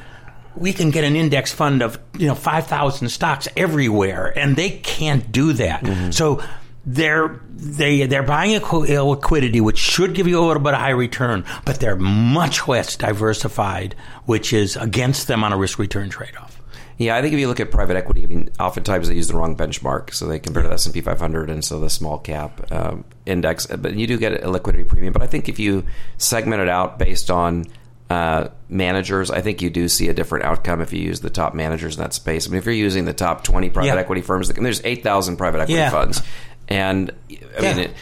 we 0.55 0.74
can 0.74 0.91
get 0.91 1.03
an 1.03 1.16
index 1.16 1.51
fund 1.51 1.82
of 1.82 1.99
you 2.18 2.28
know 2.28 2.36
five 2.36 2.68
thousand 2.68 3.09
stocks 3.09 3.47
everywhere, 3.55 4.38
and 4.38 4.55
they 4.55 4.70
can't 4.70 5.32
do 5.32 5.53
that. 5.53 5.82
Mm-hmm. 5.84 6.12
So 6.12 6.43
they're 6.86 7.39
they 7.49 8.05
they're 8.05 8.22
buying 8.22 8.55
a 8.55 9.03
liquidity, 9.03 9.62
which 9.62 9.78
should 9.78 10.14
give 10.14 10.28
you 10.28 10.39
a 10.39 10.45
little 10.45 10.62
bit 10.62 10.74
of 10.74 10.80
high 10.80 10.89
return, 10.89 11.45
but 11.66 11.80
they're 11.80 11.95
much 11.95 12.68
less 12.68 12.95
diversified, 12.95 13.95
which 14.26 14.51
is 14.51 14.76
against 14.76 15.28
them 15.28 15.43
on 15.43 15.53
a 15.53 15.57
risk 15.57 15.80
return 15.80 16.09
trade 16.09 16.36
off. 16.39 16.61
Yeah, 17.02 17.16
I 17.16 17.22
think 17.24 17.34
if 17.34 17.39
you 17.39 17.47
look 17.47 17.60
at 17.60 17.72
private 17.72 17.97
equity, 17.97 18.24
I 18.24 18.28
mean, 18.28 18.49
oftentimes 18.60 19.08
they 19.08 19.16
use 19.16 19.28
the 19.28 19.36
wrong 19.36 19.58
benchmark, 19.58 20.14
so 20.14 20.28
they 20.28 20.38
compare 20.38 20.62
to 20.62 20.70
the 20.70 20.76
S 20.76 20.86
and 20.86 20.93
P 20.93 21.02
500 21.02 21.49
and 21.49 21.66
so 21.66 21.80
the 21.80 21.89
small 21.89 22.20
cap 22.20 22.72
um, 22.72 23.06
index. 23.26 23.66
But 23.66 23.95
you 23.95 24.06
do 24.06 24.20
get 24.20 24.43
a 24.43 24.49
liquidity 24.49 24.84
premium. 24.84 25.12
But 25.12 25.24
I 25.24 25.28
think 25.28 25.49
if 25.49 25.58
you 25.58 25.84
segment 26.20 26.62
it 26.62 26.70
out 26.70 26.99
based 26.99 27.32
on 27.32 27.66
uh, 28.12 28.49
managers, 28.70 29.32
I 29.32 29.41
think 29.41 29.64
you 29.64 29.72
do 29.72 29.88
see 29.88 30.10
a 30.10 30.14
different 30.14 30.45
outcome 30.45 30.80
if 30.80 30.93
you 30.93 31.02
use 31.02 31.22
the 31.22 31.32
top 31.32 31.56
managers 31.56 31.95
in 31.95 32.04
that 32.04 32.14
space. 32.14 32.47
I 32.47 32.52
mean, 32.52 32.60
if 32.60 32.66
you're 32.66 32.76
using 32.76 33.06
the 33.06 33.14
top 33.14 33.43
20 33.43 33.72
private 33.72 33.88
yeah. 33.88 33.95
equity 33.95 34.22
firms, 34.22 34.49
there's 34.49 34.82
8,000 34.86 35.38
private 35.38 35.62
equity 35.62 35.74
yeah. 35.80 35.89
funds, 35.89 36.22
and 36.68 37.12
I 37.30 37.62
yeah. 37.62 37.76
mean. 37.76 37.84
It, 37.86 37.93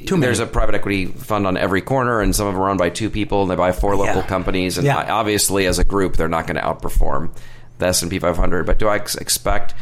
there's 0.00 0.38
a 0.38 0.46
private 0.46 0.76
equity 0.76 1.06
fund 1.06 1.44
on 1.44 1.56
every 1.56 1.80
corner, 1.80 2.20
and 2.20 2.34
some 2.34 2.46
of 2.46 2.54
them 2.54 2.62
are 2.62 2.70
owned 2.70 2.78
by 2.78 2.88
two 2.88 3.10
people, 3.10 3.42
and 3.42 3.50
they 3.50 3.56
buy 3.56 3.72
four 3.72 3.96
local 3.96 4.22
companies. 4.22 4.78
And. 4.78 4.86
Obviously, 4.88 5.66
as 5.66 5.80
a 5.80 5.84
group, 5.84 6.16
they're 6.16 6.28
not 6.28 6.46
going 6.46 6.54
to 6.54 6.62
outperform 6.62 7.30
the 7.78 7.86
S 7.86 8.02
and 8.02 8.10
P 8.10 8.18
500. 8.18 8.66
But 8.66 8.78
do 8.78 8.88
I 8.88 8.96
ex- 8.96 9.14
expect 9.16 9.74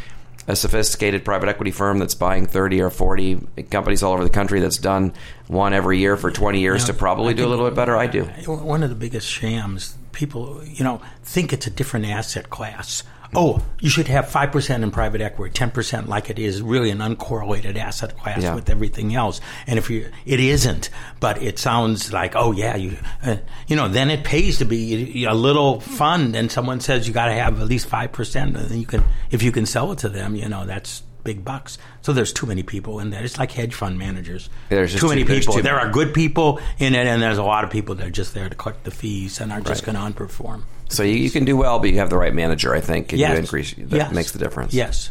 a 0.48 0.54
sophisticated 0.54 1.24
private 1.24 1.48
equity 1.48 1.72
firm 1.72 1.98
that's 1.98 2.14
buying 2.14 2.46
30 2.46 2.80
or 2.82 2.90
40 2.90 3.40
companies 3.70 4.02
all 4.02 4.12
over 4.12 4.22
the 4.22 4.30
country 4.30 4.60
that's 4.60 4.78
done 4.78 5.12
one 5.48 5.72
every 5.72 5.98
year 5.98 6.16
for 6.16 6.30
20 6.30 6.60
years 6.60 6.84
to 6.84 6.94
probably 6.94 7.34
do 7.34 7.46
a 7.46 7.48
little 7.48 7.66
bit 7.66 7.74
better? 7.74 7.96
I 7.96 8.06
do. 8.06 8.24
One 8.24 8.82
of 8.82 8.90
the 8.90 8.96
biggest 8.96 9.26
shams, 9.26 9.96
people, 10.12 10.62
you 10.64 10.84
know, 10.84 11.00
think 11.24 11.52
it's 11.52 11.66
a 11.66 11.70
different 11.70 12.06
asset 12.06 12.48
class. 12.48 13.02
Oh, 13.36 13.62
you 13.80 13.90
should 13.90 14.08
have 14.08 14.24
5% 14.26 14.82
in 14.82 14.90
private 14.90 15.20
equity, 15.20 15.52
10% 15.52 16.06
like 16.08 16.30
it 16.30 16.38
is 16.38 16.62
really 16.62 16.90
an 16.90 16.98
uncorrelated 16.98 17.76
asset 17.76 18.16
class 18.18 18.42
Yeah. 18.42 18.54
with 18.54 18.70
everything 18.70 19.14
else. 19.14 19.40
And 19.66 19.78
if 19.78 19.90
you, 19.90 20.10
it 20.24 20.40
isn't, 20.40 20.88
but 21.20 21.42
it 21.42 21.58
sounds 21.58 22.12
like, 22.12 22.34
oh 22.34 22.52
yeah, 22.52 22.76
you, 22.76 22.96
uh, 23.22 23.36
you 23.68 23.76
know, 23.76 23.88
then 23.88 24.08
it 24.10 24.24
pays 24.24 24.58
to 24.58 24.64
be 24.64 25.24
a 25.26 25.34
little 25.34 25.80
fund 25.80 26.34
and 26.34 26.50
someone 26.50 26.80
says 26.80 27.06
you 27.06 27.12
got 27.12 27.26
to 27.26 27.34
have 27.34 27.60
at 27.60 27.66
least 27.68 27.88
5% 27.90 28.36
and 28.42 28.56
then 28.56 28.80
you 28.80 28.86
can, 28.86 29.04
if 29.30 29.42
you 29.42 29.52
can 29.52 29.66
sell 29.66 29.92
it 29.92 29.98
to 29.98 30.08
them, 30.08 30.34
you 30.34 30.48
know, 30.48 30.64
that's 30.64 31.02
big 31.22 31.44
bucks. 31.44 31.76
So 32.02 32.12
there's 32.14 32.32
too 32.32 32.46
many 32.46 32.62
people 32.62 33.00
in 33.00 33.10
there. 33.10 33.22
It's 33.22 33.36
like 33.36 33.50
hedge 33.52 33.74
fund 33.74 33.98
managers. 33.98 34.48
There's 34.70 34.92
just 34.92 35.02
too 35.02 35.08
many 35.10 35.24
too- 35.24 35.34
people. 35.40 35.54
too 35.56 35.62
there 35.62 35.74
many. 35.76 35.88
are 35.88 35.92
good 35.92 36.14
people 36.14 36.60
in 36.78 36.94
it, 36.94 37.06
and 37.06 37.20
there's 37.20 37.36
a 37.38 37.42
lot 37.42 37.64
of 37.64 37.70
people 37.70 37.96
that 37.96 38.06
are 38.06 38.10
just 38.10 38.32
there 38.32 38.48
to 38.48 38.54
collect 38.54 38.84
the 38.84 38.92
fees 38.92 39.40
and 39.40 39.52
are 39.52 39.60
just 39.60 39.84
Right. 39.86 39.94
going 39.94 40.14
to 40.14 40.20
underperform. 40.22 40.62
So 40.88 41.02
you, 41.02 41.14
you 41.16 41.30
can 41.30 41.44
do 41.44 41.56
well, 41.56 41.78
but 41.78 41.90
you 41.90 41.98
have 41.98 42.10
the 42.10 42.16
right 42.18 42.34
manager, 42.34 42.74
I 42.74 42.80
think, 42.80 43.12
and 43.12 43.18
Yes. 43.20 43.32
you 43.32 43.38
increase 43.38 43.74
that 43.74 43.90
Yes. 43.96 44.12
makes 44.12 44.32
the 44.32 44.38
difference. 44.38 44.72
Yes. 44.74 45.10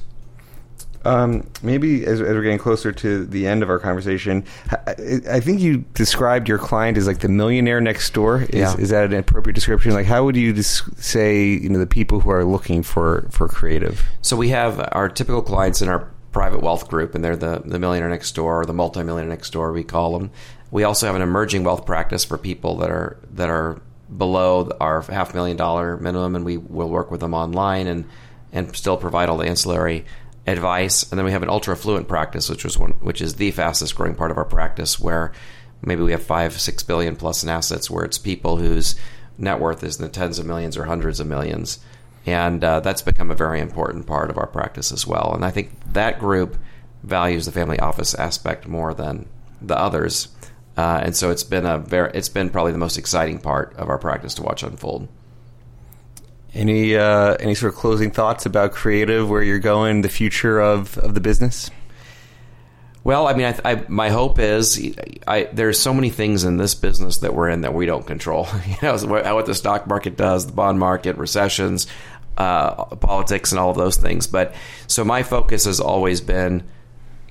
Um, 1.03 1.45
maybe 1.61 2.03
as, 2.03 2.19
as 2.19 2.33
we're 2.33 2.41
getting 2.41 2.57
closer 2.57 2.91
to 2.91 3.25
the 3.27 3.45
end 3.45 3.61
of 3.61 3.69
our 3.69 3.77
conversation, 3.77 4.43
I, 4.71 4.95
I 5.33 5.39
think 5.39 5.59
you 5.61 5.85
described 5.93 6.49
your 6.49 6.57
client 6.57 6.97
as 6.97 7.05
like 7.05 7.19
the 7.19 7.27
millionaire 7.29 7.79
next 7.79 8.11
door. 8.13 8.41
Is, 8.41 8.49
Yeah. 8.55 8.75
is 8.77 8.89
that 8.89 9.05
an 9.05 9.13
appropriate 9.13 9.53
description? 9.53 9.91
Like, 9.93 10.07
how 10.07 10.23
would 10.25 10.35
you 10.35 10.51
dis- 10.51 10.81
say 10.97 11.45
you 11.45 11.69
know 11.69 11.77
the 11.77 11.85
people 11.85 12.21
who 12.21 12.31
are 12.31 12.43
looking 12.43 12.81
for 12.81 13.27
for 13.29 13.47
creative? 13.47 14.03
So 14.21 14.35
we 14.35 14.49
have 14.49 14.79
our 14.93 15.07
typical 15.07 15.43
clients 15.43 15.79
in 15.83 15.89
our 15.89 16.07
private 16.31 16.63
wealth 16.63 16.89
group, 16.89 17.13
and 17.13 17.23
they're 17.23 17.35
the, 17.35 17.61
the 17.63 17.77
millionaire 17.77 18.09
next 18.09 18.31
door, 18.33 18.61
or 18.61 18.65
the 18.65 18.73
multimillionaire 18.73 19.29
next 19.29 19.51
door, 19.51 19.71
we 19.71 19.83
call 19.83 20.17
them. 20.17 20.31
We 20.71 20.83
also 20.83 21.05
have 21.05 21.15
an 21.15 21.21
emerging 21.21 21.63
wealth 21.63 21.85
practice 21.85 22.25
for 22.25 22.39
people 22.39 22.77
that 22.77 22.89
are 22.89 23.17
that 23.35 23.49
are 23.49 23.79
below 24.17 24.69
our 24.79 25.01
half 25.01 25.33
million 25.33 25.57
dollar 25.57 25.97
minimum, 25.97 26.35
and 26.35 26.45
we 26.45 26.57
will 26.57 26.89
work 26.89 27.11
with 27.11 27.21
them 27.21 27.33
online 27.33 27.87
and 27.87 28.05
and 28.51 28.75
still 28.75 28.97
provide 28.97 29.29
all 29.29 29.37
the 29.37 29.47
ancillary 29.47 30.05
advice. 30.47 31.09
And 31.09 31.17
then 31.17 31.25
we 31.25 31.31
have 31.31 31.43
an 31.43 31.49
ultra 31.49 31.75
affluent 31.75 32.07
practice, 32.07 32.49
which 32.49 32.63
was 32.63 32.77
one, 32.77 32.91
which 33.01 33.21
is 33.21 33.35
the 33.35 33.51
fastest 33.51 33.95
growing 33.95 34.15
part 34.15 34.31
of 34.31 34.37
our 34.37 34.45
practice, 34.45 34.99
where 34.99 35.33
maybe 35.81 36.03
we 36.03 36.11
have 36.11 36.23
five, 36.23 36.59
six 36.59 36.83
billion 36.83 37.15
plus 37.15 37.43
in 37.43 37.49
assets, 37.49 37.89
where 37.89 38.05
it's 38.05 38.17
people 38.17 38.57
whose 38.57 38.95
net 39.37 39.59
worth 39.59 39.83
is 39.83 39.97
in 39.97 40.03
the 40.03 40.11
tens 40.11 40.39
of 40.39 40.45
millions 40.45 40.77
or 40.77 40.85
hundreds 40.85 41.19
of 41.19 41.27
millions 41.27 41.79
and 42.25 42.63
uh, 42.63 42.79
that's 42.79 43.01
become 43.01 43.29
a 43.29 43.35
very 43.35 43.59
important 43.59 44.07
part 44.07 44.29
of 44.29 44.37
our 44.37 44.47
practice 44.47 44.91
as 44.91 45.05
well. 45.05 45.33
And 45.35 45.45
I 45.45 45.51
think 45.51 45.71
that 45.93 46.19
group 46.19 46.57
values 47.03 47.45
the 47.45 47.51
family 47.51 47.79
office 47.79 48.15
aspect 48.15 48.67
more 48.67 48.93
than 48.93 49.27
the 49.61 49.77
others, 49.77 50.29
uh, 50.77 51.01
and 51.03 51.15
so 51.15 51.31
it's 51.31 51.43
been 51.43 51.65
a 51.65 51.77
very 51.77 52.11
it's 52.13 52.29
been 52.29 52.49
probably 52.49 52.71
the 52.71 52.77
most 52.77 52.97
exciting 52.97 53.39
part 53.39 53.75
of 53.77 53.89
our 53.89 53.97
practice 53.97 54.33
to 54.35 54.43
watch 54.43 54.63
unfold. 54.63 55.07
Any 56.53 56.95
uh, 56.95 57.35
any 57.39 57.55
sort 57.55 57.73
of 57.73 57.79
closing 57.79 58.11
thoughts 58.11 58.45
about 58.45 58.71
creative, 58.71 59.29
where 59.29 59.43
you're 59.43 59.59
going, 59.59 60.01
the 60.01 60.09
future 60.09 60.59
of 60.59 60.97
of 60.97 61.13
the 61.13 61.21
business? 61.21 61.69
Well, 63.05 63.27
I 63.27 63.35
mean, 63.35 63.45
I, 63.45 63.71
I, 63.71 63.85
my 63.87 64.09
hope 64.09 64.39
is 64.39 64.81
I, 65.27 65.43
there's 65.53 65.79
so 65.79 65.93
many 65.93 66.09
things 66.09 66.43
in 66.43 66.57
this 66.57 66.73
business 66.73 67.19
that 67.19 67.35
we're 67.35 67.49
in 67.49 67.61
that 67.61 67.71
we 67.71 67.85
don't 67.85 68.05
control. 68.05 68.47
you 68.67 68.75
know, 68.81 68.97
what, 68.97 69.25
what 69.25 69.45
the 69.45 69.53
stock 69.53 69.85
market 69.85 70.17
does, 70.17 70.47
the 70.47 70.53
bond 70.53 70.79
market, 70.79 71.15
recessions, 71.17 71.85
uh, 72.35 72.85
politics, 72.95 73.51
and 73.51 73.59
all 73.59 73.69
of 73.69 73.77
those 73.77 73.95
things. 73.95 74.25
But 74.25 74.55
so 74.87 75.05
my 75.05 75.21
focus 75.21 75.65
has 75.65 75.79
always 75.79 76.19
been: 76.19 76.63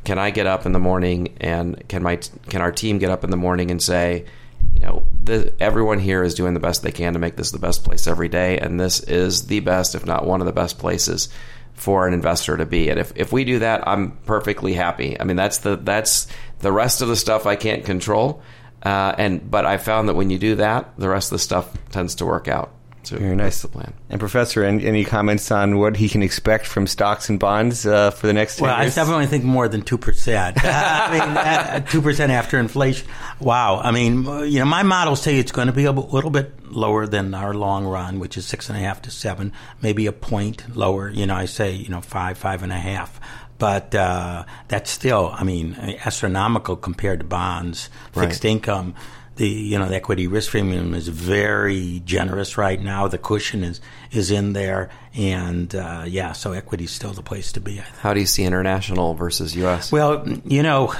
Can 0.05 0.19
I 0.19 0.31
get 0.31 0.47
up 0.47 0.67
in 0.67 0.73
the 0.73 0.79
morning 0.79 1.37
and 1.41 1.87
can 1.89 2.03
my 2.03 2.17
can 2.49 2.61
our 2.61 2.73
team 2.73 2.99
get 2.99 3.11
up 3.11 3.25
in 3.25 3.31
the 3.31 3.37
morning 3.37 3.71
and 3.71 3.83
say, 3.83 4.27
you 4.75 4.81
know, 4.81 5.07
the, 5.23 5.53
everyone 5.61 5.99
here 5.99 6.23
is 6.23 6.35
doing 6.35 6.55
the 6.55 6.61
best 6.61 6.83
they 6.83 6.93
can 6.93 7.15
to 7.15 7.19
make 7.19 7.37
this 7.37 7.51
the 7.51 7.59
best 7.59 7.85
place 7.85 8.07
every 8.07 8.29
day, 8.29 8.59
and 8.59 8.79
this 8.79 9.01
is 9.01 9.47
the 9.47 9.61
best, 9.61 9.95
if 9.95 10.05
not 10.05 10.27
one 10.27 10.41
of 10.41 10.47
the 10.47 10.53
best 10.53 10.79
places 10.79 11.29
for 11.75 12.07
an 12.07 12.15
investor 12.15 12.57
to 12.57 12.67
be. 12.67 12.89
And 12.89 13.01
if, 13.01 13.13
if 13.17 13.33
we 13.33 13.45
do 13.45 13.59
that, 13.61 13.87
I'm 13.87 14.13
perfectly 14.27 14.75
happy. 14.75 15.19
I 15.21 15.25
mean, 15.25 15.37
that's 15.37 15.59
the 15.59 15.77
that's 15.77 16.27
the 16.61 16.73
rest 16.73 17.03
of 17.03 17.09
the 17.09 17.17
stuff 17.17 17.47
I 17.47 17.57
can't 17.57 17.85
control. 17.85 18.43
Uh, 18.83 19.15
and 19.17 19.51
but 19.51 19.65
I 19.65 19.79
found 19.79 20.09
that 20.09 20.15
when 20.15 20.31
you 20.31 20.39
do 20.39 20.57
that, 20.57 20.93
the 20.99 21.09
rest 21.09 21.29
of 21.29 21.37
the 21.37 21.41
stuff 21.41 21.73
tends 21.91 22.17
to 22.17 22.27
work 22.27 22.49
out. 22.49 22.74
So 23.05 23.17
Very 23.17 23.37
nice. 23.37 23.61
that's 23.61 23.63
the 23.63 23.69
plan. 23.69 23.93
And 24.11 24.19
Professor, 24.19 24.65
any, 24.65 24.85
any 24.85 25.05
comments 25.05 25.51
on 25.51 25.79
what 25.79 25.97
he 25.97 26.09
can 26.09 26.23
expect 26.23 26.67
from 26.67 26.87
stocks 26.87 27.29
and 27.29 27.39
bonds 27.39 27.87
uh, 27.87 28.11
for 28.11 28.27
the 28.27 28.33
next 28.33 28.57
10 28.57 28.67
Well, 28.67 28.75
I 28.77 28.89
definitely 28.89 29.27
think 29.27 29.45
more 29.45 29.69
than 29.69 29.83
two 29.83 29.99
percent. 29.99 30.59
I 30.65 31.11
mean, 31.13 31.37
uh, 31.37 31.81
two 31.81 32.03
percent 32.03 32.33
after 32.33 32.59
inflation. 32.59 33.07
Wow. 33.41 33.81
I 33.81 33.91
mean, 33.91 34.25
you 34.51 34.59
know, 34.59 34.65
my 34.65 34.83
models 34.83 35.23
say 35.23 35.39
it's 35.39 35.53
going 35.53 35.67
to 35.67 35.73
be 35.73 35.85
a 35.85 35.93
little 35.93 36.31
bit 36.31 36.65
lower 36.71 37.07
than 37.07 37.35
our 37.35 37.55
long 37.55 37.85
run, 37.87 38.19
which 38.19 38.37
is 38.37 38.47
six 38.47 38.69
and 38.69 38.79
a 38.79 38.81
half 38.81 39.03
to 39.03 39.11
seven, 39.11 39.53
maybe 39.83 40.07
a 40.07 40.13
point 40.13 40.77
lower. 40.77 41.09
You 41.09 41.27
know, 41.27 41.35
I 41.35 41.45
say 41.45 41.73
you 41.73 41.89
know 41.89 42.01
five, 42.01 42.39
five 42.39 42.63
and 42.63 42.73
a 42.73 42.79
half. 42.79 43.21
But 43.57 43.95
uh, 43.95 44.45
that's 44.69 44.91
still, 44.91 45.31
I 45.33 45.45
mean, 45.45 45.75
astronomical 46.05 46.77
compared 46.77 47.21
to 47.21 47.25
bonds, 47.25 47.89
fixed 48.13 48.45
income. 48.45 48.95
The 49.37 49.49
you 49.49 49.79
know 49.79 49.89
the 49.89 49.97
equity 49.97 50.27
risk 50.27 50.51
premium 50.51 50.95
is 50.95 51.09
very 51.09 52.01
generous 52.05 52.57
right 52.57 52.81
now. 52.81 53.09
The 53.09 53.19
cushion 53.19 53.65
is 53.65 53.81
is 54.13 54.31
in 54.31 54.53
there, 54.53 54.91
and 55.15 55.75
uh, 55.75 56.05
yeah, 56.07 56.33
so 56.33 56.53
equity 56.53 56.85
is 56.85 56.93
still 56.93 57.13
the 57.13 57.23
place 57.23 57.53
to 57.53 57.61
be. 57.61 57.81
I 57.81 57.83
think. 57.83 57.97
How 57.97 58.15
do 58.15 58.21
you 58.21 58.27
see 58.27 58.45
international 58.45 59.15
versus 59.15 59.57
U.S.? 59.57 59.91
Well, 59.91 60.27
you 60.45 60.63
know, 60.63 60.95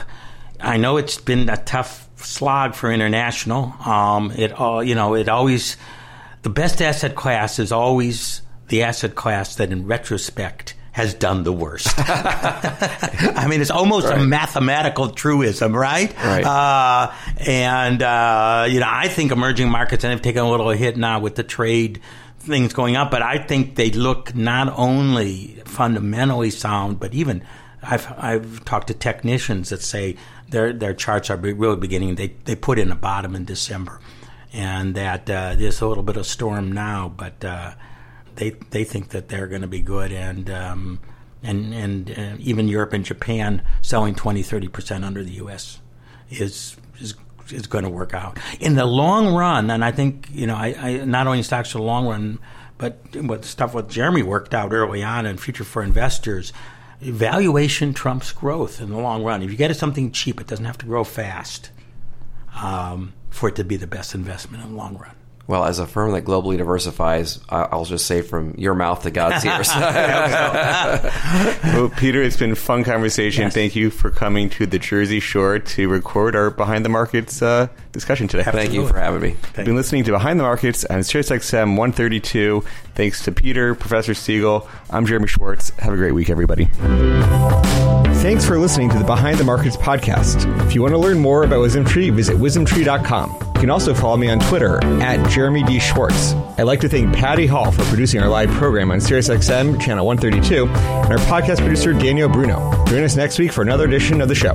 I 0.61 0.79
know 0.79 0.97
it's 0.97 1.19
been 1.19 1.49
a 1.49 1.57
tough 1.57 2.09
slog 2.17 2.75
for 2.75 2.91
international. 2.91 3.73
Um, 3.85 4.33
it 4.33 4.53
all, 4.53 4.83
you 4.83 4.95
know, 4.95 5.15
it 5.15 5.29
always 5.29 5.77
the 6.43 6.51
best 6.51 6.83
asset 6.83 7.15
class 7.15 7.59
is 7.59 7.73
always 7.73 8.43
the 8.69 8.83
asset 8.83 9.15
class 9.15 9.57
that, 9.57 9.73
in 9.73 9.87
retrospect, 9.87 10.75
has 10.95 11.13
done 11.13 11.43
the 11.43 11.53
worst. 11.53 11.89
I 11.99 13.47
mean, 13.51 13.61
it's 13.61 13.73
almost 13.73 14.07
a 14.07 14.17
mathematical 14.17 15.11
truism, 15.11 15.75
right? 15.75 16.15
Right. 16.17 16.45
Uh, 16.45 17.13
and 17.39 18.01
uh, 18.01 18.67
you 18.69 18.79
know, 18.79 18.89
I 18.89 19.09
think 19.09 19.33
emerging 19.33 19.71
markets 19.71 20.05
and 20.05 20.13
have 20.13 20.23
taken 20.23 20.45
a 20.45 20.49
little 20.49 20.71
hit 20.71 20.97
now 20.97 21.19
with 21.19 21.35
the 21.35 21.43
trade 21.43 22.01
things 22.39 22.73
going 22.73 22.95
up, 22.95 23.11
but 23.11 23.23
I 23.23 23.39
think 23.39 23.75
they 23.75 23.91
look 23.91 24.37
not 24.37 24.73
only 24.79 25.61
fundamentally 25.65 26.51
sound, 26.51 27.01
but 27.01 27.13
even 27.13 27.43
I've 27.83 28.07
I've 28.17 28.65
talked 28.65 28.87
to 28.87 28.95
technicians 28.95 29.71
that 29.71 29.83
say 29.83 30.15
their 30.49 30.73
their 30.73 30.95
charts 30.95 31.29
are 31.29 31.37
really 31.37 31.77
beginning. 31.77 32.15
They 32.15 32.37
they 32.45 32.55
put 32.55 32.79
in 32.79 32.93
a 32.93 32.97
bottom 32.97 33.35
in 33.35 33.45
December, 33.45 33.99
and 34.53 34.95
that 34.95 35.29
uh, 35.29 35.57
there's 35.57 35.81
a 35.81 35.89
little 35.89 36.05
bit 36.05 36.17
of 36.17 36.25
storm 36.25 36.71
now, 36.71 37.13
but 37.17 37.45
uh, 37.45 37.73
they 38.37 38.51
they 38.71 38.85
think 38.85 39.11
that 39.11 39.29
they're 39.29 39.49
going 39.49 39.63
to 39.63 39.69
be 39.69 39.81
good 39.81 40.13
and. 40.13 40.51
Um, 40.51 41.01
and 41.45 41.75
and 41.75 42.11
uh, 42.19 42.37
even 42.41 42.69
Europe 42.69 42.95
and 42.95 43.05
Japan 43.05 43.63
selling 43.83 44.15
20 44.15 44.43
30 44.43 44.69
percent 44.69 45.05
under 45.05 45.23
the 45.23 45.33
U.S. 45.33 45.79
is 46.31 46.77
is 46.99 47.15
is 47.49 47.67
going 47.67 47.85
to 47.85 47.91
work 47.91 48.15
out 48.15 48.39
in 48.61 48.75
the 48.75 48.87
long 48.87 49.35
run. 49.35 49.71
And 49.71 49.85
I 49.85 49.93
think 49.93 50.29
you 50.33 50.47
know, 50.47 50.57
I, 50.57 50.75
I 50.79 51.05
not 51.05 51.27
only 51.27 51.43
stocks 51.43 51.71
for 51.71 51.79
the 51.79 51.85
long 51.85 52.07
run, 52.07 52.39
but 52.79 52.99
what 53.15 53.45
stuff 53.45 53.75
what 53.75 53.89
Jeremy 53.89 54.23
worked 54.23 54.55
out 54.55 54.73
early 54.73 55.03
on 55.03 55.27
and 55.27 55.39
future 55.39 55.65
for 55.65 55.83
investors. 55.83 56.53
Valuation 57.01 57.93
trumps 57.93 58.33
growth 58.33 58.81
in 58.81 58.89
the 58.89 58.97
long 58.97 59.23
run. 59.23 59.43
If 59.43 59.51
you 59.51 59.57
get 59.59 59.77
something 59.77 60.11
cheap, 60.11 60.41
it 60.41 60.47
doesn't 60.47 60.65
have 60.65 60.79
to 60.79 60.87
grow 60.87 61.05
fast 61.05 61.71
um, 62.55 63.13
for 63.29 63.51
it 63.51 63.57
to 63.57 63.65
be 63.65 63.77
the 63.77 63.87
best 63.87 64.15
investment 64.15 64.65
in 64.65 64.71
the 64.71 64.77
long 64.77 64.97
run. 64.97 65.15
Well, 65.47 65.65
as 65.65 65.79
a 65.79 65.87
firm 65.87 66.13
that 66.13 66.25
globally 66.25 66.57
diversifies, 66.57 67.39
I'll 67.51 67.85
just 67.85 68.07
say 68.07 68.23
from 68.23 68.55
your 68.57 68.75
mouth 68.75 69.03
to 69.03 69.11
God's 69.11 69.45
ears. 69.47 69.69
well, 71.75 71.91
Peter, 71.91 72.23
it's 72.23 72.37
been 72.39 72.53
a 72.53 72.57
fun 72.57 72.83
conversation. 72.83 73.43
Yes. 73.43 73.55
Thank 73.55 73.77
you 73.77 73.91
for 73.91 74.11
coming 74.11 74.49
to 74.51 74.65
the 74.67 74.79
Jersey 74.79 75.21
Shore 75.21 75.59
to 75.59 75.89
record 75.89 76.35
our 76.35 76.51
Behind 76.51 76.83
the 76.85 76.89
Markets 76.89 77.43
uh, 77.43 77.69
discussion 77.95 78.29
today. 78.29 78.43
Thank 78.43 78.73
you 78.75 78.87
for 78.87 78.99
having 78.99 79.23
me. 79.23 79.37
You've 79.57 79.65
been 79.65 79.77
listening 79.77 80.05
to 80.05 80.13
Behind 80.13 80.39
the 80.39 80.45
Markets 80.45 80.85
on 80.85 80.99
SiriusXM 80.99 81.77
132. 81.79 82.63
Thanks 82.95 83.25
to 83.25 83.33
Peter, 83.33 83.75
Professor 83.75 84.13
Siegel. 84.13 84.69
I'm 84.91 85.07
Jeremy 85.07 85.29
Schwartz. 85.29 85.71
Have 85.79 85.95
a 85.95 85.97
great 85.97 86.13
week, 86.13 86.29
everybody. 86.29 86.69
Thanks 88.25 88.45
for 88.47 88.59
listening 88.59 88.89
to 88.91 88.99
the 88.99 89.05
Behind 89.05 89.39
the 89.39 89.45
Markets 89.45 89.77
podcast. 89.77 90.45
If 90.67 90.75
you 90.75 90.83
want 90.83 90.93
to 90.93 90.99
learn 90.99 91.19
more 91.19 91.45
about 91.45 91.59
WisdomTree, 91.59 92.13
visit 92.15 92.37
wisdomtree.com. 92.37 93.31
You 93.55 93.61
can 93.61 93.71
also 93.71 93.93
follow 93.95 94.17
me 94.17 94.29
on 94.31 94.41
Twitter 94.41 94.83
at 95.03 95.29
Jeremy 95.31 95.63
D. 95.63 95.79
Schwartz. 95.79 96.33
I'd 96.59 96.63
like 96.65 96.81
to 96.81 96.89
thank 96.89 97.15
Patty 97.15 97.47
Hall 97.47 97.71
for 97.71 97.85
producing 97.85 98.21
our 98.23 98.29
live 98.29 98.51
program 98.51 98.91
on 98.91 98.99
SiriusXM 98.99 99.81
channel 99.81 100.07
132 100.07 100.67
and 100.67 101.13
our 101.13 101.19
podcast 101.27 101.59
producer 101.59 101.93
Daniel 101.93 102.29
Bruno. 102.29 102.85
Join 102.87 103.05
us 103.05 103.15
next 103.17 103.39
week 103.39 103.53
for 103.53 103.63
another 103.63 103.85
edition 103.85 104.21
of 104.21 104.29
the 104.29 104.35
show. 104.35 104.55